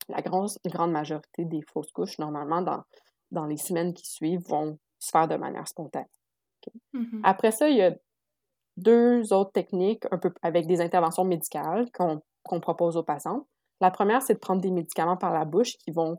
la 0.09 0.21
grosse, 0.21 0.57
grande 0.65 0.91
majorité 0.91 1.43
des 1.43 1.61
fausses 1.63 1.91
couches, 1.91 2.17
normalement, 2.19 2.61
dans, 2.61 2.83
dans 3.31 3.45
les 3.45 3.57
semaines 3.57 3.93
qui 3.93 4.07
suivent, 4.07 4.47
vont 4.47 4.77
se 4.99 5.09
faire 5.09 5.27
de 5.27 5.35
manière 5.35 5.67
spontanée. 5.67 6.05
Mhm. 6.93 7.21
Après 7.23 7.51
ça, 7.51 7.69
il 7.69 7.77
y 7.77 7.81
a 7.81 7.95
deux 8.77 9.33
autres 9.33 9.51
techniques 9.51 10.05
un 10.11 10.17
peu 10.19 10.31
avec 10.43 10.67
des 10.67 10.81
interventions 10.81 11.25
médicales 11.25 11.91
qu'on 11.91 12.21
qu'on 12.43 12.61
propose 12.61 12.95
aux 12.95 13.03
patients. 13.03 13.45
La 13.81 13.91
première, 13.91 14.21
c'est 14.21 14.33
de 14.35 14.39
prendre 14.39 14.61
des 14.61 14.71
médicaments 14.71 15.17
par 15.17 15.33
la 15.33 15.45
bouche 15.45 15.77
qui 15.77 15.91
vont 15.91 16.17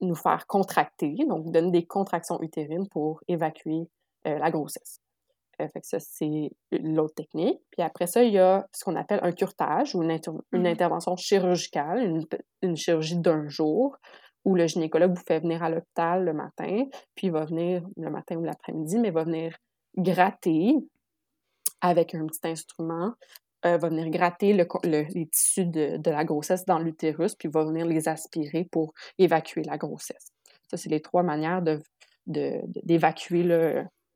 nous 0.00 0.14
faire 0.14 0.46
contracter, 0.46 1.14
donc 1.28 1.50
donner 1.52 1.70
des 1.70 1.86
contractions 1.86 2.40
utérines 2.42 2.88
pour 2.88 3.20
évacuer 3.28 3.88
euh, 4.26 4.38
la 4.38 4.50
grossesse. 4.50 5.00
Euh, 5.60 5.68
fait 5.68 5.80
que 5.80 5.86
ça, 5.86 5.98
c'est 6.00 6.50
l'autre 6.70 7.14
technique. 7.14 7.60
Puis 7.70 7.80
après 7.82 8.06
ça, 8.06 8.22
il 8.22 8.32
y 8.32 8.38
a 8.38 8.66
ce 8.74 8.84
qu'on 8.84 8.94
appelle 8.96 9.20
un 9.22 9.32
curtage 9.32 9.94
ou 9.94 10.02
une, 10.02 10.10
inter- 10.10 10.32
une 10.52 10.60
Mhm. 10.62 10.66
intervention 10.66 11.16
chirurgicale, 11.16 12.02
une, 12.02 12.26
une 12.62 12.76
chirurgie 12.76 13.18
d'un 13.18 13.48
jour, 13.48 13.96
où 14.44 14.54
le 14.54 14.66
gynécologue 14.66 15.14
vous 15.16 15.24
fait 15.26 15.40
venir 15.40 15.62
à 15.62 15.70
l'hôpital 15.70 16.24
le 16.24 16.32
matin, 16.34 16.84
puis 17.14 17.28
il 17.28 17.32
va 17.32 17.46
venir 17.46 17.82
le 17.96 18.10
matin 18.10 18.36
ou 18.36 18.44
l'après-midi, 18.44 18.98
mais 18.98 19.08
il 19.08 19.14
va 19.14 19.24
venir 19.24 19.56
gratter 19.96 20.76
avec 21.80 22.14
un 22.14 22.26
petit 22.26 22.46
instrument, 22.46 23.12
euh, 23.64 23.78
va 23.78 23.88
venir 23.88 24.08
gratter 24.10 24.52
le 24.52 24.64
co- 24.64 24.80
le- 24.84 25.06
les 25.14 25.26
tissus 25.28 25.66
de, 25.66 25.96
de 25.96 26.10
la 26.10 26.24
grossesse 26.24 26.64
dans 26.66 26.78
l'utérus, 26.78 27.34
puis 27.34 27.48
va 27.48 27.64
venir 27.64 27.86
les 27.86 28.08
aspirer 28.08 28.68
pour 28.70 28.92
évacuer 29.18 29.62
la 29.62 29.78
grossesse. 29.78 30.28
Ça, 30.70 30.76
c'est 30.76 30.90
les 30.90 31.00
trois 31.00 31.22
manières 31.22 31.62
de, 31.62 31.80
de- 32.26 32.60
de- 32.66 32.80
d'évacuer 32.84 33.42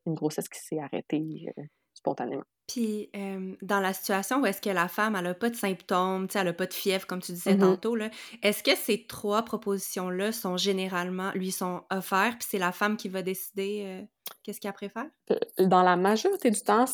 une 0.05 0.13
grossesse 0.13 0.49
qui 0.49 0.59
s'est 0.59 0.79
arrêtée 0.79 1.47
euh, 1.57 1.63
spontanément. 1.93 2.43
Puis, 2.67 3.09
euh, 3.17 3.53
dans 3.61 3.81
la 3.81 3.91
situation 3.91 4.41
où 4.41 4.45
est-ce 4.45 4.61
que 4.61 4.69
la 4.69 4.87
femme, 4.87 5.17
elle 5.17 5.25
n'a 5.25 5.33
pas 5.33 5.49
de 5.49 5.55
symptômes, 5.57 6.27
elle 6.33 6.45
n'a 6.45 6.53
pas 6.53 6.67
de 6.67 6.73
fièvre, 6.73 7.05
comme 7.05 7.21
tu 7.21 7.33
disais 7.33 7.55
Mhm. 7.55 7.59
tantôt, 7.59 7.95
là, 7.95 8.09
est-ce 8.43 8.63
que 8.63 8.75
ces 8.77 9.05
trois 9.07 9.43
propositions-là 9.43 10.31
sont 10.31 10.55
généralement, 10.55 11.31
lui 11.33 11.51
sont 11.51 11.83
offertes, 11.89 12.39
puis 12.39 12.47
c'est 12.49 12.59
la 12.59 12.71
femme 12.71 12.95
qui 12.95 13.09
va 13.09 13.23
décider 13.23 14.05
qu'est-ce 14.43 14.61
qu'elle 14.61 14.71
préfère? 14.71 15.07
Dans 15.59 15.83
la 15.83 15.97
majorité 15.97 16.49
du 16.49 16.61
temps, 16.61 16.85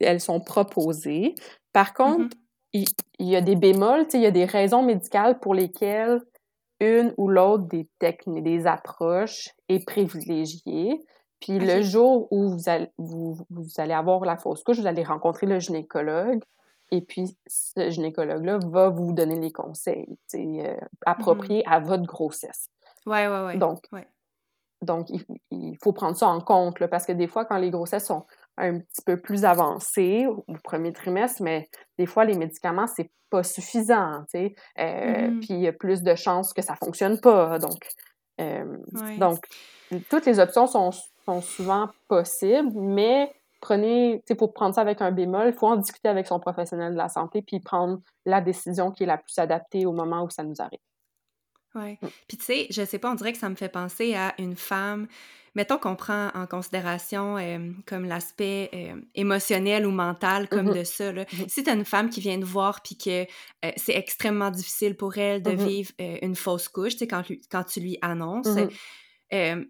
elles 0.00 0.20
sont 0.20 0.40
proposées. 0.40 1.34
Par 1.72 1.94
contre, 1.94 2.18
Mhm. 2.20 2.30
il, 2.74 2.84
il 3.18 3.28
y 3.28 3.36
a 3.36 3.40
des 3.40 3.56
bémols, 3.56 4.06
il 4.14 4.20
y 4.20 4.26
a 4.26 4.30
des 4.30 4.44
raisons 4.44 4.82
médicales 4.82 5.38
pour 5.40 5.54
lesquelles 5.54 6.20
une 6.80 7.14
ou 7.16 7.28
l'autre 7.28 7.64
des 7.68 7.88
techniques, 7.98 8.42
des 8.44 8.66
approches 8.66 9.50
est 9.68 9.84
privilégiée. 9.86 11.00
Puis 11.40 11.58
le 11.58 11.82
jour 11.82 12.28
où 12.30 12.50
vous 12.50 12.68
allez, 12.68 12.88
vous, 12.98 13.36
vous 13.50 13.66
allez 13.78 13.94
avoir 13.94 14.24
la 14.24 14.36
fausse 14.36 14.62
couche, 14.62 14.78
vous 14.78 14.86
allez 14.86 15.02
rencontrer 15.04 15.46
le 15.46 15.58
gynécologue. 15.58 16.42
Et 16.92 17.00
puis, 17.00 17.36
ce 17.46 17.88
gynécologue-là 17.88 18.58
va 18.66 18.90
vous 18.90 19.12
donner 19.12 19.40
les 19.40 19.50
conseils 19.50 20.06
euh, 20.34 20.76
appropriés 21.06 21.62
à 21.66 21.80
votre 21.80 22.04
grossesse. 22.04 22.68
Ouais, 23.06 23.26
ouais, 23.28 23.44
ouais. 23.46 23.56
Donc, 23.56 23.80
ouais. 23.92 24.06
donc, 24.82 25.08
il, 25.08 25.24
il 25.50 25.76
faut 25.82 25.92
prendre 25.92 26.16
ça 26.16 26.28
en 26.28 26.40
compte, 26.40 26.80
là, 26.80 26.88
parce 26.88 27.06
que 27.06 27.12
des 27.12 27.26
fois, 27.28 27.44
quand 27.46 27.56
les 27.56 27.70
grossesses 27.70 28.06
sont 28.06 28.26
un 28.58 28.78
petit 28.80 29.02
peu 29.04 29.20
plus 29.20 29.44
avancées 29.44 30.26
au 30.26 30.44
au 30.48 30.54
premier 30.62 30.92
trimestre, 30.92 31.42
mais 31.42 31.68
des 31.98 32.06
fois, 32.06 32.24
les 32.24 32.36
médicaments, 32.36 32.86
c'est 32.86 33.10
pas 33.30 33.42
suffisant, 33.42 34.22
tu 34.24 34.38
sais. 34.38 34.54
Euh, 34.78 35.28
Mhm. 35.28 35.40
Puis 35.40 35.48
il 35.54 35.60
y 35.60 35.68
a 35.68 35.72
plus 35.72 36.02
de 36.02 36.14
chances 36.14 36.52
que 36.52 36.60
ça 36.62 36.76
fonctionne 36.76 37.18
pas. 37.20 37.58
Donc, 37.58 37.88
euh, 38.40 38.76
Ouais. 38.94 39.16
donc 39.18 39.38
toutes 40.10 40.26
les 40.26 40.38
options 40.38 40.66
sont, 40.66 40.90
sont 41.24 41.40
souvent 41.40 41.88
possibles, 42.08 42.70
mais 42.74 43.32
prenez, 43.60 44.18
tu 44.26 44.32
sais, 44.32 44.34
pour 44.34 44.52
prendre 44.52 44.74
ça 44.74 44.80
avec 44.82 45.00
un 45.00 45.12
bémol, 45.12 45.48
il 45.48 45.52
faut 45.54 45.68
en 45.68 45.76
discuter 45.76 46.08
avec 46.08 46.26
son 46.26 46.40
professionnel 46.40 46.92
de 46.92 46.98
la 46.98 47.08
santé 47.08 47.42
puis 47.42 47.60
prendre 47.60 48.00
la 48.26 48.40
décision 48.40 48.90
qui 48.90 49.04
est 49.04 49.06
la 49.06 49.18
plus 49.18 49.38
adaptée 49.38 49.86
au 49.86 49.92
moment 49.92 50.24
où 50.24 50.30
ça 50.30 50.42
nous 50.42 50.60
arrive. 50.60 50.80
Ouais. 51.74 51.98
Mm. 52.02 52.06
Puis 52.28 52.36
tu 52.38 52.44
sais, 52.44 52.66
je 52.70 52.84
sais 52.84 52.98
pas, 52.98 53.10
on 53.10 53.14
dirait 53.14 53.32
que 53.32 53.38
ça 53.38 53.48
me 53.48 53.54
fait 53.54 53.68
penser 53.68 54.14
à 54.14 54.34
une 54.38 54.56
femme. 54.56 55.06
Mettons 55.54 55.76
qu'on 55.76 55.96
prend 55.96 56.28
en 56.34 56.46
considération 56.46 57.36
euh, 57.36 57.58
comme 57.86 58.06
l'aspect 58.06 58.70
euh, 58.72 58.94
émotionnel 59.14 59.86
ou 59.86 59.90
mental 59.90 60.48
comme 60.48 60.68
Mhm. 60.68 60.74
de 60.78 60.84
ça. 60.84 61.12
Là. 61.12 61.26
Mhm. 61.30 61.48
Si 61.48 61.62
t'as 61.62 61.74
une 61.74 61.84
femme 61.84 62.08
qui 62.08 62.20
vient 62.20 62.40
te 62.40 62.44
voir 62.44 62.80
puis 62.82 62.96
que 62.96 63.24
euh, 63.64 63.70
c'est 63.76 63.94
extrêmement 63.94 64.50
difficile 64.50 64.96
pour 64.96 65.18
elle 65.18 65.42
de 65.42 65.50
Mhm. 65.50 65.66
vivre 65.66 65.92
une 65.98 66.36
fausse 66.36 66.68
couche, 66.68 66.92
tu 66.92 66.98
sais, 67.00 67.06
quand, 67.06 67.22
quand 67.50 67.64
tu 67.64 67.80
lui 67.80 67.98
annonces, 68.00 68.48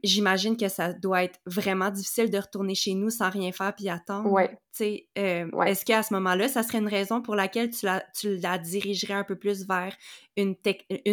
j'imagine 0.03 0.57
que 0.57 0.69
ça 0.69 0.93
doit 0.93 1.25
être 1.25 1.39
vraiment 1.47 1.91
difficile 1.91 2.31
de 2.31 2.39
retourner 2.39 2.75
chez 2.75 2.95
nous 2.95 3.11
sans 3.11 3.31
rien 3.31 3.53
faire 3.53 3.75
puis 3.75 3.89
attendre. 3.89 4.31
Ouais. 4.31 4.57
Euh, 4.81 5.49
Ouais. 5.53 5.71
est-ce 5.71 5.85
qu'à 5.85 6.03
ce 6.03 6.15
moment-là, 6.15 6.49
ça 6.49 6.63
serait 6.63 6.79
une 6.79 6.89
raison 6.89 7.21
pour 7.21 7.35
laquelle 7.35 7.71
tu 7.71 7.85
la, 7.87 8.03
tu 8.19 8.37
la 8.37 8.57
dirigerais 8.59 9.15
un 9.15 9.25
peu 9.25 9.37
plus 9.37 9.67
vers 9.67 9.95
une, 10.37 10.55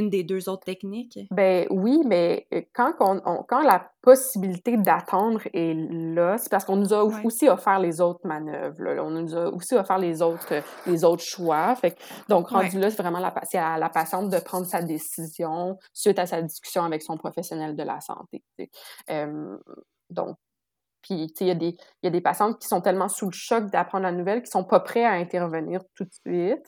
des 0.09 0.23
deux 0.23 0.47
autres 0.47 0.63
techniques? 0.63 1.19
Ben 1.31 1.67
oui, 1.69 2.01
mais 2.05 2.47
euh, 2.53 2.61
quand, 2.73 2.93
on, 3.01 3.21
on- 3.25 3.43
quand 3.43 3.61
la 3.61 3.91
possibilité 4.01 4.77
d'attendre 4.77 5.41
est 5.53 5.73
là, 5.75 6.37
c'est 6.37 6.49
parce 6.49 6.63
qu'on 6.63 6.77
nous 6.77 6.93
a 6.93 7.03
Ouais. 7.03 7.21
aussi 7.25 7.49
offert 7.49 7.79
les 7.79 7.99
autres 7.99 8.25
manœuvres. 8.25 8.81
là. 8.81 9.03
On 9.03 9.09
nous 9.11 9.35
a 9.35 9.49
aussi 9.49 9.75
offert 9.75 9.97
les 9.97 10.21
autres, 10.21 10.53
euh, 10.53 10.61
les 10.85 11.03
autres 11.03 11.23
choix. 11.23 11.75
Fait 11.75 11.91
que- 11.91 11.99
donc, 12.29 12.47
rendu 12.49 12.75
Ouais. 12.77 12.81
là, 12.83 12.89
c'est 12.91 13.01
vraiment 13.01 13.19
la, 13.19 13.33
à 13.53 13.77
la 13.77 13.89
patiente 13.89 14.29
de 14.29 14.39
prendre 14.39 14.65
sa 14.67 14.81
décision 14.81 15.77
suite 15.93 16.17
à 16.17 16.25
sa 16.25 16.41
discussion 16.41 16.83
avec 16.83 17.01
son 17.01 17.17
professionnel 17.17 17.75
de 17.75 17.83
la 17.83 17.99
santé. 17.99 18.41
Euh, 19.09 19.57
donc, 20.09 20.37
puis, 21.01 21.27
tu 21.27 21.33
sais, 21.39 21.45
il 21.45 21.47
y, 21.49 21.51
a 21.51 21.55
des- 21.55 21.77
y 22.03 22.07
a 22.07 22.09
des 22.09 22.21
patientes 22.21 22.59
qui 22.59 22.67
sont 22.67 22.81
tellement 22.81 23.07
sous 23.09 23.25
le 23.27 23.31
choc 23.33 23.69
d'apprendre 23.71 24.03
la 24.03 24.11
nouvelle 24.11 24.41
qu'ils 24.41 24.51
sont 24.51 24.63
pas 24.65 24.79
prêts 24.79 25.05
à 25.05 25.11
intervenir 25.13 25.81
tout 25.95 26.03
de 26.05 26.11
suite. 26.13 26.65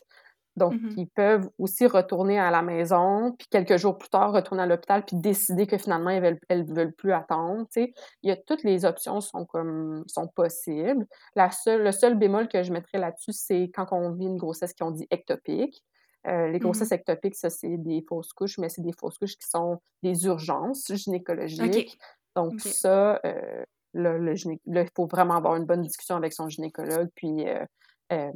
Donc, 0.57 0.73
Mhm. 0.73 0.97
ils 0.97 1.07
peuvent 1.07 1.49
aussi 1.59 1.87
retourner 1.87 2.37
à 2.39 2.51
la 2.51 2.61
maison, 2.61 3.33
puis 3.39 3.47
quelques 3.49 3.77
jours 3.77 3.97
plus 3.97 4.09
tard, 4.09 4.33
retourner 4.33 4.63
à 4.63 4.65
l'hôpital, 4.65 5.05
puis 5.05 5.15
décider 5.17 5.65
que 5.65 5.77
finalement, 5.77 6.09
elles 6.09 6.21
veulent, 6.23 6.39
elles 6.49 6.65
veulent 6.65 6.93
plus 6.93 7.13
attendre. 7.13 7.65
Il 7.77 7.93
y 8.23 8.31
a 8.31 8.35
toutes 8.35 8.63
les 8.63 8.83
options 8.85 9.21
sont 9.21 9.45
comme 9.45 10.03
sont 10.07 10.27
possibles. 10.27 11.05
La 11.35 11.51
seule, 11.51 11.83
le 11.83 11.91
seul 11.93 12.15
bémol 12.17 12.47
que 12.49 12.63
je 12.63 12.73
mettrais 12.73 12.97
là-dessus, 12.99 13.31
c'est 13.33 13.69
quand 13.73 13.87
on 13.91 14.11
vit 14.11 14.25
une 14.25 14.37
grossesse 14.37 14.73
qu'on 14.73 14.91
dit 14.91 15.07
ectopique. 15.09 15.83
Euh, 16.27 16.49
les 16.49 16.59
grossesses 16.59 16.91
ectopiques, 16.91 17.35
ça, 17.35 17.49
c'est 17.49 17.77
des 17.77 18.03
fausses 18.07 18.33
couches, 18.33 18.57
mais 18.59 18.69
c'est 18.69 18.81
des 18.83 18.93
fausses 18.99 19.17
couches 19.17 19.37
qui 19.37 19.47
sont 19.47 19.79
des 20.03 20.25
urgences 20.25 20.91
gynécologiques. 20.93 21.97
Donc, 22.35 22.59
Ok. 22.59 22.61
ça, 22.61 23.19
euh, 23.25 23.63
là, 23.93 24.17
il 24.17 24.89
faut 24.95 25.07
vraiment 25.07 25.35
avoir 25.35 25.55
une 25.55 25.65
bonne 25.65 25.81
discussion 25.81 26.15
avec 26.15 26.33
son 26.33 26.47
gynécologue, 26.49 27.09
puis, 27.15 27.47
euh, 27.47 27.65
euh, 28.13 28.31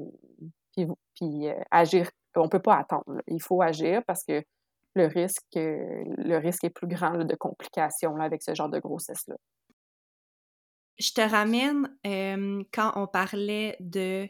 puis, 0.73 1.47
euh, 1.47 1.53
agir. 1.71 2.09
On 2.35 2.49
peut 2.49 2.61
pas 2.61 2.75
attendre. 2.75 3.21
Il 3.27 3.41
faut 3.41 3.61
agir 3.61 4.01
parce 4.05 4.23
que 4.23 4.43
le 4.95 5.05
risque, 5.07 5.43
le 5.55 6.37
risque 6.37 6.63
est 6.65 6.69
plus 6.69 6.87
grand 6.87 7.23
de 7.23 7.35
complications 7.35 8.17
avec 8.17 8.43
ce 8.43 8.53
genre 8.53 8.69
de 8.69 8.79
grossesse-là. 8.79 9.35
Je 10.97 11.11
te 11.11 11.21
ramène 11.21 11.87
quand 12.73 12.91
on 12.95 13.07
parlait 13.07 13.75
de 13.79 14.27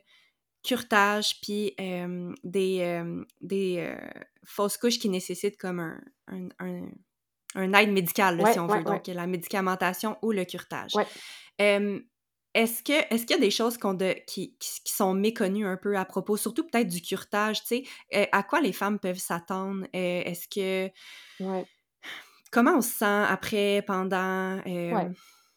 curtage 0.63 1.39
puis 1.41 1.75
des, 2.43 3.03
des 3.41 3.95
fausses 4.43 4.77
couches 4.77 4.99
qui 4.99 5.09
nécessitent 5.09 5.57
comme 5.57 5.79
un- 6.27 6.89
un 7.55 7.73
aide 7.73 7.91
médicale, 7.91 8.37
là, 8.37 8.43
Ouais, 8.43 8.53
si 8.53 8.59
on 8.59 8.67
ouais, 8.67 8.77
veut, 8.79 8.83
donc 8.83 9.07
la 9.07 9.27
médicamentation 9.27 10.17
ou 10.21 10.31
le. 10.31 10.45
Euh, 11.61 11.99
est-ce 12.53 12.83
que 12.83 12.93
est-ce 13.13 13.25
qu'il 13.25 13.35
y 13.35 13.39
a 13.39 13.41
des 13.41 13.51
choses 13.51 13.77
de, 13.77 14.15
qui, 14.27 14.55
sont 14.85 15.13
méconnues 15.13 15.65
un 15.65 15.77
peu 15.77 15.97
à 15.97 16.05
propos, 16.05 16.37
surtout 16.37 16.65
peut-être 16.67 16.87
du 16.87 17.01
curtage, 17.01 17.61
tu 17.61 17.67
sais, 17.67 17.83
euh, 18.15 18.25
à 18.31 18.43
quoi 18.43 18.61
les 18.61 18.71
femmes 18.73 18.99
peuvent 18.99 19.17
s'attendre? 19.17 19.83
Euh, 19.95 20.21
est-ce 20.25 20.47
que 20.47 20.89
Ouais. 21.39 21.65
comment 22.51 22.77
on 22.77 22.81
se 22.81 22.89
sent 22.89 23.05
après, 23.29 23.83
pendant? 23.85 24.59
euh, 24.67 24.91
Ouais. 24.93 25.09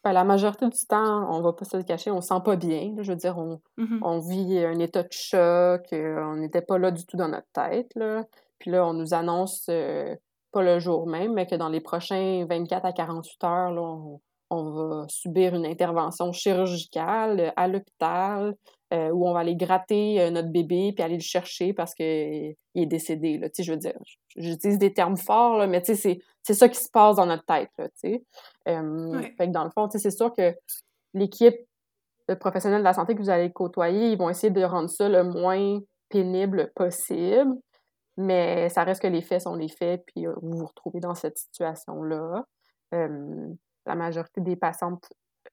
Ben, 0.03 0.13
la 0.13 0.23
majorité 0.23 0.67
du 0.69 0.85
temps, 0.87 1.29
on 1.35 1.41
va 1.41 1.51
pas 1.53 1.65
se 1.65 1.75
le 1.75 1.83
cacher, 1.83 2.09
on 2.09 2.21
se 2.21 2.29
sent 2.29 2.41
pas 2.45 2.55
bien. 2.55 2.93
là. 2.95 3.03
Je 3.03 3.11
veux 3.11 3.17
dire, 3.17 3.37
on, 3.37 3.61
mhm, 3.77 3.99
on 4.01 4.19
vit 4.19 4.59
un 4.59 4.79
état 4.79 5.03
de 5.03 5.11
choc, 5.11 5.87
on 5.91 6.35
n'était 6.37 6.61
pas 6.61 6.77
là 6.77 6.91
du 6.91 7.05
tout 7.05 7.17
dans 7.17 7.27
notre 7.27 7.49
tête. 7.51 7.91
Là. 7.95 8.25
Puis 8.59 8.71
là, 8.71 8.85
on 8.87 8.93
nous 8.93 9.13
annonce, 9.13 9.69
pas 10.51 10.61
le 10.61 10.79
jour 10.79 11.07
même, 11.07 11.33
mais 11.33 11.45
que 11.45 11.55
dans 11.55 11.69
les 11.69 11.81
prochains 11.81 12.45
24 12.49 12.85
à 12.85 12.93
48 12.93 13.43
heures, 13.43 13.71
là, 13.71 13.81
on, 13.81 14.19
on 14.49 14.71
va 14.71 15.05
subir 15.09 15.55
une 15.55 15.65
intervention 15.65 16.31
chirurgicale 16.31 17.53
à 17.55 17.67
l'hôpital 17.67 18.55
euh, 18.91 19.09
où 19.11 19.27
on 19.27 19.33
va 19.33 19.41
aller 19.41 19.55
gratter 19.55 20.19
euh, 20.19 20.31
notre 20.31 20.49
bébé 20.49 20.91
puis 20.93 21.03
aller 21.03 21.17
le 21.17 21.21
chercher 21.21 21.73
parce 21.73 21.93
qu'il 21.93 22.55
est 22.75 22.85
décédé. 22.87 23.37
Là. 23.37 23.47
Je 23.55 23.71
veux 23.71 23.77
dire, 23.77 23.93
j'utilise 24.35 24.79
des 24.79 24.93
termes 24.93 25.17
forts, 25.17 25.57
là, 25.57 25.67
mais 25.67 25.83
c'est 25.83 26.19
c'est 26.41 26.53
ça 26.53 26.67
qui 26.67 26.79
se 26.79 26.89
passe 26.89 27.17
dans 27.17 27.27
notre 27.27 27.45
tête. 27.45 27.69
Là. 27.77 27.87
Euh. 28.67 29.21
Fait 29.37 29.47
que 29.47 29.51
dans 29.51 29.63
le 29.63 29.69
fond, 29.69 29.87
c'est 29.91 30.09
sûr 30.09 30.33
que 30.33 30.55
l'équipe 31.13 31.57
de 32.27 32.33
professionnels 32.33 32.79
de 32.79 32.83
la 32.83 32.93
santé 32.93 33.13
que 33.13 33.21
vous 33.21 33.29
allez 33.29 33.51
côtoyer, 33.51 34.11
ils 34.11 34.17
vont 34.17 34.29
essayer 34.29 34.51
de 34.51 34.63
rendre 34.63 34.89
ça 34.89 35.07
le 35.07 35.23
moins 35.23 35.79
pénible 36.09 36.71
possible. 36.75 37.53
Mais 38.21 38.67
ça 38.69 38.83
reste 38.83 39.01
que 39.01 39.07
les 39.07 39.21
faits 39.21 39.41
sont 39.43 39.55
les 39.55 39.69
faits, 39.69 40.03
puis 40.07 40.27
euh, 40.27 40.33
vous 40.41 40.57
vous 40.57 40.65
retrouvez 40.65 40.99
dans 40.99 41.15
cette 41.15 41.37
situation-là. 41.37 42.43
Euh, 42.93 43.47
la 43.85 43.95
majorité 43.95 44.41
des 44.41 44.57
patientes, 44.57 45.07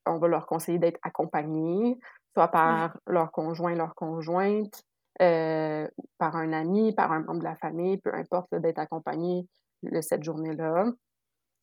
on 0.05 0.19
va 0.19 0.27
leur 0.27 0.47
conseiller 0.47 0.79
d'être 0.81 0.99
accompagnées, 1.03 1.97
soit 2.35 2.49
par 2.49 2.97
leur 3.07 3.31
conjoint, 3.31 3.75
leur 3.75 3.95
conjointe, 3.95 4.83
euh, 5.23 5.87
par 6.19 6.35
un 6.35 6.53
ami, 6.53 6.93
par 6.93 7.13
un 7.13 7.21
membre 7.21 7.39
de 7.39 7.45
la 7.45 7.55
famille, 7.57 7.99
peu 7.99 8.13
importe, 8.13 8.53
d'être 8.57 8.81
accompagné 8.81 9.47
le- 9.85 10.03
cette 10.03 10.25
journée-là. 10.25 10.87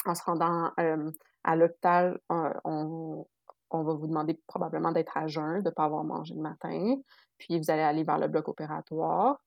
En 0.06 0.16
se 0.16 0.24
rendant 0.24 0.72
euh, 0.80 1.12
à 1.44 1.56
l'hôpital, 1.58 2.18
on, 2.30 2.50
on- 2.64 3.28
on 3.72 3.84
va 3.84 3.94
vous 3.94 4.08
demander 4.08 4.40
probablement 4.48 4.92
d'être 4.92 5.18
à 5.18 5.28
jeun, 5.28 5.60
de 5.60 5.70
ne 5.70 5.74
pas 5.74 5.84
avoir 5.86 6.04
mangé 6.04 6.34
le 6.36 6.42
matin. 6.42 6.96
Puis 7.40 7.58
vous 7.60 7.72
allez 7.72 7.82
aller 7.82 8.04
vers 8.04 8.20
le 8.20 8.28
bloc 8.30 8.48
opératoire. 8.48 9.38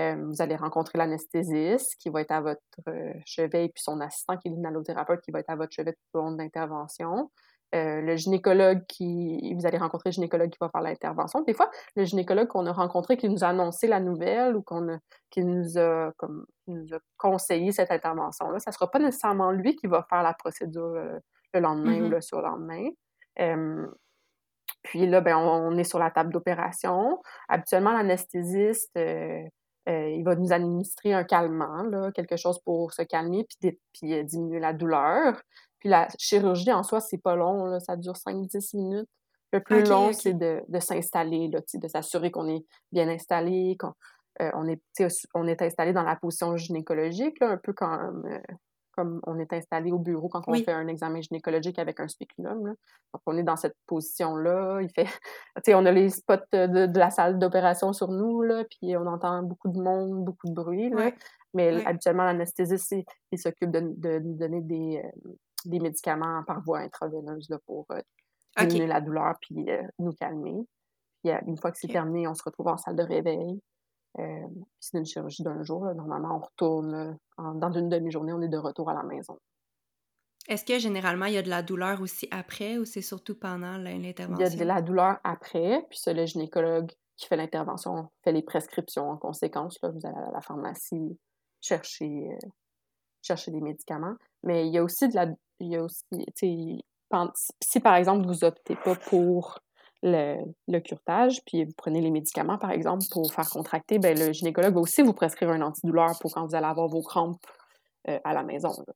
Euh, 0.00 0.16
vous 0.26 0.42
allez 0.42 0.56
rencontrer 0.56 0.98
l'anesthésiste 0.98 1.96
qui 2.00 2.08
va 2.10 2.20
être 2.22 2.32
à 2.32 2.40
votre 2.40 2.60
euh, 2.88 3.12
chevet, 3.24 3.66
et 3.66 3.68
puis 3.68 3.82
son 3.82 4.00
assistant 4.00 4.36
qui 4.36 4.48
est 4.48 4.50
l'inhalothérapeute 4.50 5.20
qui 5.20 5.30
va 5.30 5.40
être 5.40 5.50
à 5.50 5.56
votre 5.56 5.72
chevet 5.72 5.92
tout 5.92 6.18
au 6.18 6.22
long 6.22 6.32
de 6.32 6.38
l'intervention. 6.38 7.30
Euh, 7.74 8.00
le 8.02 8.14
gynécologue 8.16 8.84
qui. 8.86 9.52
Vous 9.54 9.66
allez 9.66 9.78
rencontrer 9.78 10.10
le 10.10 10.12
gynécologue 10.14 10.50
qui 10.50 10.58
va 10.60 10.68
faire 10.68 10.80
l'intervention. 10.80 11.40
Des 11.42 11.54
fois, 11.54 11.70
le 11.96 12.04
gynécologue 12.04 12.46
qu'on 12.46 12.66
a 12.66 12.72
rencontré 12.72 13.16
qui 13.16 13.28
nous 13.28 13.42
a 13.42 13.48
annoncé 13.48 13.88
la 13.88 13.98
nouvelle 13.98 14.54
ou 14.54 14.62
qu'on 14.62 14.94
a, 14.94 14.98
qui 15.30 15.42
nous 15.44 15.76
a, 15.76 16.12
comme, 16.16 16.46
nous 16.68 16.94
a 16.94 16.98
conseillé 17.16 17.72
cette 17.72 17.90
intervention-là, 17.90 18.60
ça 18.60 18.70
ne 18.70 18.74
sera 18.74 18.88
pas 18.90 19.00
nécessairement 19.00 19.50
lui 19.50 19.74
qui 19.74 19.88
va 19.88 20.04
faire 20.08 20.22
la 20.22 20.34
procédure 20.34 20.94
euh, 20.94 21.18
le 21.52 21.60
lendemain 21.60 22.00
ou 22.00 22.04
Mhm. 22.04 22.10
le 22.10 22.20
surlendemain. 22.20 22.88
Euh, 23.40 23.86
puis 24.84 25.06
là, 25.08 25.20
ben, 25.20 25.36
on, 25.36 25.72
on 25.72 25.76
est 25.76 25.84
sur 25.84 25.98
la 25.98 26.10
table 26.12 26.32
d'opération. 26.32 27.20
Habituellement, 27.48 27.92
l'anesthésiste, 27.92 28.96
euh, 29.88 30.08
il 30.10 30.24
va 30.24 30.34
nous 30.34 30.52
administrer 30.52 31.12
un 31.12 31.24
calmant, 31.24 31.82
là, 31.84 32.10
quelque 32.12 32.36
chose 32.36 32.58
pour 32.60 32.92
se 32.92 33.02
calmer 33.02 33.44
puis, 33.44 33.78
puis 33.92 34.14
euh, 34.14 34.22
diminuer 34.22 34.60
la 34.60 34.72
douleur. 34.72 35.42
Puis 35.78 35.88
la 35.88 36.08
chirurgie 36.18 36.72
en 36.72 36.82
soi, 36.82 37.00
c'est 37.00 37.18
pas 37.18 37.36
long, 37.36 37.66
là, 37.66 37.80
ça 37.80 37.96
dure 37.96 38.14
5-10 38.14 38.76
minutes. 38.76 39.08
Le 39.52 39.60
plus 39.60 39.84
long, 39.88 40.12
c'est 40.12 40.34
de, 40.34 40.62
de 40.66 40.80
s'installer, 40.80 41.48
de 41.48 41.88
s'assurer 41.88 42.32
qu'on 42.32 42.48
est 42.48 42.64
bien 42.90 43.08
installé, 43.08 43.76
qu'on 43.78 43.92
euh, 44.42 44.50
on, 44.54 44.66
est, 44.66 44.82
on 45.34 45.46
est 45.46 45.62
installé 45.62 45.92
dans 45.92 46.02
la 46.02 46.16
position 46.16 46.56
gynécologique, 46.56 47.38
là, 47.40 47.50
un 47.50 47.56
peu 47.56 47.72
comme, 47.72 48.26
euh, 48.26 48.54
comme 48.96 49.20
on 49.26 49.38
est 49.38 49.52
installé 49.52 49.92
au 49.92 49.98
bureau 49.98 50.28
quand 50.28 50.42
on 50.46 50.52
Oui. 50.52 50.64
fait 50.64 50.72
un 50.72 50.86
examen 50.88 51.20
gynécologique 51.20 51.78
avec 51.78 52.00
un 52.00 52.08
spéculum. 52.08 52.66
là. 52.66 52.72
Donc, 53.12 53.22
on 53.26 53.36
est 53.36 53.42
dans 53.42 53.56
cette 53.56 53.76
position-là. 53.86 54.80
Il 54.82 54.90
fait, 54.90 55.04
tu 55.56 55.62
sais, 55.64 55.74
on 55.74 55.84
a 55.86 55.92
les 55.92 56.10
spots 56.10 56.34
de, 56.52 56.86
de 56.86 56.98
la 56.98 57.10
salle 57.10 57.38
d'opération 57.38 57.92
sur 57.92 58.08
nous, 58.08 58.42
là, 58.42 58.64
puis 58.64 58.96
on 58.96 59.06
entend 59.06 59.42
beaucoup 59.42 59.68
de 59.68 59.80
monde, 59.80 60.24
beaucoup 60.24 60.48
de 60.48 60.54
bruit. 60.54 60.90
Là. 60.90 61.10
Mais 61.54 61.84
habituellement, 61.86 62.24
l'anesthésiste, 62.24 62.94
il, 63.30 63.38
s'occupe 63.38 63.70
de, 63.70 63.80
de 63.96 64.18
nous 64.18 64.34
donner 64.34 64.60
des, 64.60 65.02
euh, 65.04 65.30
des 65.64 65.80
médicaments 65.80 66.42
par 66.44 66.60
voie 66.62 66.80
intraveineuse 66.80 67.48
là, 67.48 67.58
pour 67.66 67.86
euh, 67.92 68.00
diminuer 68.58 68.86
la 68.86 69.00
douleur 69.00 69.34
puis 69.40 69.70
euh, 69.70 69.82
nous 69.98 70.12
calmer. 70.12 70.54
Puis 71.22 71.32
euh, 71.32 71.38
une 71.46 71.56
fois 71.56 71.70
que 71.72 71.78
c'est 71.78 71.88
terminé, 71.88 72.28
on 72.28 72.34
se 72.34 72.42
retrouve 72.44 72.68
en 72.68 72.76
salle 72.76 72.96
de 72.96 73.02
réveil. 73.02 73.60
Euh, 74.18 74.46
c'est 74.80 74.98
une 74.98 75.04
chirurgie 75.06 75.42
d'un 75.42 75.62
jour. 75.62 75.84
là. 75.86 75.94
Normalement, 75.94 76.36
on 76.36 76.40
retourne 76.46 77.18
en- 77.36 77.54
dans 77.54 77.72
une 77.72 77.88
demi-journée, 77.88 78.32
on 78.32 78.40
est 78.42 78.48
de 78.48 78.58
retour 78.58 78.88
à 78.90 78.94
la 78.94 79.02
maison. 79.02 79.38
Est-ce 80.48 80.64
que 80.64 80.78
généralement 80.78 81.24
il 81.26 81.32
y 81.34 81.38
a 81.38 81.42
de 81.42 81.48
la 81.48 81.62
douleur 81.62 82.00
aussi 82.02 82.28
après 82.30 82.76
ou 82.78 82.84
c'est 82.84 83.00
surtout 83.02 83.34
pendant 83.34 83.78
la- 83.78 83.92
Il 83.92 83.96
y 84.02 84.04
a 84.04 84.06
l'intervention? 84.08 84.58
de 84.58 84.64
la 84.64 84.82
douleur 84.82 85.16
après, 85.24 85.86
puis 85.88 85.98
c'est 85.98 86.12
le 86.14 86.26
gynécologue 86.26 86.92
qui 87.16 87.26
fait 87.26 87.36
l'intervention, 87.36 88.08
fait 88.22 88.32
les 88.32 88.42
prescriptions 88.42 89.08
en 89.10 89.16
conséquence. 89.16 89.78
Là, 89.82 89.88
vous 89.90 90.06
allez 90.06 90.16
à 90.16 90.30
la 90.32 90.40
pharmacie 90.42 91.18
chercher, 91.60 92.28
euh, 92.32 92.48
chercher 93.22 93.52
des 93.52 93.60
médicaments. 93.60 94.16
Mais 94.42 94.66
il 94.66 94.72
y 94.74 94.78
a 94.78 94.84
aussi 94.84 95.08
de 95.08 95.14
la. 95.14 95.26
Il 95.60 95.68
y 95.68 95.76
a 95.76 95.82
aussi, 95.82 96.04
si 97.62 97.80
par 97.80 97.94
exemple 97.94 98.26
vous 98.26 98.44
optez 98.44 98.76
pas 98.76 98.96
pour 98.96 99.60
le, 100.04 100.36
le 100.68 100.80
curetage, 100.80 101.40
puis 101.46 101.64
vous 101.64 101.72
prenez 101.76 102.00
les 102.00 102.10
médicaments, 102.10 102.58
par 102.58 102.70
exemple, 102.70 103.04
pour 103.10 103.32
faire 103.32 103.48
contracter, 103.48 103.98
ben, 103.98 104.16
le 104.16 104.32
gynécologue 104.32 104.74
va 104.74 104.80
aussi 104.80 105.02
vous 105.02 105.14
prescrire 105.14 105.50
un 105.50 105.62
antidouleur 105.62 106.18
pour 106.20 106.32
quand 106.32 106.46
vous 106.46 106.54
allez 106.54 106.66
avoir 106.66 106.88
vos 106.88 107.02
crampes 107.02 107.40
euh, 108.08 108.18
à 108.22 108.34
la 108.34 108.42
maison. 108.42 108.68
là. 108.86 108.94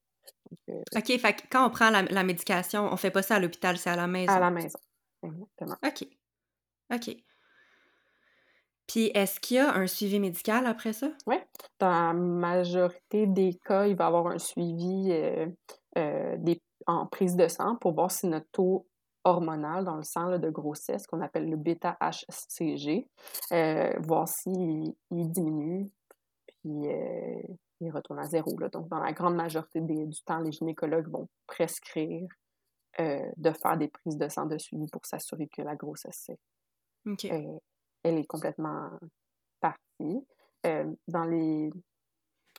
Donc, 0.51 0.59
euh, 0.69 0.99
OK, 0.99 1.19
fait 1.19 1.33
que 1.35 1.43
quand 1.51 1.67
on 1.67 1.71
prend 1.71 1.91
la, 1.91 2.03
la 2.03 2.23
médication, 2.23 2.89
on 2.93 2.97
fait 2.97 3.11
pas 3.11 3.23
ça 3.23 3.37
à 3.37 3.41
l'hôpital, 3.41 3.77
c'est 3.79 3.91
à 3.91 3.97
la 3.97 4.07
maison. 4.07 4.33
à 4.33 4.39
la 4.39 4.51
maison. 4.51 4.79
Exactement. 5.23 5.77
OK. 5.85 6.07
OK. 6.95 7.17
Puis 8.87 9.11
est-ce 9.15 9.41
qu'il 9.41 9.59
y 9.59 9.61
a 9.61 9.75
un 9.75 9.87
suivi 9.87 10.19
médical 10.21 10.67
après 10.67 10.93
ça? 10.95 11.11
Oui, 11.27 11.37
dans 11.79 11.91
la 11.91 12.13
majorité 12.15 13.27
des 13.27 13.59
cas, 13.65 13.87
il 13.87 13.97
va 13.97 14.05
y 14.05 14.07
avoir 14.07 14.29
un 14.29 14.39
suivi 14.39 15.09
euh, 15.11 15.47
euh, 15.99 16.37
des, 16.39 16.63
en 16.87 17.07
prise 17.07 17.37
de 17.37 17.49
sang 17.49 17.77
pour 17.77 17.93
voir 17.93 18.11
si 18.11 18.27
notre 18.27 18.49
taux 18.51 18.87
hormonal 19.29 19.85
dans 19.85 19.97
le 19.97 20.03
sang 20.03 20.27
là, 20.27 20.39
de 20.39 20.51
grossesse, 20.51 21.07
qu'on 21.07 21.21
appelle 21.21 21.49
le 21.49 21.57
bêta-HCG, 21.57 23.09
euh, 23.53 23.93
voir 24.01 24.29
s'il 24.29 24.95
il 25.11 25.31
diminue, 25.31 25.91
puis 26.61 26.89
euh, 26.89 27.41
il 27.81 27.91
retourne 27.91 28.19
à 28.19 28.25
zéro. 28.25 28.59
Là. 28.59 28.69
Donc, 28.69 28.89
dans 28.89 28.99
la 29.01 29.13
grande 29.13 29.37
majorité 29.37 29.81
des- 29.81 30.07
du 30.07 30.23
temps, 30.25 30.41
les 30.41 30.53
gynécologues 30.53 31.09
vont 31.09 31.29
prescrire 31.47 32.29
euh, 33.01 33.31
de 33.37 33.53
faire 33.53 33.77
des 33.77 33.89
prises 33.89 34.17
de 34.17 34.29
sang 34.29 34.47
de 34.47 34.59
suivi 34.59 34.87
pour 34.91 35.07
s'assurer 35.07 35.47
que 35.49 35.63
la 35.63 35.77
grossesse 35.77 36.31
euh, 37.31 37.59
elle 38.03 38.19
est 38.19 38.27
complètement 38.27 38.91
partie. 39.61 40.27
Euh, 40.67 40.91
dans 41.07 41.25
les 41.25 41.71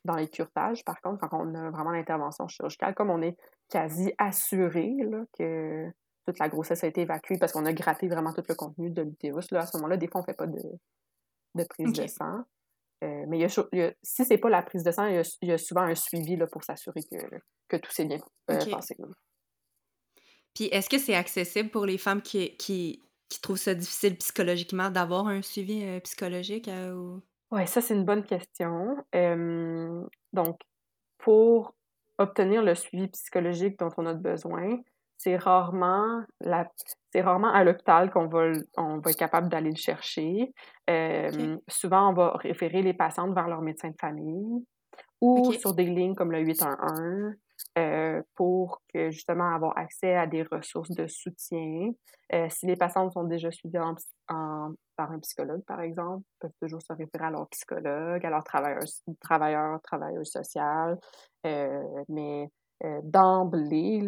dans 0.06 0.16
les 0.16 0.30
curetages, 0.30 0.86
par 0.86 1.02
contre, 1.02 1.28
quand 1.28 1.38
on 1.46 1.54
a 1.56 1.70
vraiment 1.72 1.92
l'intervention 1.92 2.48
chirurgicale, 2.48 2.96
comme 2.96 3.10
on 3.10 3.22
est 3.22 3.36
quasi 3.68 4.14
assuré 4.18 4.96
là, 5.00 5.26
que 5.38 5.92
toute 6.30 6.40
la 6.40 6.50
grossesse 6.50 6.84
a 6.84 6.88
été 6.88 7.02
évacuée 7.02 7.38
parce 7.40 7.52
qu'on 7.52 7.66
a 7.66 7.74
gratté 7.74 8.08
vraiment 8.08 8.34
tout 8.34 8.44
le 8.48 8.56
contenu 8.56 8.90
de 8.92 9.02
l'utérus, 9.02 9.50
là, 9.52 9.62
à 9.62 9.66
ce 9.66 9.78
moment-là, 9.78 9.98
des 9.98 10.08
fois, 10.08 10.22
on 10.22 10.24
ne 10.24 10.26
fait 10.26 10.38
pas 10.38 10.48
de, 10.48 10.62
de 11.56 11.64
prise 11.64 11.94
de 11.94 12.08
sang. 12.08 12.44
Euh, 13.04 13.26
mais 13.28 13.38
il 13.38 13.42
y 13.42 13.46
a, 13.46 13.64
il 13.72 13.80
y 13.80 13.82
a, 13.84 13.94
si 14.04 14.26
c'est 14.26 14.38
pas 14.38 14.50
la 14.50 14.62
prise 14.62 14.84
de 14.84 14.92
sang, 14.92 15.06
il 15.08 15.16
y 15.16 15.18
a, 15.18 15.38
il 15.42 15.50
y 15.50 15.52
a 15.54 15.58
souvent 15.58 15.82
un 15.82 15.96
suivi 15.96 16.36
là, 16.36 16.48
pour 16.48 16.64
s'assurer 16.64 17.02
que, 17.10 17.18
que 17.70 17.78
tout 17.78 17.92
s'est 17.92 18.06
bien 18.06 18.20
euh, 18.52 18.66
passé. 18.70 18.96
là. 19.00 19.08
Puis 20.54 20.66
est-ce 20.66 20.90
que 20.90 20.98
c'est 20.98 21.16
accessible 21.16 21.70
pour 21.70 21.86
les 21.86 21.98
femmes 21.98 22.22
qui, 22.22 22.58
qui, 22.58 23.02
qui 23.30 23.42
trouvent 23.42 23.58
ça 23.58 23.74
difficile 23.74 24.18
psychologiquement 24.18 24.90
d'avoir 24.90 25.28
un 25.28 25.42
suivi 25.42 25.84
euh, 25.84 26.00
psychologique 26.02 26.70
ou... 26.94 27.22
Oui, 27.52 27.66
ça, 27.68 27.82
c'est 27.82 27.96
une 27.96 28.06
bonne 28.06 28.26
question. 28.26 28.98
Donc, 30.34 30.60
pour 31.18 31.74
obtenir 32.20 32.62
le 32.62 32.76
suivi 32.76 33.08
psychologique 33.08 33.80
dont 33.80 33.90
on 33.98 34.06
a 34.06 34.14
besoin, 34.14 34.78
c'est 35.22 35.36
rarement, 35.36 36.24
la, 36.40 36.66
c'est 37.12 37.22
rarement 37.22 37.52
à 37.52 37.64
l'hôpital 37.64 38.10
qu'on 38.10 38.28
va, 38.28 38.52
on 38.78 39.00
va 39.00 39.12
être 39.12 39.18
capable 39.18 39.50
d'aller 39.50 39.70
le 39.72 39.76
chercher. 39.76 40.54
Euh, 40.90 41.30
Souvent, 41.68 42.10
on 42.10 42.14
va 42.14 42.32
référer 42.38 42.82
les 42.82 42.94
patientes 42.94 43.36
vers 43.36 43.48
leur 43.50 43.62
médecin 43.62 43.90
de 43.90 43.98
famille 44.00 44.66
ou 45.22 45.52
sur 45.60 45.74
des 45.76 45.84
lignes 45.86 46.16
comme 46.16 46.32
le 46.32 46.40
811 46.40 47.34
euh, 47.78 48.22
pour 48.36 48.82
que 48.94 49.12
justement 49.12 49.54
avoir 49.54 49.78
accès 49.78 50.16
à 50.16 50.26
des 50.26 50.44
ressources 50.44 50.92
de 50.92 51.08
soutien. 51.08 51.92
Euh, 52.34 52.48
si 52.50 52.66
les 52.68 52.78
patientes 52.78 53.12
sont 53.12 53.26
déjà 53.26 53.52
suivies 53.52 53.80
en, 53.80 53.96
en- 54.30 54.74
par 54.96 55.12
un 55.12 55.20
psychologue, 55.20 55.64
par 55.66 55.82
exemple, 55.82 56.24
peuvent 56.40 56.52
toujours 56.62 56.82
se 56.82 56.94
référer 56.94 57.26
à 57.26 57.32
leur 57.32 57.48
psychologue, 57.50 58.26
à 58.26 58.30
leur 58.30 58.44
travailleur, 58.44 58.84
travailleur 59.22 59.82
travailleuse 59.82 60.30
sociale. 60.30 60.98
Euh, 61.46 61.84
mais 62.08 62.50
euh, 62.84 63.02
d'emblée, 63.04 64.02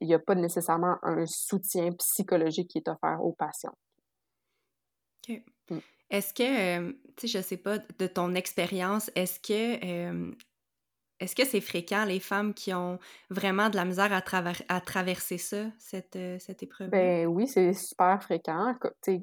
il 0.00 0.06
n'y 0.06 0.14
a 0.14 0.18
pas 0.18 0.34
nécessairement 0.34 0.96
un 1.02 1.26
soutien 1.26 1.92
psychologique 1.92 2.70
qui 2.70 2.78
est 2.78 2.88
offert 2.88 3.24
aux 3.24 3.32
patients. 3.32 3.74
OK. 5.28 5.42
Mm. 5.70 5.80
Est-ce 6.10 6.34
que, 6.34 6.42
euh, 6.80 6.92
tu 7.16 7.28
sais, 7.28 7.38
je 7.38 7.42
sais 7.44 7.56
pas, 7.56 7.78
de 7.78 8.06
ton 8.06 8.34
expérience, 8.34 9.10
est-ce 9.16 9.40
que 9.40 9.84
euh, 9.84 10.32
est-ce 11.20 11.36
que 11.36 11.46
c'est 11.46 11.60
fréquent 11.62 12.04
les 12.06 12.20
femmes 12.20 12.54
qui 12.54 12.74
ont 12.74 12.98
vraiment 13.30 13.70
de 13.70 13.76
la 13.76 13.84
misère 13.86 14.12
à, 14.12 14.20
traver- 14.22 14.64
à 14.68 14.80
traverser 14.80 15.38
ça, 15.38 15.66
cette, 15.78 16.16
euh, 16.16 16.38
cette 16.40 16.62
épreuve-là? 16.62 17.12
Ben 17.12 17.26
oui, 17.26 17.48
c'est 17.48 17.72
super 17.72 18.22
fréquent. 18.22 18.74
Co- 18.80 18.90
tu 19.02 19.18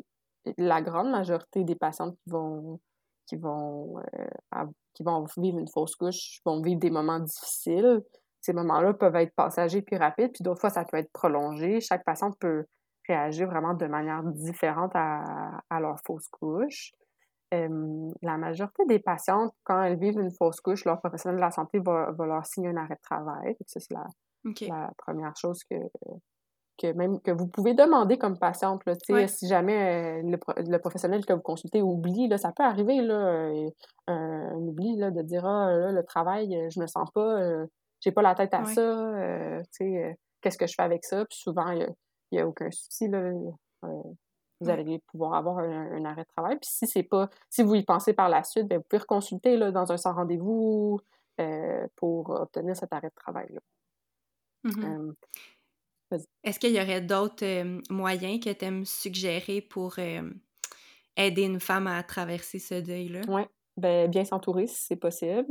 sais, 0.46 0.54
La 0.58 0.82
grande 0.82 1.10
majorité 1.12 1.64
des 1.64 1.76
patientes 1.76 2.18
qui 2.24 2.30
vont 2.32 2.80
qui 3.26 3.38
vont 3.38 4.00
euh, 4.00 4.66
qui 4.94 5.04
vont 5.04 5.26
vivre 5.38 5.60
une 5.60 5.68
fausse 5.70 5.96
couche 5.96 6.42
vont 6.46 6.62
vivre 6.62 6.80
des 6.80 6.90
moments 6.90 7.20
difficiles. 7.20 8.02
Ces 8.44 8.54
moments-là 8.54 8.94
peuvent 8.94 9.16
être 9.16 9.34
passagers 9.36 9.82
puis 9.82 9.98
rapides, 9.98 10.34
puis 10.34 10.44
d'autres 10.44 10.62
fois 10.62 10.70
ça 10.70 10.86
peut 10.86 10.98
être 10.98 11.12
prolongé. 11.14 11.80
Chaque 11.82 12.04
patiente 12.06 12.38
peut 12.40 12.66
réagir 13.08 13.48
vraiment 13.50 13.74
de 13.74 13.88
manière 13.88 14.22
différente 14.24 14.92
à, 14.96 15.62
à 15.70 15.80
leur 15.80 16.00
fausse 16.06 16.28
couche. 16.30 16.92
Euh, 17.54 18.12
la 18.22 18.38
majorité 18.38 18.84
des 18.86 19.00
patientes, 19.00 19.54
quand 19.64 19.82
elles 19.84 19.98
vivent 20.00 20.20
une 20.20 20.32
fausse 20.32 20.60
couche, 20.62 20.86
leur 20.86 21.00
professionnel 21.00 21.38
de 21.38 21.42
la 21.42 21.52
santé 21.52 21.80
va, 21.80 22.12
va 22.12 22.26
leur 22.26 22.46
signer 22.46 22.70
un 22.70 22.78
arrêt 22.78 22.96
de 22.96 23.02
travail. 23.02 23.56
Ça, 23.68 23.80
c'est 23.80 23.94
la, 23.94 24.06
la 24.68 24.92
première 24.98 25.36
chose 25.38 25.64
que, 25.64 25.76
que 26.78 26.92
même 26.94 27.20
que 27.22 27.32
vous 27.32 27.48
pouvez 27.48 27.74
demander 27.76 28.18
comme 28.18 28.38
patiente. 28.40 28.82
Là, 28.86 28.94
Ouais. 29.10 29.28
Si 29.28 29.48
jamais 29.48 30.22
euh, 30.24 30.30
le, 30.32 30.40
le 30.72 30.78
professionnel 30.80 31.26
que 31.26 31.34
vous 31.34 31.42
consultez 31.42 31.82
oublie, 31.82 32.28
là, 32.28 32.38
ça 32.38 32.52
peut 32.52 32.64
arriver, 32.64 33.02
là, 33.02 33.14
euh, 33.14 33.70
un, 34.08 34.52
oubli 34.56 34.96
là, 34.98 35.12
de 35.12 35.22
dire 35.22 35.46
Ah, 35.46 35.72
là, 35.72 35.92
le 35.92 36.04
travail, 36.04 36.68
je 36.72 36.80
me 36.80 36.88
sens 36.88 37.10
pas, 37.12 37.40
euh, 37.42 37.68
j'ai 38.04 38.12
pas 38.12 38.22
la 38.22 38.36
tête 38.36 38.54
à 38.54 38.64
Ouais. 38.64 38.74
ça, 38.74 38.82
euh, 38.82 39.62
tu 39.64 39.68
sais, 39.72 40.04
euh, 40.04 40.14
qu'est-ce 40.42 40.58
que 40.58 40.68
je 40.68 40.74
fais 40.76 40.84
avec 40.84 41.06
ça? 41.06 41.26
Puis 41.26 41.38
souvent, 41.40 41.72
il 41.72 41.88
n'y 42.32 42.40
a, 42.40 42.48
aucun 42.48 42.70
souci. 42.72 43.08
Là, 43.08 43.20
euh, 43.20 43.88
vous 44.60 44.70
allez 44.70 45.00
pouvoir 45.08 45.34
avoir 45.36 45.60
un, 45.60 45.92
un 45.92 46.06
arrêt 46.06 46.24
de 46.24 46.30
travail. 46.36 46.58
Puis 46.58 46.70
si 46.70 46.88
c'est 46.88 47.04
pas, 47.04 47.30
si 47.50 47.64
vous 47.64 47.76
y 47.76 47.84
pensez 47.84 48.14
par 48.14 48.30
la 48.30 48.44
suite, 48.44 48.68
ben, 48.68 48.78
vous 48.78 48.84
pouvez 48.90 49.02
reconsulter 49.02 49.58
là, 49.58 49.72
dans 49.72 49.92
un 49.92 49.98
sans 49.98 50.14
rendez-vous 50.14 51.00
pour 51.96 52.30
obtenir 52.30 52.76
cet 52.76 52.94
arrêt 52.94 53.10
de 53.10 53.16
travail. 53.16 53.48
Là. 53.52 53.60
Mhm. 54.64 55.16
Euh, 56.12 56.18
Est-ce 56.44 56.60
qu'il 56.60 56.72
y 56.72 56.82
aurait 56.82 57.02
d'autres 57.02 57.46
euh, 57.46 57.82
moyens 57.90 58.40
que 58.40 58.52
tu 58.52 58.66
aimes 58.66 58.86
suggérer 58.86 59.62
pour 59.62 59.96
euh, 59.98 60.30
aider 61.18 61.44
une 61.44 61.60
femme 61.60 61.88
à 61.88 62.02
traverser 62.04 62.60
ce 62.60 62.76
deuil-là? 62.76 63.22
Ouais, 63.28 63.48
ben, 63.78 64.10
bien 64.10 64.24
s'entourer 64.26 64.68
si 64.68 64.82
c'est 64.82 64.96
possible, 64.96 65.48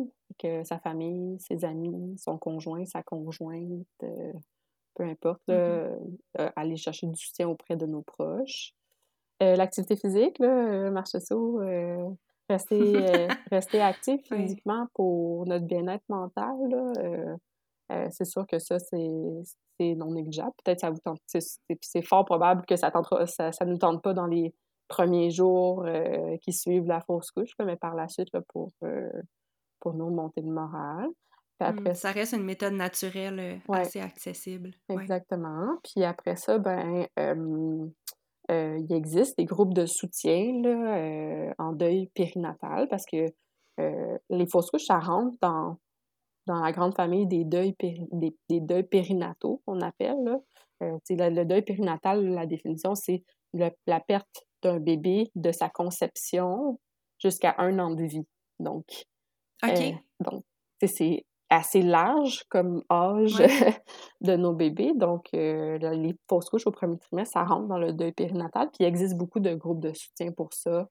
sa 0.65 0.79
famille, 0.79 1.39
ses 1.41 1.65
amis, 1.65 2.17
son 2.19 2.39
conjoint, 2.39 2.85
sa 2.87 3.03
conjointe, 3.03 3.87
euh, 4.03 4.33
peu 4.95 5.05
importe, 5.05 5.43
là, 5.49 5.89
Mhm. 5.89 6.17
euh, 6.41 6.51
aller 6.57 6.77
chercher 6.77 7.07
du 7.07 7.17
soutien 7.17 7.49
auprès 7.49 7.77
de 7.77 7.87
nos 7.87 8.03
proches. 8.03 8.73
Euh, 9.43 9.57
L'activité 9.57 9.97
physique, 9.97 10.39
là, 10.39 10.91
marche 10.91 11.17
saut, 11.19 11.61
rester, 12.49 12.79
rester 13.53 13.81
actif 13.81 14.21
Oui. 14.31 14.43
physiquement 14.43 14.87
pour 14.95 15.47
notre 15.47 15.65
bien-être 15.67 16.05
mental, 16.09 16.57
c'est 18.11 18.25
sûr 18.25 18.47
que 18.47 18.59
ça, 18.59 18.79
c'est 18.79 19.95
non 19.95 20.13
négligeable. 20.13 20.53
Peut-être 20.65 20.81
ça 20.81 20.91
vous 20.91 21.01
tente. 21.03 21.21
C'est 21.81 22.03
fort 22.03 22.25
probable 22.25 22.65
que 22.67 22.77
ça 22.77 22.91
tentera, 22.91 23.27
ça, 23.27 23.53
ça 23.53 23.65
nous 23.65 23.79
tente 23.79 24.03
pas 24.03 24.15
dans 24.15 24.27
les 24.27 24.55
premiers 24.89 25.31
jours 25.31 25.85
euh, 25.87 26.37
qui 26.43 26.53
suivent 26.53 26.87
la 26.87 27.01
fausse 27.01 27.31
couche, 27.31 27.53
mais 27.65 27.77
par 27.77 27.95
la 27.95 28.09
suite, 28.09 28.29
là, 28.35 28.43
pour, 28.53 28.71
euh, 28.85 29.11
pour 29.83 29.93
nous 29.95 30.09
monter 30.09 30.41
le 30.41 30.51
moral. 30.51 31.09
Puis 31.59 31.69
Mm, 31.69 31.79
après 31.79 31.95
ça 31.95 32.11
reste 32.13 32.33
une 32.33 32.45
méthode 32.45 32.73
naturelle 32.73 33.39
euh, 33.39 33.57
Ouais. 33.69 33.81
assez 33.81 34.01
accessible. 34.01 34.71
Ouais. 34.89 35.03
Exactement. 35.03 35.77
Puis 35.85 36.03
après 36.05 36.37
ça, 36.37 36.59
ben, 36.59 37.07
euh, 37.19 37.87
euh, 38.51 38.79
il 38.79 38.93
existe 38.95 39.37
des 39.39 39.45
groupes 39.45 39.75
de 39.75 39.85
soutien 39.87 40.53
là, 40.63 40.97
euh, 40.97 41.53
en 41.59 41.73
deuil 41.73 42.09
périnatal 42.15 42.89
parce 42.89 43.05
que 43.07 43.27
les 44.31 44.47
fausses 44.51 44.71
couches, 44.71 44.85
ça 44.87 44.99
rentre 44.99 45.37
dans, 45.41 45.77
dans 46.47 46.61
la 46.61 46.73
grande 46.73 46.95
famille 46.95 47.27
des 47.27 47.45
deuils, 47.45 47.73
péri- 47.73 48.07
des, 48.13 48.37
des 48.49 48.61
deuils 48.61 48.85
périnataux, 48.87 49.61
qu'on 49.67 49.81
appelle. 49.81 50.23
Là. 50.25 50.39
Le, 50.81 50.99
le 51.31 51.45
deuil 51.45 51.63
périnatal, 51.63 52.25
la 52.29 52.47
définition, 52.47 52.95
c'est 52.95 53.25
la 53.55 54.01
perte 54.01 54.47
d'un 54.63 54.79
bébé 54.79 55.31
de 55.35 55.51
sa 55.53 55.69
conception 55.69 56.79
jusqu'à 57.19 57.55
un 57.59 57.79
an 57.81 57.91
de 57.91 58.05
vie. 58.05 58.27
Donc, 58.61 58.85
OK. 59.65 59.71
euh, 59.71 59.93
donc, 60.21 60.45
tu 60.81 60.89
sais, 60.89 60.95
c'est 60.95 61.25
assez 61.51 61.83
large 61.83 62.45
comme 62.49 62.83
âge 62.91 63.39
Ouais. 63.39 63.49
de 64.21 64.37
nos 64.37 64.53
bébés. 64.55 64.93
Donc, 64.95 65.29
euh, 65.35 65.79
les 65.79 66.15
fausses 66.29 66.49
couches 66.49 66.67
au 66.67 66.71
premier 66.73 66.99
trimestre, 66.99 67.35
ça 67.35 67.45
rentre 67.45 67.69
dans 67.69 67.79
le 67.79 67.93
deuil 67.93 68.13
périnatal. 68.13 68.69
Puis, 68.69 68.79
il 68.81 68.87
existe 68.87 69.17
beaucoup 69.17 69.41
de 69.41 69.55
groupes 69.55 69.81
de 69.81 69.93
soutien 69.93 70.33
pour 70.33 70.53
ça. 70.53 70.89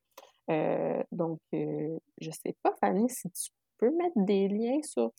Euh, 0.49 1.01
donc, 1.11 1.39
euh, 1.53 1.97
je 2.19 2.31
sais 2.31 2.55
pas, 2.63 2.73
Fanny, 2.79 3.09
si 3.09 3.29
tu 3.31 3.49
peux 3.77 3.91
mettre 3.95 4.13
des 4.17 4.47
liens 4.47 4.79
sur 4.83 5.11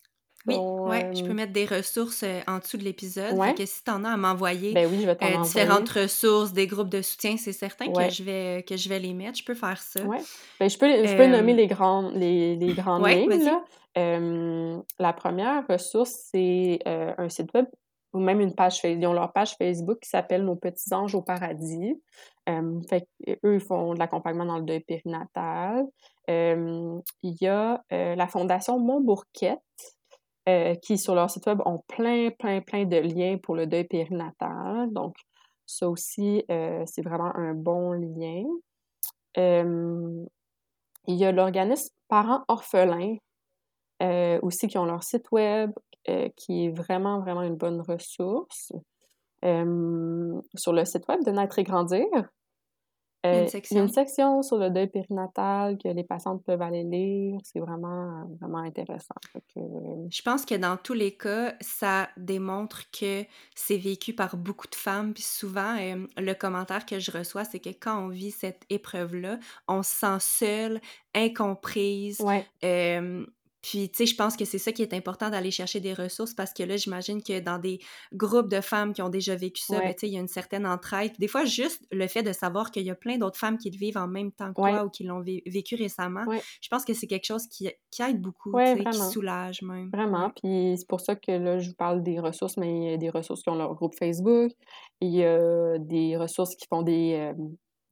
Oui, 0.45 0.55
ouais, 0.57 1.09
je 1.15 1.23
peux 1.23 1.29
euh, 1.29 1.33
mettre 1.33 1.53
des 1.53 1.65
ressources 1.65 2.23
euh, 2.23 2.41
en 2.47 2.59
dessous 2.59 2.77
de 2.77 2.83
l'épisode. 2.83 3.33
Ouais. 3.37 3.53
Que 3.53 3.65
si 3.65 3.83
t'en 3.83 4.03
as 4.03 4.11
à 4.11 4.17
m'envoyer 4.17 4.73
Ben 4.73 4.89
oui, 4.91 5.05
euh, 5.07 5.41
différentes 5.41 5.89
ressources, 5.89 6.51
des 6.53 6.67
groupes 6.67 6.89
de 6.89 7.01
soutien, 7.01 7.37
c'est 7.37 7.53
certain 7.53 7.87
Ouais. 7.87 8.07
que 8.07 8.13
je 8.13 8.23
vais 8.23 8.63
que 8.67 8.75
je 8.75 8.89
vais 8.89 8.99
les 8.99 9.13
mettre. 9.13 9.37
Je 9.39 9.45
peux 9.45 9.53
faire 9.55 9.81
ça. 9.81 10.03
Ouais. 10.03 10.17
Ben, 10.59 10.69
je 10.69 10.77
peux, 10.77 10.87
je 10.87 11.15
peux 11.15 11.23
Euh, 11.23 11.27
nommer 11.27 11.53
les 11.53 11.67
grandes, 11.67 12.13
les, 12.15 12.55
les 12.55 12.73
grandes 12.73 13.07
lignes. 13.07 13.43
Là. 13.43 13.63
Euh, 13.97 14.79
la 14.99 15.13
première 15.13 15.65
ressource, 15.67 16.11
c'est 16.31 16.79
euh, 16.87 17.13
un 17.17 17.29
site 17.29 17.53
web 17.53 17.65
ou 18.13 18.19
même 18.19 18.41
une 18.41 18.53
page 18.53 18.79
Facebook. 18.81 19.01
Ils 19.01 19.07
ont 19.07 19.13
leur 19.13 19.31
page 19.33 19.55
Facebook 19.57 19.99
qui 20.01 20.09
s'appelle 20.09 20.43
Nos 20.43 20.55
petits 20.55 20.93
anges 20.93 21.15
au 21.15 21.21
paradis. 21.21 21.99
Euh, 22.49 22.81
fait 22.89 23.07
eux, 23.45 23.59
font 23.59 23.93
de 23.93 23.99
l'accompagnement 23.99 24.45
dans 24.45 24.57
le 24.57 24.65
deuil 24.65 24.81
périnatal. 24.81 25.85
Euh, 26.29 26.99
il 27.21 27.35
y 27.39 27.47
a 27.47 27.81
euh, 27.93 28.15
la 28.15 28.27
Fondation 28.27 28.79
Montbourquette 28.79 29.59
euh, 30.49 30.75
qui, 30.75 30.97
sur 30.97 31.15
leur 31.15 31.29
site 31.29 31.45
web, 31.45 31.61
ont 31.65 31.79
plein, 31.87 32.29
plein, 32.31 32.61
plein 32.61 32.85
de 32.85 32.97
liens 32.97 33.37
pour 33.41 33.55
le 33.55 33.65
deuil 33.65 33.85
périnatal. 33.85 34.91
Donc, 34.91 35.15
ça 35.65 35.89
aussi, 35.89 36.43
euh, 36.51 36.83
c'est 36.85 37.01
vraiment 37.01 37.33
un 37.35 37.53
bon 37.53 37.93
lien. 37.93 38.43
Euh, 39.37 40.25
il 41.07 41.15
y 41.15 41.25
a 41.25 41.31
l'organisme 41.31 41.93
Parents 42.07 42.43
orphelins 42.47 43.15
aussi 44.41 44.67
qui 44.67 44.77
ont 44.77 44.85
leur 44.85 45.01
site 45.01 45.31
web 45.31 45.71
qui 46.35 46.65
est 46.65 46.69
vraiment, 46.69 47.21
vraiment 47.21 47.41
une 47.41 47.55
bonne 47.55 47.79
ressource. 47.79 48.73
Sur 49.41 50.73
le 50.73 50.85
site 50.85 51.07
web 51.07 51.23
de 51.25 51.31
Naître 51.31 51.59
et 51.59 51.63
Grandir, 51.63 52.05
Il 53.31 53.35
y 53.35 53.39
a 53.39 53.39
euh, 53.39 53.41
une 53.41 53.47
y 53.73 53.77
a 53.77 53.79
section. 53.79 53.81
une 53.81 53.89
section 53.89 54.41
sur 54.43 54.57
le 54.57 54.69
deuil 54.69 54.87
périnatal 54.87 55.77
que 55.77 55.87
les 55.89 56.03
patientes 56.03 56.43
peuvent 56.45 56.61
aller 56.61 56.83
lire. 56.83 57.39
C'est 57.43 57.59
vraiment, 57.59 58.25
vraiment 58.41 58.59
intéressant. 58.59 59.15
Que, 59.33 59.59
euh, 59.59 60.07
Je 60.09 60.21
pense 60.21 60.45
que 60.45 60.55
dans 60.55 60.77
tous 60.77 60.93
les 60.93 61.15
cas, 61.17 61.55
ça 61.61 62.09
démontre 62.17 62.89
que 62.91 63.23
c'est 63.55 63.77
vécu 63.77 64.13
par 64.13 64.35
beaucoup 64.37 64.67
de 64.67 64.75
femmes. 64.75 65.13
Puis 65.13 65.23
souvent, 65.23 65.77
euh, 65.79 66.05
le 66.17 66.33
commentaire 66.33 66.85
que 66.85 66.99
je 66.99 67.11
reçois, 67.11 67.45
c'est 67.45 67.59
que 67.59 67.69
quand 67.69 68.05
on 68.05 68.09
vit 68.09 68.31
cette 68.31 68.63
épreuve-là, 68.69 69.39
on 69.67 69.81
se 69.83 69.91
sent 69.95 70.17
seule, 70.19 70.81
incomprise. 71.15 72.19
ouais, 72.19 72.45
Euh, 72.63 73.25
Puis, 73.63 73.89
tu 73.89 73.99
sais, 73.99 74.05
je 74.05 74.15
pense 74.15 74.35
que 74.35 74.43
c'est 74.43 74.57
ça 74.57 74.73
qui 74.73 74.81
est 74.81 74.93
important 74.93 75.29
d'aller 75.29 75.49
chercher 75.49 75.79
des 75.79 75.93
ressources 75.93 76.33
parce 76.33 76.53
que 76.53 76.63
là, 76.63 76.75
j'imagine 76.75 77.23
que 77.23 77.39
dans 77.39 77.57
des 77.57 77.79
groupes 78.11 78.49
de 78.49 78.59
femmes 78.59 78.91
qui 78.91 79.01
ont 79.01 79.09
déjà 79.09 79.35
vécu 79.35 79.63
ça, 79.63 79.79
ben, 79.79 79.93
tu 79.93 80.01
sais, 80.01 80.07
il 80.09 80.13
y 80.13 80.17
a 80.17 80.19
une 80.19 80.27
certaine 80.27 80.67
entraide. 80.67 81.13
Des 81.17 81.29
fois, 81.29 81.45
juste 81.45 81.81
le 81.89 82.05
fait 82.07 82.23
de 82.23 82.33
savoir 82.33 82.71
qu'il 82.71 82.83
y 82.83 82.91
a 82.91 82.95
plein 82.95 83.17
d'autres 83.17 83.39
femmes 83.39 83.57
qui 83.57 83.71
le 83.71 83.77
vivent 83.77 83.97
en 83.97 84.07
même 84.07 84.33
temps 84.33 84.49
que 84.49 84.55
toi 84.55 84.83
ou 84.83 84.89
qui 84.89 85.05
l'ont 85.05 85.21
vécu 85.21 85.75
récemment, 85.75 86.25
je 86.61 86.67
pense 86.67 86.83
que 86.83 86.93
c'est 86.93 87.07
quelque 87.07 87.25
chose 87.25 87.47
qui, 87.47 87.67
aide 87.67 88.21
beaucoup, 88.21 88.53
qui 88.53 88.99
soulage 89.11 89.61
même. 89.61 89.89
Vraiment. 89.93 90.29
Puis 90.31 90.75
c'est 90.77 90.87
pour 90.87 90.99
ça 90.99 91.15
que 91.15 91.31
là, 91.31 91.59
je 91.59 91.69
vous 91.69 91.75
parle 91.75 92.03
des 92.03 92.19
ressources, 92.19 92.57
mais 92.57 92.75
il 92.75 92.91
y 92.91 92.93
a 92.93 92.97
des 92.97 93.09
ressources 93.09 93.43
qui 93.43 93.49
ont 93.49 93.55
leur 93.55 93.73
groupe 93.75 93.95
Facebook. 93.97 94.51
Il 94.99 95.15
y 95.15 95.23
a 95.23 95.77
des 95.77 96.17
ressources 96.17 96.55
qui 96.55 96.67
font 96.67 96.81
des, 96.81 97.13
euh, 97.13 97.33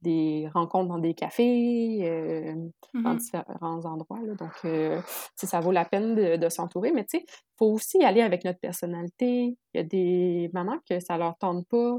des 0.02 0.48
rencontres 0.52 0.88
dans 0.88 0.98
des 0.98 1.14
cafés, 1.14 2.00
euh, 2.02 2.54
dans 2.94 3.14
mmh 3.14 3.16
différents 3.16 3.84
endroits. 3.84 4.20
Donc, 4.38 4.52
euh, 4.64 5.00
ça 5.36 5.60
vaut 5.60 5.72
la 5.72 5.84
peine 5.84 6.14
de, 6.14 6.48
s'entourer. 6.48 6.92
Mais 6.92 7.04
tu 7.04 7.18
sais, 7.18 7.24
il 7.26 7.56
faut 7.56 7.72
aussi 7.72 7.98
y 7.98 8.04
aller 8.04 8.20
avec 8.20 8.44
notre 8.44 8.58
personnalité. 8.58 9.56
Il 9.72 9.76
y 9.76 9.78
a 9.78 9.84
des 9.84 10.50
mamans 10.52 10.78
que 10.88 11.00
ça 11.00 11.16
leur 11.16 11.36
tente 11.38 11.66
pas 11.68 11.96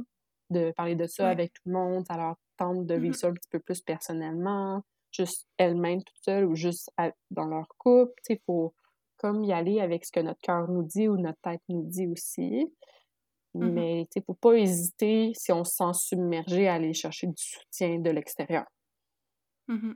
de 0.49 0.72
parler 0.72 0.95
de 0.95 1.08
ça 1.08 1.30
avec 1.30 1.54
tout 1.54 1.62
le 1.66 1.74
monde. 1.74 2.06
Ça 2.06 2.18
leur 2.18 2.36
tente 2.58 2.86
de 2.86 2.95
vivre 2.95 3.16
mmh 3.16 3.18
ça 3.18 3.28
un 3.28 3.34
petit 3.34 3.49
peu 3.49 3.60
plus 3.60 3.82
personnellement, 3.82 4.84
juste 5.12 5.47
elles-mêmes 5.58 6.04
toutes 6.04 6.24
seules 6.24 6.45
ou 6.45 6.56
juste 6.56 6.91
dans 7.32 7.45
leur 7.45 7.68
couple. 7.78 8.14
Tu 8.18 8.34
sais, 8.34 8.34
il 8.34 8.43
faut 8.45 8.74
comme 9.18 9.43
y 9.45 9.54
aller 9.54 9.80
avec 9.80 10.06
ce 10.06 10.12
que 10.12 10.20
notre 10.20 10.41
cœur 10.41 10.70
nous 10.70 10.84
dit 10.84 11.08
ou 11.08 11.18
notre 11.18 11.39
tête 11.41 11.62
nous 11.70 11.84
dit 11.84 12.08
aussi. 12.08 12.70
Mmh 13.56 13.70
Mais 13.70 14.01
il 14.01 14.20
ne 14.20 14.22
faut 14.26 14.34
pas 14.34 14.54
hésiter, 14.54 15.32
si 15.36 15.51
on 15.51 15.64
se 15.64 15.76
sent 15.76 15.93
submergé, 15.93 16.68
à 16.68 16.76
aller 16.76 16.93
chercher 16.93 17.28
du 17.28 17.34
soutien 17.38 17.99
de 17.99 18.10
l'extérieur. 18.10 18.66
Mmh 19.68 19.93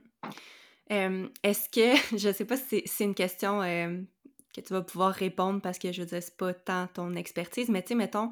est-ce 0.90 1.68
que, 1.68 1.94
je 2.16 2.28
ne 2.28 2.32
sais 2.32 2.44
pas 2.44 2.56
si 2.56 2.82
c'est 2.86 3.04
une 3.04 3.14
question 3.14 3.60
que 3.60 4.60
tu 4.60 4.72
vas 4.72 4.82
pouvoir 4.82 5.12
répondre 5.12 5.60
parce 5.60 5.78
que 5.78 5.92
je 5.92 6.02
veux 6.02 6.06
dire, 6.06 6.20
pas 6.38 6.54
tant 6.54 6.86
ton 6.86 7.14
expertise, 7.14 7.68
mais 7.68 7.82
tu 7.82 7.88
sais, 7.88 7.94
mettons, 7.94 8.30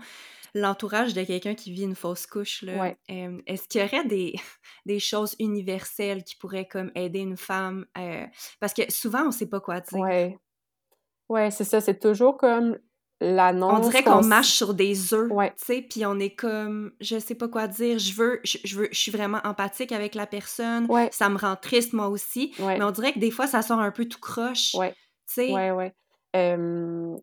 l'entourage 0.54 1.12
de 1.12 1.22
quelqu'un 1.22 1.54
qui 1.54 1.70
vit 1.72 1.82
une 1.82 1.94
fausse 1.94 2.26
couche, 2.26 2.64
est-ce 3.08 3.68
qu'il 3.68 3.82
y 3.82 3.84
aurait 3.84 4.06
des, 4.06 4.34
des, 4.86 4.98
choses 4.98 5.36
universelles 5.38 6.24
qui 6.24 6.36
pourraient 6.36 6.66
comme 6.66 6.90
aider 6.94 7.20
une 7.20 7.36
femme? 7.36 7.86
parce 8.60 8.72
que 8.72 8.90
souvent, 8.90 9.22
on 9.22 9.26
ne 9.26 9.32
sait 9.32 9.48
pas 9.48 9.60
quoi 9.60 9.80
dire. 9.80 10.00
Oui. 10.00 10.36
Ouais, 11.28 11.50
c'est 11.50 11.64
ça. 11.64 11.80
C'est 11.80 11.98
toujours 11.98 12.36
comme 12.36 12.78
on 13.20 13.78
dirait 13.80 14.02
qu'on 14.02 14.22
marche 14.22 14.52
sur 14.52 14.74
des 14.74 15.14
œufs, 15.14 15.30
tu 15.30 15.52
sais, 15.56 15.82
puis 15.82 16.04
on 16.04 16.18
est 16.18 16.34
comme, 16.34 16.92
je 17.00 17.18
sais 17.18 17.34
pas 17.34 17.48
quoi 17.48 17.66
dire, 17.66 17.98
je 17.98 18.12
veux, 18.14 18.40
je, 18.44 18.76
veux, 18.76 18.88
je 18.92 18.98
suis 18.98 19.12
vraiment 19.12 19.40
empathique 19.44 19.92
avec 19.92 20.14
la 20.14 20.26
personne, 20.26 20.86
ça 21.12 21.28
me 21.28 21.38
rend 21.38 21.56
triste 21.56 21.92
moi 21.92 22.08
aussi, 22.08 22.54
mais 22.58 22.82
on 22.82 22.90
dirait 22.90 23.12
que 23.12 23.18
des 23.18 23.30
fois 23.30 23.46
ça 23.46 23.62
sort 23.62 23.80
un 23.80 23.90
peu 23.90 24.04
tout 24.06 24.20
croche, 24.20 24.72
tu 24.72 24.78
sais. 25.26 25.52
Ouais, 25.52 25.70
ouais. 25.70 25.94
ben, 26.34 27.18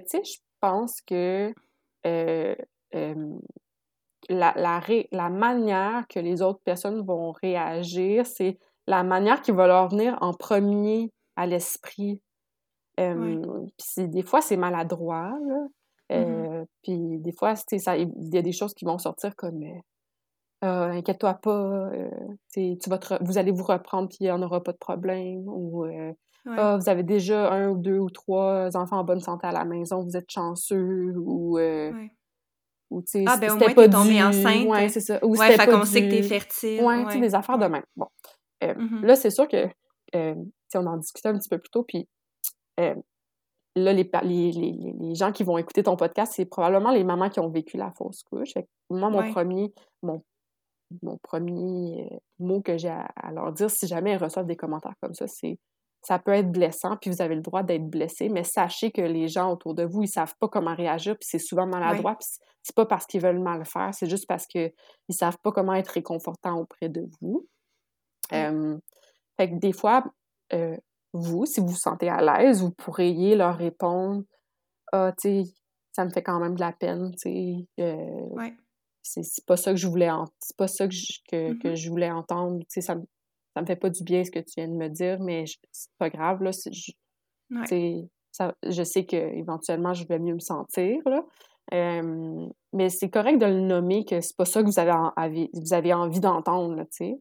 tu 0.00 0.06
sais, 0.06 0.22
je 0.24 0.38
pense 0.60 1.00
que 1.00 1.52
euh, 2.06 2.54
la, 4.28 4.52
la, 4.56 4.80
la 5.10 5.30
manière 5.30 6.06
que 6.08 6.20
les 6.20 6.42
autres 6.42 6.60
personnes 6.64 7.04
vont 7.04 7.32
réagir, 7.32 8.26
c'est 8.26 8.58
la 8.86 9.02
manière 9.02 9.42
qui 9.42 9.52
va 9.52 9.66
leur 9.66 9.88
venir 9.88 10.16
en 10.20 10.32
premier 10.32 11.10
à 11.36 11.46
l'esprit 11.46 12.20
puis 12.96 14.08
des 14.08 14.22
fois, 14.22 14.40
c'est 14.40 14.56
maladroit, 14.56 15.32
là. 15.46 15.66
Mmh 16.10 16.66
puis 16.82 17.18
des 17.20 17.32
fois, 17.32 17.54
il 17.70 18.34
y 18.34 18.38
a 18.38 18.42
des 18.42 18.52
choses 18.52 18.74
qui 18.74 18.84
vont 18.84 18.98
sortir 18.98 19.34
comme 19.34 19.62
«Ah, 20.60 20.90
inquiète-toi 20.90 21.34
pas, 21.34 21.90
tu 22.52 22.76
vas 22.88 22.98
vous 23.22 23.38
allez 23.38 23.50
vous 23.50 23.64
reprendre 23.64 24.08
puis 24.08 24.18
il 24.20 24.24
n'y 24.24 24.30
en 24.30 24.42
aura 24.42 24.62
pas 24.62 24.72
de 24.72 24.78
problème. 24.78 25.44
Ou 25.46 25.86
«Ah, 26.46 26.76
vous 26.76 26.88
avez 26.90 27.02
déjà 27.02 27.50
un 27.50 27.70
ou 27.70 27.78
deux 27.78 27.98
ou 27.98 28.10
trois 28.10 28.76
enfants 28.76 28.98
en 28.98 29.04
bonne 29.04 29.20
santé 29.20 29.46
à 29.46 29.52
la 29.52 29.64
maison, 29.64 30.02
vous 30.02 30.16
êtes 30.16 30.30
chanceux. 30.30 31.14
Ou, 31.16 31.58
ou 31.58 33.02
ah, 33.26 33.38
ben 33.38 33.52
au 33.52 33.56
moins, 33.56 33.72
t'es 33.72 33.88
tombée 33.88 34.22
enceinte. 34.22 34.66
Ouais, 34.66 34.88
c'est 34.90 35.00
ça. 35.00 35.18
Ou 35.24 35.34
ouais, 35.36 35.56
fait 35.56 35.66
qu'on 35.66 35.84
sait 35.84 36.02
que 36.02 36.10
t'es 36.10 36.22
fertile. 36.22 36.82
Ouais, 36.82 37.06
tu 37.06 37.12
sais, 37.12 37.20
des 37.20 37.34
affaires 37.34 37.58
de 37.58 37.66
même. 37.66 37.84
Bon. 37.96 38.08
Mmh 38.62 39.06
là, 39.06 39.16
c'est 39.16 39.30
sûr 39.30 39.48
que, 39.48 39.66
on 40.14 40.86
en 40.86 40.98
discutait 40.98 41.30
un 41.30 41.38
petit 41.38 41.48
peu 41.48 41.58
plus 41.58 41.70
tôt, 41.70 41.84
puis 41.84 42.06
euh, 42.80 42.94
là, 43.76 43.92
les, 43.92 44.10
les, 44.22 44.52
les, 44.52 45.14
gens 45.14 45.32
qui 45.32 45.44
vont 45.44 45.58
écouter 45.58 45.82
ton 45.82 45.96
podcast, 45.96 46.32
c'est 46.36 46.44
probablement 46.44 46.90
les 46.90 47.04
mamans 47.04 47.30
qui 47.30 47.40
ont 47.40 47.48
vécu 47.48 47.76
la 47.76 47.90
fausse 47.92 48.22
couche. 48.22 48.54
moi, 48.90 49.10
mon 49.10 49.32
premier, 49.32 49.72
mon, 50.02 50.22
mon 51.02 51.18
premier 51.18 52.08
euh, 52.12 52.16
mot 52.38 52.60
que 52.60 52.76
j'ai 52.76 52.90
à, 52.90 53.30
leur 53.32 53.52
dire, 53.52 53.70
si 53.70 53.86
jamais 53.86 54.10
elles 54.10 54.22
reçoivent 54.22 54.46
des 54.46 54.56
commentaires 54.56 54.94
comme 55.00 55.14
ça, 55.14 55.26
c'est 55.26 55.58
ça 56.04 56.18
peut 56.18 56.32
être 56.32 56.50
blessant, 56.50 56.96
puis 56.96 57.10
vous 57.10 57.22
avez 57.22 57.36
le 57.36 57.42
droit 57.42 57.62
d'être 57.62 57.88
blessé, 57.88 58.28
mais 58.28 58.42
sachez 58.42 58.90
que 58.90 59.00
les 59.00 59.28
gens 59.28 59.52
autour 59.52 59.72
de 59.72 59.84
vous, 59.84 60.02
ils 60.02 60.08
savent 60.08 60.34
pas 60.40 60.48
comment 60.48 60.74
réagir, 60.74 61.16
puis 61.16 61.28
c'est 61.30 61.38
souvent 61.38 61.64
maladroit, 61.64 62.16
puis 62.16 62.26
c'est 62.64 62.74
pas 62.74 62.86
parce 62.86 63.06
qu'ils 63.06 63.20
veulent 63.20 63.38
mal 63.38 63.64
faire, 63.64 63.94
c'est 63.94 64.10
juste 64.10 64.26
parce 64.26 64.48
qu'ils 64.48 64.72
savent 65.10 65.38
pas 65.44 65.52
comment 65.52 65.74
être 65.74 65.90
réconfortant 65.90 66.58
auprès 66.58 66.88
de 66.88 67.08
vous. 67.20 67.46
Euh, 68.32 68.76
fait 69.36 69.50
que 69.50 69.60
des 69.60 69.72
fois, 69.72 70.04
vous, 71.12 71.46
si 71.46 71.60
vous 71.60 71.68
vous 71.68 71.76
sentez 71.76 72.08
à 72.08 72.20
l'aise, 72.20 72.62
vous 72.62 72.70
pourriez 72.70 73.36
leur 73.36 73.56
répondre 73.56 74.22
Ah, 74.92 75.12
tu 75.20 75.44
sais, 75.44 75.54
ça 75.92 76.04
me 76.04 76.10
fait 76.10 76.22
quand 76.22 76.40
même 76.40 76.54
de 76.54 76.60
la 76.60 76.72
peine, 76.72 77.10
tu 77.12 77.30
sais. 77.30 77.54
Euh, 77.80 78.48
c'est 79.02 79.44
pas 79.46 79.56
ça 79.56 79.72
que 79.72 79.76
je 79.76 79.88
voulais 79.88 80.08
c'est 80.38 80.56
pas 80.56 80.68
ça 80.68 80.86
que 80.86 80.94
je, 80.94 81.18
que, 81.30 81.54
que 81.54 81.68
mm-hmm. 81.68 81.76
je 81.76 81.90
voulais 81.90 82.10
entendre, 82.10 82.60
tu 82.60 82.66
sais, 82.68 82.80
ça, 82.80 82.94
me, 82.94 83.02
ça 83.54 83.60
me 83.60 83.66
fait 83.66 83.76
pas 83.76 83.90
du 83.90 84.02
bien 84.04 84.24
ce 84.24 84.30
que 84.30 84.38
tu 84.38 84.52
viens 84.56 84.68
de 84.68 84.74
me 84.74 84.88
dire, 84.88 85.18
mais 85.20 85.44
c'est 85.72 85.90
pas 85.98 86.08
grave, 86.08 86.42
là. 86.42 86.50
Je, 86.52 86.92
ça, 88.30 88.54
je 88.66 88.82
sais 88.82 89.04
qu'éventuellement, 89.04 89.92
je 89.92 90.06
vais 90.06 90.18
mieux 90.18 90.34
me 90.34 90.40
sentir, 90.40 91.02
là. 91.04 91.22
mais 92.72 92.88
c'est 92.88 93.10
correct 93.10 93.38
de 93.38 93.46
le 93.46 93.60
nommer 93.60 94.04
que 94.04 94.20
c'est 94.20 94.36
pas 94.36 94.46
ça 94.46 94.62
que 94.62 94.66
vous 94.66 94.78
avez, 94.78 94.92
envie, 94.92 95.50
vous 95.52 95.74
avez 95.74 95.92
envie 95.92 96.20
d'entendre, 96.20 96.82
tu 96.84 96.88
sais. 96.92 97.20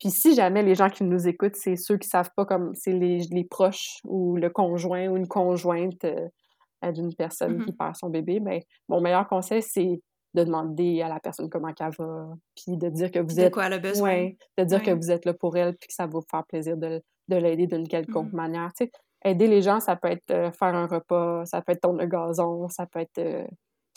Puis 0.00 0.10
si 0.10 0.34
jamais 0.34 0.62
les 0.62 0.74
gens 0.74 0.90
qui 0.90 1.04
nous 1.04 1.28
écoutent, 1.28 1.56
c'est 1.56 1.76
ceux 1.76 1.96
qui 1.96 2.08
savent 2.08 2.30
pas 2.36 2.44
comme 2.44 2.74
c'est 2.74 2.92
les, 2.92 3.18
les, 3.30 3.44
proches 3.44 4.00
ou 4.04 4.36
le 4.36 4.50
conjoint 4.50 5.08
ou 5.08 5.16
une 5.16 5.28
conjointe 5.28 6.04
euh, 6.04 6.92
d'une 6.92 7.14
personne 7.14 7.64
qui 7.64 7.70
mm-hmm. 7.70 7.76
perd 7.76 7.96
son 7.96 8.10
bébé, 8.10 8.40
ben 8.40 8.60
mon 8.88 9.00
meilleur 9.00 9.26
conseil 9.26 9.62
c'est 9.62 10.00
de 10.34 10.44
demander 10.44 11.00
à 11.00 11.08
la 11.08 11.20
personne 11.20 11.48
comment 11.48 11.68
elle 11.68 11.90
va, 11.96 12.28
puis 12.56 12.76
de 12.76 12.88
dire 12.88 13.10
que 13.10 13.20
vous 13.20 13.38
êtes 13.38 13.50
de 13.50 13.54
quoi 13.54 13.66
elle 13.66 13.74
a 13.74 13.78
besoin, 13.78 14.30
de 14.58 14.64
dire 14.64 14.82
que 14.82 14.90
vous 14.90 15.10
êtes 15.10 15.24
là 15.24 15.32
pour 15.32 15.56
elle, 15.56 15.76
puis 15.76 15.86
que 15.86 15.94
ça 15.94 16.06
va 16.06 16.12
vous 16.12 16.24
faire 16.28 16.44
plaisir 16.44 16.76
de, 16.76 17.00
de 17.28 17.36
l'aider 17.36 17.66
d'une 17.66 17.86
quelconque 17.86 18.32
mm-hmm. 18.32 18.36
manière. 18.36 18.72
Tu 18.76 18.86
sais, 18.86 18.90
aider 19.24 19.46
les 19.46 19.62
gens, 19.62 19.78
ça 19.78 19.94
peut 19.96 20.10
être 20.10 20.30
euh, 20.32 20.50
faire 20.50 20.74
un 20.74 20.86
repas, 20.86 21.46
ça 21.46 21.62
peut 21.62 21.72
être 21.72 21.82
tondre 21.82 22.00
le 22.00 22.06
gazon, 22.06 22.68
ça 22.68 22.84
peut 22.86 22.98
être 22.98 23.46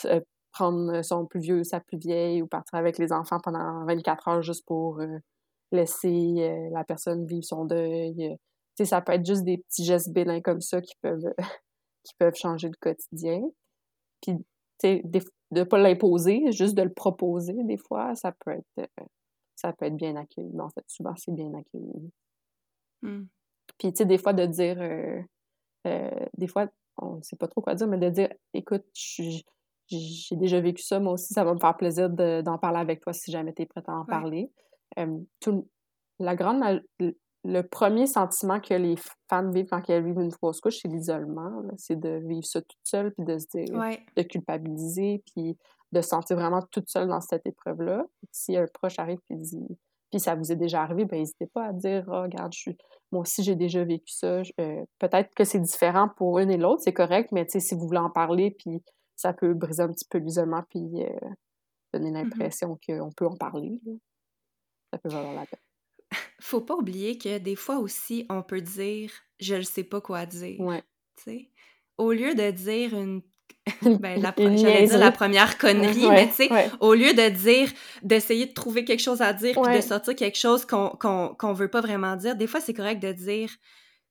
euh, 0.06 0.22
prendre 0.52 1.02
son 1.02 1.26
plus 1.26 1.40
vieux, 1.40 1.64
sa 1.64 1.80
plus 1.80 1.98
vieille, 1.98 2.42
ou 2.42 2.48
partir 2.48 2.78
avec 2.78 3.00
les 3.00 3.12
enfants 3.12 3.40
pendant 3.44 3.84
24 3.86 4.28
heures 4.28 4.42
juste 4.44 4.66
pour 4.66 5.02
laisser 5.72 6.36
euh, 6.38 6.70
la 6.72 6.84
personne 6.84 7.26
vivre 7.26 7.44
son 7.44 7.66
deuil. 7.66 8.38
Euh, 8.80 8.86
ça 8.86 9.02
peut 9.02 9.14
être 9.14 9.26
juste 9.26 9.44
des 9.44 9.58
petits 9.58 9.86
gestes 9.86 10.12
bénins 10.12 10.42
comme 10.42 10.62
ça 10.62 10.82
qui 10.82 10.96
peuvent, 11.02 11.34
qui 12.04 12.14
peuvent 12.18 12.36
changer 12.36 12.70
le 12.70 12.78
quotidien. 12.80 13.42
Puis, 14.22 14.36
de 14.84 15.22
ne 15.52 15.64
pas 15.64 15.78
l'imposer, 15.78 16.52
juste 16.52 16.76
de 16.76 16.84
le 16.84 16.94
proposer, 16.94 17.56
des 17.64 17.78
fois, 17.78 18.16
ça 18.16 18.32
peut 18.32 18.52
être, 18.52 18.80
euh, 18.80 19.06
ça 19.56 19.74
peut 19.74 19.86
être 19.86 19.96
bien 19.96 20.16
accueilli. 20.16 20.60
en 20.60 20.70
fait, 20.70 20.84
souvent, 20.88 21.16
c'est 21.16 21.34
bien 21.34 21.52
accueilli. 21.54 22.12
Mmh. 23.02 23.26
Puis, 23.78 23.94
tu 23.94 23.98
sais, 23.98 24.06
des 24.06 24.18
fois, 24.18 24.34
de 24.34 24.46
dire, 24.46 24.78
des 26.38 26.48
fois, 26.48 26.68
on 26.98 27.18
ne 27.18 27.22
sait 27.22 27.36
pas 27.36 27.48
trop 27.48 27.62
quoi 27.62 27.76
dire, 27.76 27.88
mais 27.88 27.98
de 27.98 28.10
dire, 28.10 28.30
écoute, 28.54 28.86
j'ai 28.94 30.36
déjà 30.36 30.60
vécu 30.60 30.84
ça, 30.84 31.00
moi 31.00 31.14
aussi, 31.14 31.34
ça 31.34 31.44
va 31.44 31.54
me 31.54 31.60
faire 31.60 31.78
plaisir 31.78 32.10
d'en 32.10 32.58
parler 32.58 32.80
avec 32.80 33.02
toi 33.02 33.14
si 33.14 33.32
jamais 33.32 33.54
tu 33.54 33.64
es 33.64 33.66
prête 33.66 33.88
à 33.88 33.94
en 33.94 34.06
parler 34.06 34.52
tout, 35.40 35.68
la 36.20 36.36
grande, 36.36 36.82
le 37.44 37.62
premier 37.62 38.08
sentiment 38.08 38.60
que 38.60 38.74
les 38.74 38.96
femmes 39.30 39.52
vivent 39.52 39.68
quand 39.70 39.82
elles 39.90 40.04
vivent 40.04 40.20
une 40.20 40.32
fausse 40.32 40.60
couche, 40.60 40.80
c'est 40.82 40.88
l'isolement. 40.88 41.64
C'est 41.78 42.00
de 42.00 42.22
vivre 42.28 42.46
ça 42.46 42.62
toute 42.62 42.80
seule, 42.84 43.14
puis 43.14 43.26
de 43.26 43.38
se 43.38 43.48
dire, 43.48 43.66
de 44.16 44.22
culpabiliser, 44.24 45.24
puis 45.34 45.58
de 45.94 46.02
se 46.02 46.10
sentir 46.10 46.36
vraiment 46.36 46.62
toute 46.72 46.90
seule 46.90 47.08
dans 47.08 47.22
cette 47.22 47.46
épreuve-là. 47.46 48.06
Si 48.32 48.58
un 48.58 48.66
proche 48.74 49.00
arrive 49.00 49.20
et 49.30 49.36
dit, 49.36 49.78
puis 50.12 50.20
ça 50.20 50.36
vous 50.36 50.52
est 50.52 50.56
déjà 50.56 50.82
arrivé, 50.82 51.06
ben 51.06 51.20
n'hésitez 51.20 51.48
pas 51.48 51.68
à 51.68 51.74
dire, 51.74 52.06
oh, 52.08 52.22
regarde, 52.22 52.54
je 52.54 52.60
suis... 52.60 52.78
moi 53.12 53.22
aussi 53.22 53.44
j'ai 53.44 53.56
déjà 53.56 53.84
vécu 53.84 54.12
ça. 54.12 54.42
Euh, 54.60 54.84
peut-être 55.00 55.34
que 55.34 55.44
c'est 55.44 55.60
différent 55.60 56.10
pour 56.16 56.40
une 56.40 56.52
et 56.52 56.58
l'autre, 56.58 56.82
c'est 56.84 56.94
correct, 56.94 57.32
mais 57.32 57.46
si 57.48 57.76
vous 57.76 57.88
voulez 57.88 58.00
en 58.00 58.10
parler, 58.10 58.52
puis 58.52 58.84
ça 59.16 59.34
peut 59.34 59.54
briser 59.54 59.84
un 59.84 59.90
petit 59.90 60.08
peu 60.10 60.18
l'isolement, 60.18 60.64
puis 60.70 61.04
euh, 61.04 61.10
donner 61.94 62.12
mmh 62.12 62.14
l'impression 62.14 62.80
qu'on 62.86 63.12
peut 63.12 63.28
en 63.28 63.36
parler 63.36 63.80
ça 64.92 64.98
peut 64.98 65.10
valoir 65.10 65.34
la 65.34 65.46
peine. 65.46 65.60
Faut 66.40 66.62
pas 66.62 66.76
oublier 66.76 67.18
que 67.18 67.38
des 67.38 67.56
fois 67.56 67.78
aussi, 67.78 68.26
on 68.30 68.42
peut 68.42 68.62
dire 68.62 69.12
je 69.40 69.56
ne 69.56 69.62
sais 69.62 69.84
pas 69.84 70.02
quoi 70.02 70.26
dire. 70.26 70.60
Ouais. 70.60 70.84
sais 71.24 71.50
Au 71.98 72.12
lieu 72.12 72.36
de 72.36 72.52
dire 72.52 72.94
une 72.94 73.22
ben, 73.82 74.22
la, 74.22 74.32
dire 74.32 74.98
la 74.98 75.12
première 75.12 75.58
connerie, 75.58 76.08
mais 76.10 76.28
tu 76.28 76.48
sais, 76.48 76.50
au 76.80 76.94
lieu 76.94 77.14
de 77.14 77.30
dire, 77.30 77.70
d'essayer 78.02 78.46
de 78.46 78.54
trouver 78.54 78.86
quelque 78.86 79.02
chose 79.02 79.22
à 79.22 79.34
dire, 79.34 79.60
puis 79.62 79.76
de 79.76 79.82
sortir 79.82 80.16
quelque 80.16 80.38
chose 80.38 80.66
qu'on 80.66 80.90
qu'on 80.90 81.54
veut 81.54 81.68
pas 81.68 81.82
vraiment 81.82 82.16
dire, 82.16 82.36
des 82.36 82.48
fois, 82.48 82.62
c'est 82.62 82.74
correct 82.74 83.02
de 83.02 83.12
dire 83.12 83.50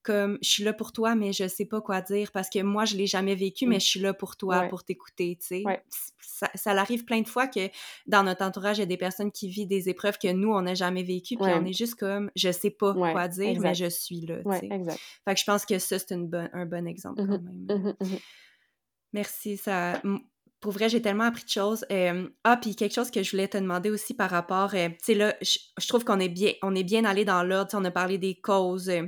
comme 0.07 0.39
je 0.41 0.49
suis 0.49 0.63
là 0.63 0.73
pour 0.73 0.93
toi, 0.93 1.15
mais 1.17 1.33
je 1.33 1.49
sais 1.49 1.65
pas 1.67 1.81
quoi 1.81 2.01
dire 2.01 2.31
parce 2.33 2.49
que 2.49 2.63
moi, 2.63 2.85
je 2.85 2.97
l'ai 2.97 3.07
jamais 3.09 3.35
vécu, 3.35 3.67
mais 3.67 3.77
Mm. 3.77 3.81
je 3.81 3.87
suis 3.87 4.01
là 4.01 4.15
pour 4.15 4.37
toi, 4.37 4.61
Ouais. 4.61 4.69
pour 4.69 4.85
t'écouter, 4.85 5.37
tu 5.41 5.47
sais. 5.47 5.63
Ouais. 5.67 5.83
Ça, 6.21 6.49
ça 6.55 6.71
arrive 6.73 7.05
plein 7.05 7.21
de 7.23 7.29
fois 7.29 7.47
que 7.49 7.69
dans 8.07 8.23
notre 8.23 8.45
entourage, 8.45 8.77
il 8.79 8.81
y 8.81 8.83
a 8.83 8.87
des 8.87 8.97
personnes 8.97 9.33
qui 9.33 9.49
vivent 9.49 9.69
des 9.69 9.89
épreuves 9.89 10.19
que 10.19 10.31
nous, 10.33 10.53
on 10.53 10.63
n'a 10.63 10.75
jamais 10.75 11.03
vécues, 11.03 11.37
puis 11.37 11.45
Ouais. 11.47 11.55
on 11.61 11.65
est 11.65 11.73
juste 11.73 11.97
comme, 11.97 12.31
je 12.37 12.51
sais 12.53 12.71
pas 12.71 12.93
quoi 12.95 13.27
dire, 13.29 13.49
exact. 13.49 13.63
mais 13.63 13.75
je 13.75 13.87
suis 13.91 14.21
là, 14.21 14.37
tu 14.45 14.59
sais. 14.61 14.69
exact. 14.71 15.01
Fait 15.25 15.35
que 15.35 15.41
je 15.41 15.45
pense 15.45 15.67
que 15.67 15.79
ça, 15.79 15.99
c'est 15.99 16.17
bonne- 16.17 16.51
un 16.53 16.67
bon 16.67 16.87
exemple 16.87 17.17
quand 17.27 17.39
Mhm, 17.39 17.67
même. 17.69 17.79
mhm, 17.79 17.95
mhm. 18.01 18.19
Merci, 19.13 19.57
ça... 19.57 20.01
Pour 20.61 20.73
vrai, 20.73 20.89
j'ai 20.89 21.03
tellement 21.03 21.25
appris 21.25 21.45
de 21.45 21.51
choses. 21.51 21.85
Euh, 21.93 22.29
ah, 22.43 22.57
puis 22.57 22.75
quelque 22.75 22.95
chose 22.95 23.11
que 23.11 23.23
je 23.23 23.31
voulais 23.31 23.47
te 23.47 23.59
demander 23.59 23.91
aussi 23.91 24.15
par 24.15 24.31
rapport... 24.31 24.75
euh, 24.75 24.89
tu 24.89 24.97
sais, 25.03 25.15
là, 25.15 25.35
je, 25.43 25.59
je 25.79 25.87
trouve 25.87 26.03
qu'on 26.05 26.19
est 26.19 26.31
bien 26.31 26.53
on 26.63 26.75
est 26.75 26.83
bien 26.83 27.05
allé 27.05 27.25
dans 27.25 27.43
l'ordre. 27.43 27.71
On 27.75 27.85
a 27.85 27.91
parlé 27.91 28.17
des 28.19 28.41
causes, 28.41 28.89
euh, 28.89 29.03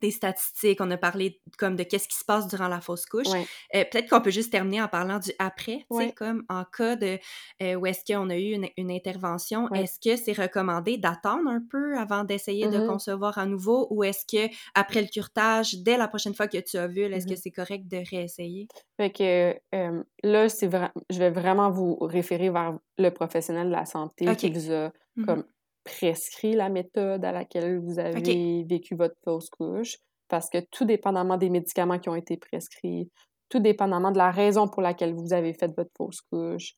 des 0.00 0.10
statistiques, 0.10 0.80
on 0.80 0.90
a 0.90 0.96
parlé 0.96 1.40
comme 1.58 1.76
de 1.76 1.82
qu'est-ce 1.82 2.08
qui 2.08 2.16
se 2.16 2.24
passe 2.24 2.46
durant 2.48 2.68
la 2.68 2.80
fausse 2.80 3.06
couche. 3.06 3.28
Ouais. 3.28 3.46
Euh, 3.74 3.84
Peut-être 3.90 4.08
qu'on 4.08 4.20
peut 4.20 4.30
juste 4.30 4.50
terminer 4.52 4.80
en 4.82 4.88
parlant 4.88 5.18
du 5.18 5.30
après, 5.38 5.84
tu 5.90 5.96
sais, 5.98 6.06
Ouais. 6.06 6.12
comme 6.12 6.44
en 6.48 6.64
cas 6.64 6.96
de 6.96 7.18
euh, 7.62 7.74
où 7.74 7.86
est-ce 7.86 8.04
qu'on 8.10 8.30
a 8.30 8.36
eu 8.36 8.52
une, 8.52 8.68
une 8.76 8.90
intervention, 8.90 9.68
Ouais. 9.70 9.82
est-ce 9.82 9.98
que 10.00 10.16
c'est 10.16 10.32
recommandé 10.32 10.96
d'attendre 10.98 11.48
un 11.50 11.60
peu 11.70 11.96
avant 11.98 12.24
d'essayer 12.24 12.68
de 12.68 12.78
Mhm. 12.78 12.86
concevoir 12.86 13.38
à 13.38 13.46
nouveau 13.46 13.86
ou 13.90 14.04
est-ce 14.04 14.24
que 14.26 14.52
après 14.74 15.02
le 15.02 15.08
curtage, 15.08 15.74
dès 15.82 15.96
la 15.96 16.08
prochaine 16.08 16.34
fois 16.34 16.48
que 16.48 16.58
tu 16.58 16.76
as 16.78 16.86
vu, 16.86 17.02
est-ce 17.02 17.26
que 17.26 17.32
Mhm. 17.32 17.36
c'est 17.36 17.50
correct 17.50 17.86
de 17.88 18.02
réessayer? 18.10 18.68
Fait 18.96 19.10
que 19.10 19.54
euh, 19.74 20.02
là, 20.22 20.48
c'est 20.48 20.70
je 21.10 21.18
vais 21.18 21.30
vraiment 21.30 21.70
vous 21.70 21.96
référer 22.00 22.50
vers 22.50 22.78
le 22.98 23.10
professionnel 23.10 23.66
de 23.68 23.72
la 23.72 23.84
santé 23.86 24.34
qui 24.36 24.50
vous 24.50 24.70
a 24.72 24.92
Mhm. 25.16 25.26
comme 25.26 25.44
prescrit 25.98 26.54
la 26.54 26.68
méthode 26.68 27.24
à 27.24 27.32
laquelle 27.32 27.78
vous 27.78 27.98
avez 27.98 28.64
vécu 28.64 28.94
votre 28.94 29.16
fausse 29.24 29.50
couche. 29.50 29.96
Parce 30.28 30.48
que 30.48 30.58
tout 30.70 30.84
dépendamment 30.84 31.36
des 31.36 31.50
médicaments 31.50 31.98
qui 31.98 32.08
ont 32.08 32.14
été 32.14 32.36
prescrits, 32.36 33.10
tout 33.48 33.58
dépendamment 33.58 34.12
de 34.12 34.18
la 34.18 34.30
raison 34.30 34.68
pour 34.68 34.80
laquelle 34.80 35.12
vous 35.12 35.32
avez 35.32 35.52
fait 35.52 35.72
votre 35.76 35.90
fausse 35.96 36.20
couche, 36.30 36.74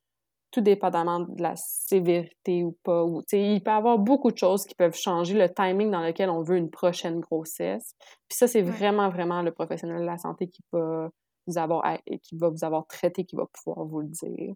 tout 0.50 0.62
dépendamment 0.62 1.20
de 1.20 1.42
la 1.42 1.54
sévérité 1.56 2.64
ou 2.64 2.76
pas, 2.82 3.04
ou, 3.04 3.22
il 3.32 3.62
peut 3.62 3.70
y 3.70 3.74
avoir 3.74 3.98
beaucoup 3.98 4.30
de 4.30 4.38
choses 4.38 4.64
qui 4.64 4.74
peuvent 4.74 4.96
changer 4.96 5.34
le 5.34 5.48
timing 5.52 5.90
dans 5.90 6.00
lequel 6.00 6.30
on 6.30 6.42
veut 6.42 6.56
une 6.56 6.70
prochaine 6.70 7.20
grossesse. 7.20 7.94
Puis 8.28 8.38
ça, 8.38 8.46
c'est 8.46 8.62
Ouais. 8.62 8.70
vraiment, 8.70 9.10
vraiment 9.10 9.42
le 9.42 9.52
professionnel 9.52 10.00
de 10.00 10.06
la 10.06 10.18
santé 10.18 10.46
qui 10.48 10.62
va 10.72 11.10
vous 11.46 11.58
avoir, 11.58 11.82
qui 12.22 12.36
va 12.38 12.48
vous 12.48 12.64
avoir 12.64 12.86
traité, 12.86 13.24
qui 13.24 13.36
va 13.36 13.44
pouvoir 13.52 13.86
vous 13.86 14.00
le 14.00 14.08
dire. 14.08 14.54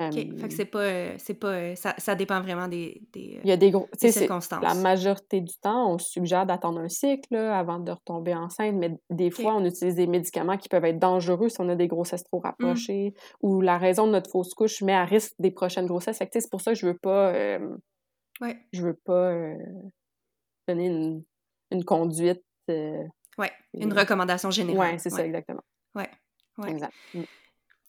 OK. 0.00 0.14
Fait 0.14 0.28
Euh, 0.32 0.48
que 0.48 0.54
c'est 0.54 0.64
pas, 0.64 0.80
euh, 0.82 1.14
c'est 1.18 1.34
pas, 1.34 1.48
euh, 1.52 1.74
ça, 1.76 1.94
ça 1.98 2.14
dépend 2.14 2.40
vraiment 2.40 2.66
des, 2.66 3.02
des, 3.12 3.40
il 3.44 3.48
y 3.48 3.52
a 3.52 3.56
des 3.56 3.70
gros, 3.70 3.88
des 4.00 4.10
circonstances. 4.10 4.62
la 4.62 4.74
majorité 4.74 5.40
du 5.40 5.54
temps, 5.60 5.92
on 5.92 5.98
suggère 5.98 6.44
d'attendre 6.46 6.80
un 6.80 6.88
cycle 6.88 7.28
là, 7.32 7.56
avant 7.58 7.78
de 7.78 7.92
retomber 7.92 8.34
enceinte, 8.34 8.74
mais 8.74 8.96
des 9.10 9.30
fois, 9.30 9.54
on 9.54 9.64
utilise 9.64 9.94
des 9.94 10.06
médicaments 10.08 10.56
qui 10.56 10.68
peuvent 10.68 10.84
être 10.86 10.98
dangereux 10.98 11.48
si 11.50 11.60
on 11.60 11.68
a 11.68 11.76
des 11.76 11.86
grossesses 11.88 12.24
trop 12.24 12.40
rapprochées 12.40 13.14
ou 13.42 13.60
la 13.60 13.78
raison 13.78 14.06
de 14.06 14.12
notre 14.12 14.30
fausse 14.30 14.54
couche 14.54 14.82
met 14.82 14.94
à 14.94 15.04
risque 15.04 15.34
des 15.38 15.50
prochaines 15.52 15.86
grossesses. 15.86 16.18
Fait 16.18 16.26
que, 16.26 16.40
c'est 16.40 16.50
pour 16.50 16.62
ça 16.62 16.72
que 16.72 16.78
je 16.78 16.86
veux 16.86 16.98
pas, 16.98 17.32
euh, 17.34 17.76
Ouais, 18.40 18.56
je 18.72 18.82
veux 18.82 18.98
pas 19.04 19.32
donner 20.66 20.86
une, 20.86 21.22
une 21.70 21.84
conduite. 21.84 22.42
ouais. 22.68 23.52
Une 23.74 23.92
recommandation 23.92 24.50
générale. 24.50 24.92
ouais, 24.92 24.98
c'est 24.98 25.10
ça, 25.10 25.24
exactement. 25.24 25.62
ouais, 25.94 26.08
ouais. 26.58 26.70
Exact. 26.70 26.92
Mm. 27.14 27.22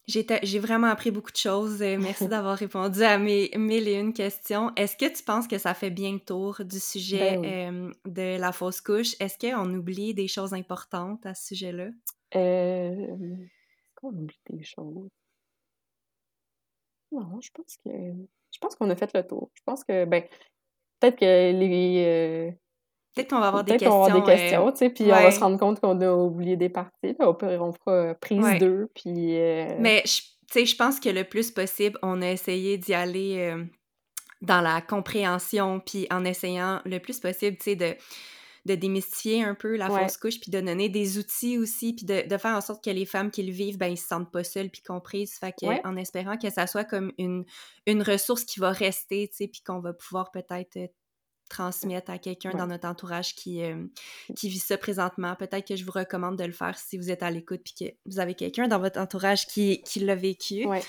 J'ai 0.08 0.60
vraiment 0.60 0.88
appris 0.88 1.12
beaucoup 1.12 1.32
de 1.32 1.38
choses. 1.38 1.82
Euh, 1.82 1.98
Merci 1.98 2.28
d'avoir 2.28 2.58
répondu 2.58 3.04
à 3.04 3.18
mes 3.18 3.50
mille 3.56 3.88
et 3.88 3.94
une 3.94 4.14
questions. 4.14 4.72
Est-ce 4.76 4.98
que 4.98 5.12
tu 5.16 5.24
penses 5.24 5.48
que 5.48 5.58
ça 5.58 5.74
fait 5.74 5.90
bien 5.92 6.12
le 6.14 6.20
tour 6.20 6.62
du 6.66 6.80
sujet 6.80 7.38
Ben 7.38 7.40
oui. 7.40 7.48
euh, 7.88 7.92
de 8.12 8.38
la 8.40 8.52
fausse 8.52 8.82
couche? 8.82 9.16
Est-ce 9.22 9.38
qu'on 9.40 9.74
oublie 9.74 10.14
des 10.14 10.28
choses 10.28 10.54
importantes 10.54 11.26
à 11.26 11.34
ce 11.34 11.48
sujet-là? 11.48 11.88
Euh, 12.36 12.90
Est-ce 12.92 13.94
qu'on 13.96 14.10
oublie 14.10 14.40
des 14.50 14.64
choses? 14.64 15.10
Non, 17.12 17.40
je 17.42 17.50
pense 17.54 17.78
que 17.78 17.90
je 17.92 18.60
pense 18.60 18.76
qu'on 18.76 18.90
a 18.90 18.96
fait 18.96 19.14
le 19.14 19.26
tour. 19.26 19.52
Je 19.54 19.62
pense 19.66 19.84
que 19.84 20.06
ben 20.06 20.24
peut-être 21.00 21.18
que 21.18 21.26
les 21.26 22.04
euh, 22.06 22.52
Peut-être 23.16 23.30
qu'on 23.30 23.40
va 23.40 23.48
avoir 23.48 23.64
des 23.64 23.74
peut-être 23.78 23.90
qu'on 23.90 24.00
va 24.00 24.06
questions. 24.06 24.16
avoir 24.22 24.36
des 24.36 24.42
questions, 24.42 24.68
euh, 24.68 24.72
tu 24.72 24.78
sais, 24.78 24.90
puis 24.90 25.04
on 25.06 25.10
va 25.10 25.32
se 25.32 25.40
rendre 25.40 25.60
compte 25.60 25.80
qu'on 25.80 26.00
a 26.02 26.12
oublié 26.14 26.56
des 26.58 26.70
parties. 26.70 27.16
Là, 27.20 27.30
on 27.30 27.74
fera 27.74 27.92
euh, 27.92 28.14
prise 28.16 28.40
Ouais. 28.44 28.58
2, 28.60 28.90
puis 28.96 29.40
euh, 29.40 29.76
Mais 29.80 30.02
tu 30.06 30.22
sais, 30.52 30.66
je 30.66 30.76
pense 30.76 31.00
que 31.00 31.10
le 31.10 31.24
plus 31.24 31.52
possible, 31.52 31.98
on 32.02 32.22
a 32.22 32.30
essayé 32.30 32.78
d'y 32.78 32.94
aller 32.94 33.38
euh, 33.40 33.64
dans 34.42 34.62
la 34.62 34.82
compréhension, 34.82 35.80
puis 35.80 36.08
en 36.12 36.26
essayant 36.26 36.82
le 36.86 37.00
plus 37.00 37.20
possible, 37.20 37.58
tu 37.58 37.64
sais, 37.64 37.76
de, 37.76 37.96
de 38.66 38.76
démystifier 38.76 39.44
un 39.44 39.56
peu 39.56 39.76
la 39.76 39.92
Ouais. 39.92 40.04
fausse 40.04 40.18
couche, 40.18 40.40
puis 40.40 40.50
de 40.50 40.60
donner 40.62 40.90
des 40.90 41.18
outils 41.18 41.58
aussi, 41.58 41.94
puis 41.94 42.06
de, 42.06 42.28
de 42.28 42.38
faire 42.38 42.56
en 42.56 42.62
sorte 42.62 42.84
que 42.84 42.90
les 42.90 43.06
femmes 43.06 43.30
qui 43.30 43.44
le 43.44 43.52
vivent, 43.52 43.78
ben, 43.78 43.88
ils 43.88 43.98
se 43.98 44.08
sentent 44.08 44.32
pas 44.32 44.44
seules 44.44 44.70
puis 44.70 44.82
comprises. 44.82 45.34
Fait 45.40 45.52
que, 45.52 45.88
en 45.88 45.96
espérant 45.98 46.38
que 46.38 46.50
ça 46.50 46.66
soit 46.66 46.84
comme 46.86 47.12
une, 47.20 47.46
une 47.86 48.02
ressource 48.02 48.44
qui 48.44 48.60
va 48.60 48.72
rester, 48.72 49.28
tu 49.28 49.36
sais, 49.36 49.48
puis 49.48 49.62
qu'on 49.62 49.80
va 49.82 49.94
pouvoir 49.94 50.32
peut-être 50.32 50.78
euh, 50.78 50.88
transmettre 51.54 52.10
à 52.12 52.18
quelqu'un 52.18 52.52
Ouais. 52.52 52.58
dans 52.58 52.68
notre 52.68 52.88
entourage 52.88 53.36
qui, 53.36 53.64
euh, 53.64 53.76
qui 54.36 54.50
vit 54.50 54.60
ça 54.60 54.78
présentement. 54.78 55.36
Peut-être 55.36 55.68
que 55.68 55.76
je 55.76 55.86
vous 55.86 55.92
recommande 55.92 56.38
de 56.38 56.44
le 56.44 56.52
faire 56.52 56.78
si 56.78 56.98
vous 56.98 57.10
êtes 57.12 57.24
à 57.24 57.30
l'écoute 57.32 57.62
puis 57.64 57.74
que 57.80 57.94
vous 58.06 58.20
avez 58.20 58.34
quelqu'un 58.34 58.68
dans 58.68 58.80
votre 58.80 59.00
entourage 59.00 59.46
qui, 59.48 59.82
qui 59.84 60.00
l'a 60.00 60.16
vécu. 60.16 60.66
ouais. 60.66 60.82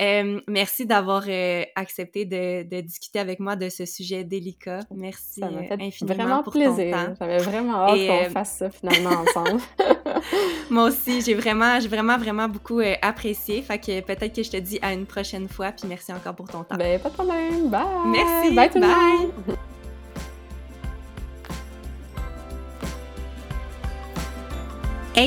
Euh, 0.00 0.40
merci 0.48 0.86
d'avoir 0.86 1.24
euh, 1.28 1.62
accepté 1.74 2.24
de, 2.24 2.62
de 2.62 2.80
discuter 2.80 3.18
avec 3.18 3.38
moi 3.38 3.54
de 3.54 3.68
ce 3.68 3.84
sujet 3.84 4.24
délicat. 4.24 4.80
Merci 4.94 5.40
Ça 5.40 5.50
m'a 5.50 5.58
euh, 5.58 5.64
fait 5.68 5.74
infiniment 5.82 6.14
vraiment 6.14 6.42
pour 6.42 6.54
ton 6.54 6.58
plaisir. 6.74 6.96
temps. 6.96 7.14
J'avais 7.20 7.36
vraiment 7.36 7.74
hâte 7.86 7.98
Et, 7.98 8.06
qu'on 8.06 8.24
euh, 8.24 8.30
fasse 8.30 8.56
ça 8.56 8.70
finalement 8.70 9.10
ensemble. 9.10 9.60
Moi 10.70 10.84
aussi, 10.84 11.20
j'ai 11.20 11.34
vraiment, 11.34 11.78
j'ai 11.80 11.88
vraiment, 11.88 12.16
vraiment 12.16 12.48
beaucoup 12.48 12.80
euh, 12.80 12.94
apprécié. 13.02 13.60
Fait 13.60 13.78
que 13.78 14.00
peut-être 14.00 14.34
que 14.34 14.42
je 14.42 14.50
te 14.50 14.56
dis 14.56 14.78
à 14.80 14.94
une 14.94 15.04
prochaine 15.04 15.48
fois. 15.50 15.70
Puis 15.72 15.86
merci 15.86 16.10
encore 16.14 16.34
pour 16.34 16.48
ton 16.48 16.64
temps. 16.64 16.76
ben 16.78 16.98
pas 16.98 17.10
de 17.10 17.14
problème. 17.14 17.68
Bye. 17.68 17.84
Merci, 18.06 18.54
Bye 18.54 18.70
tout 18.70 18.78
le 18.80 18.86
monde. 18.86 19.32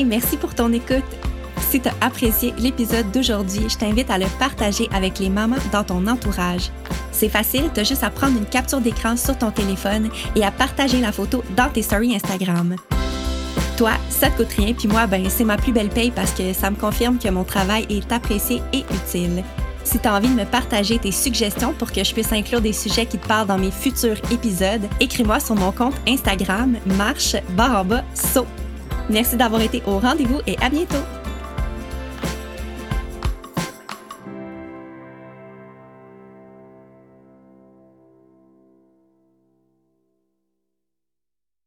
Merci 0.02 0.36
pour 0.36 0.54
ton 0.54 0.72
écoute. 0.72 1.04
Si 1.70 1.80
tu 1.80 1.88
as 1.88 1.94
apprécié 2.00 2.52
l'épisode 2.58 3.10
d'aujourd'hui, 3.12 3.68
je 3.68 3.76
t'invite 3.76 4.10
à 4.10 4.18
le 4.18 4.26
partager 4.40 4.88
avec 4.92 5.20
les 5.20 5.28
mamans 5.28 5.56
dans 5.70 5.84
ton 5.84 6.06
entourage. 6.08 6.70
C'est 7.12 7.28
facile, 7.28 7.70
tu 7.72 7.80
as 7.80 7.84
juste 7.84 8.02
à 8.02 8.10
prendre 8.10 8.36
une 8.36 8.46
capture 8.46 8.80
d'écran 8.80 9.16
sur 9.16 9.38
ton 9.38 9.52
téléphone 9.52 10.10
et 10.34 10.44
à 10.44 10.50
partager 10.50 11.00
la 11.00 11.12
photo 11.12 11.44
dans 11.56 11.70
tes 11.70 11.82
stories 11.82 12.16
Instagram. 12.16 12.74
Toi, 13.76 13.92
ça 14.08 14.30
te 14.30 14.38
coûte 14.38 14.52
rien, 14.56 14.72
puis 14.72 14.88
moi, 14.88 15.06
ben, 15.06 15.28
c'est 15.28 15.44
ma 15.44 15.56
plus 15.56 15.72
belle 15.72 15.90
paye 15.90 16.10
parce 16.10 16.32
que 16.32 16.52
ça 16.52 16.70
me 16.70 16.76
confirme 16.76 17.18
que 17.18 17.28
mon 17.28 17.44
travail 17.44 17.86
est 17.88 18.10
apprécié 18.10 18.62
et 18.72 18.84
utile. 18.92 19.44
Si 19.84 19.98
tu 19.98 20.08
as 20.08 20.14
envie 20.14 20.28
de 20.28 20.34
me 20.34 20.44
partager 20.44 20.98
tes 20.98 21.12
suggestions 21.12 21.72
pour 21.72 21.92
que 21.92 22.02
je 22.02 22.12
puisse 22.12 22.32
inclure 22.32 22.60
des 22.60 22.72
sujets 22.72 23.06
qui 23.06 23.18
te 23.18 23.28
parlent 23.28 23.46
dans 23.46 23.58
mes 23.58 23.70
futurs 23.70 24.16
épisodes, 24.32 24.88
écris-moi 24.98 25.38
sur 25.40 25.54
mon 25.54 25.72
compte 25.72 25.94
Instagram 26.08 26.76
marche 26.86 27.36
barre 27.50 27.80
en 27.80 27.84
bas 27.84 28.04
saut. 28.14 28.46
Merci 29.10 29.36
d'avoir 29.36 29.62
été 29.62 29.82
au 29.86 29.98
rendez-vous 29.98 30.40
et 30.46 30.56
à 30.60 30.70
bientôt! 30.70 31.23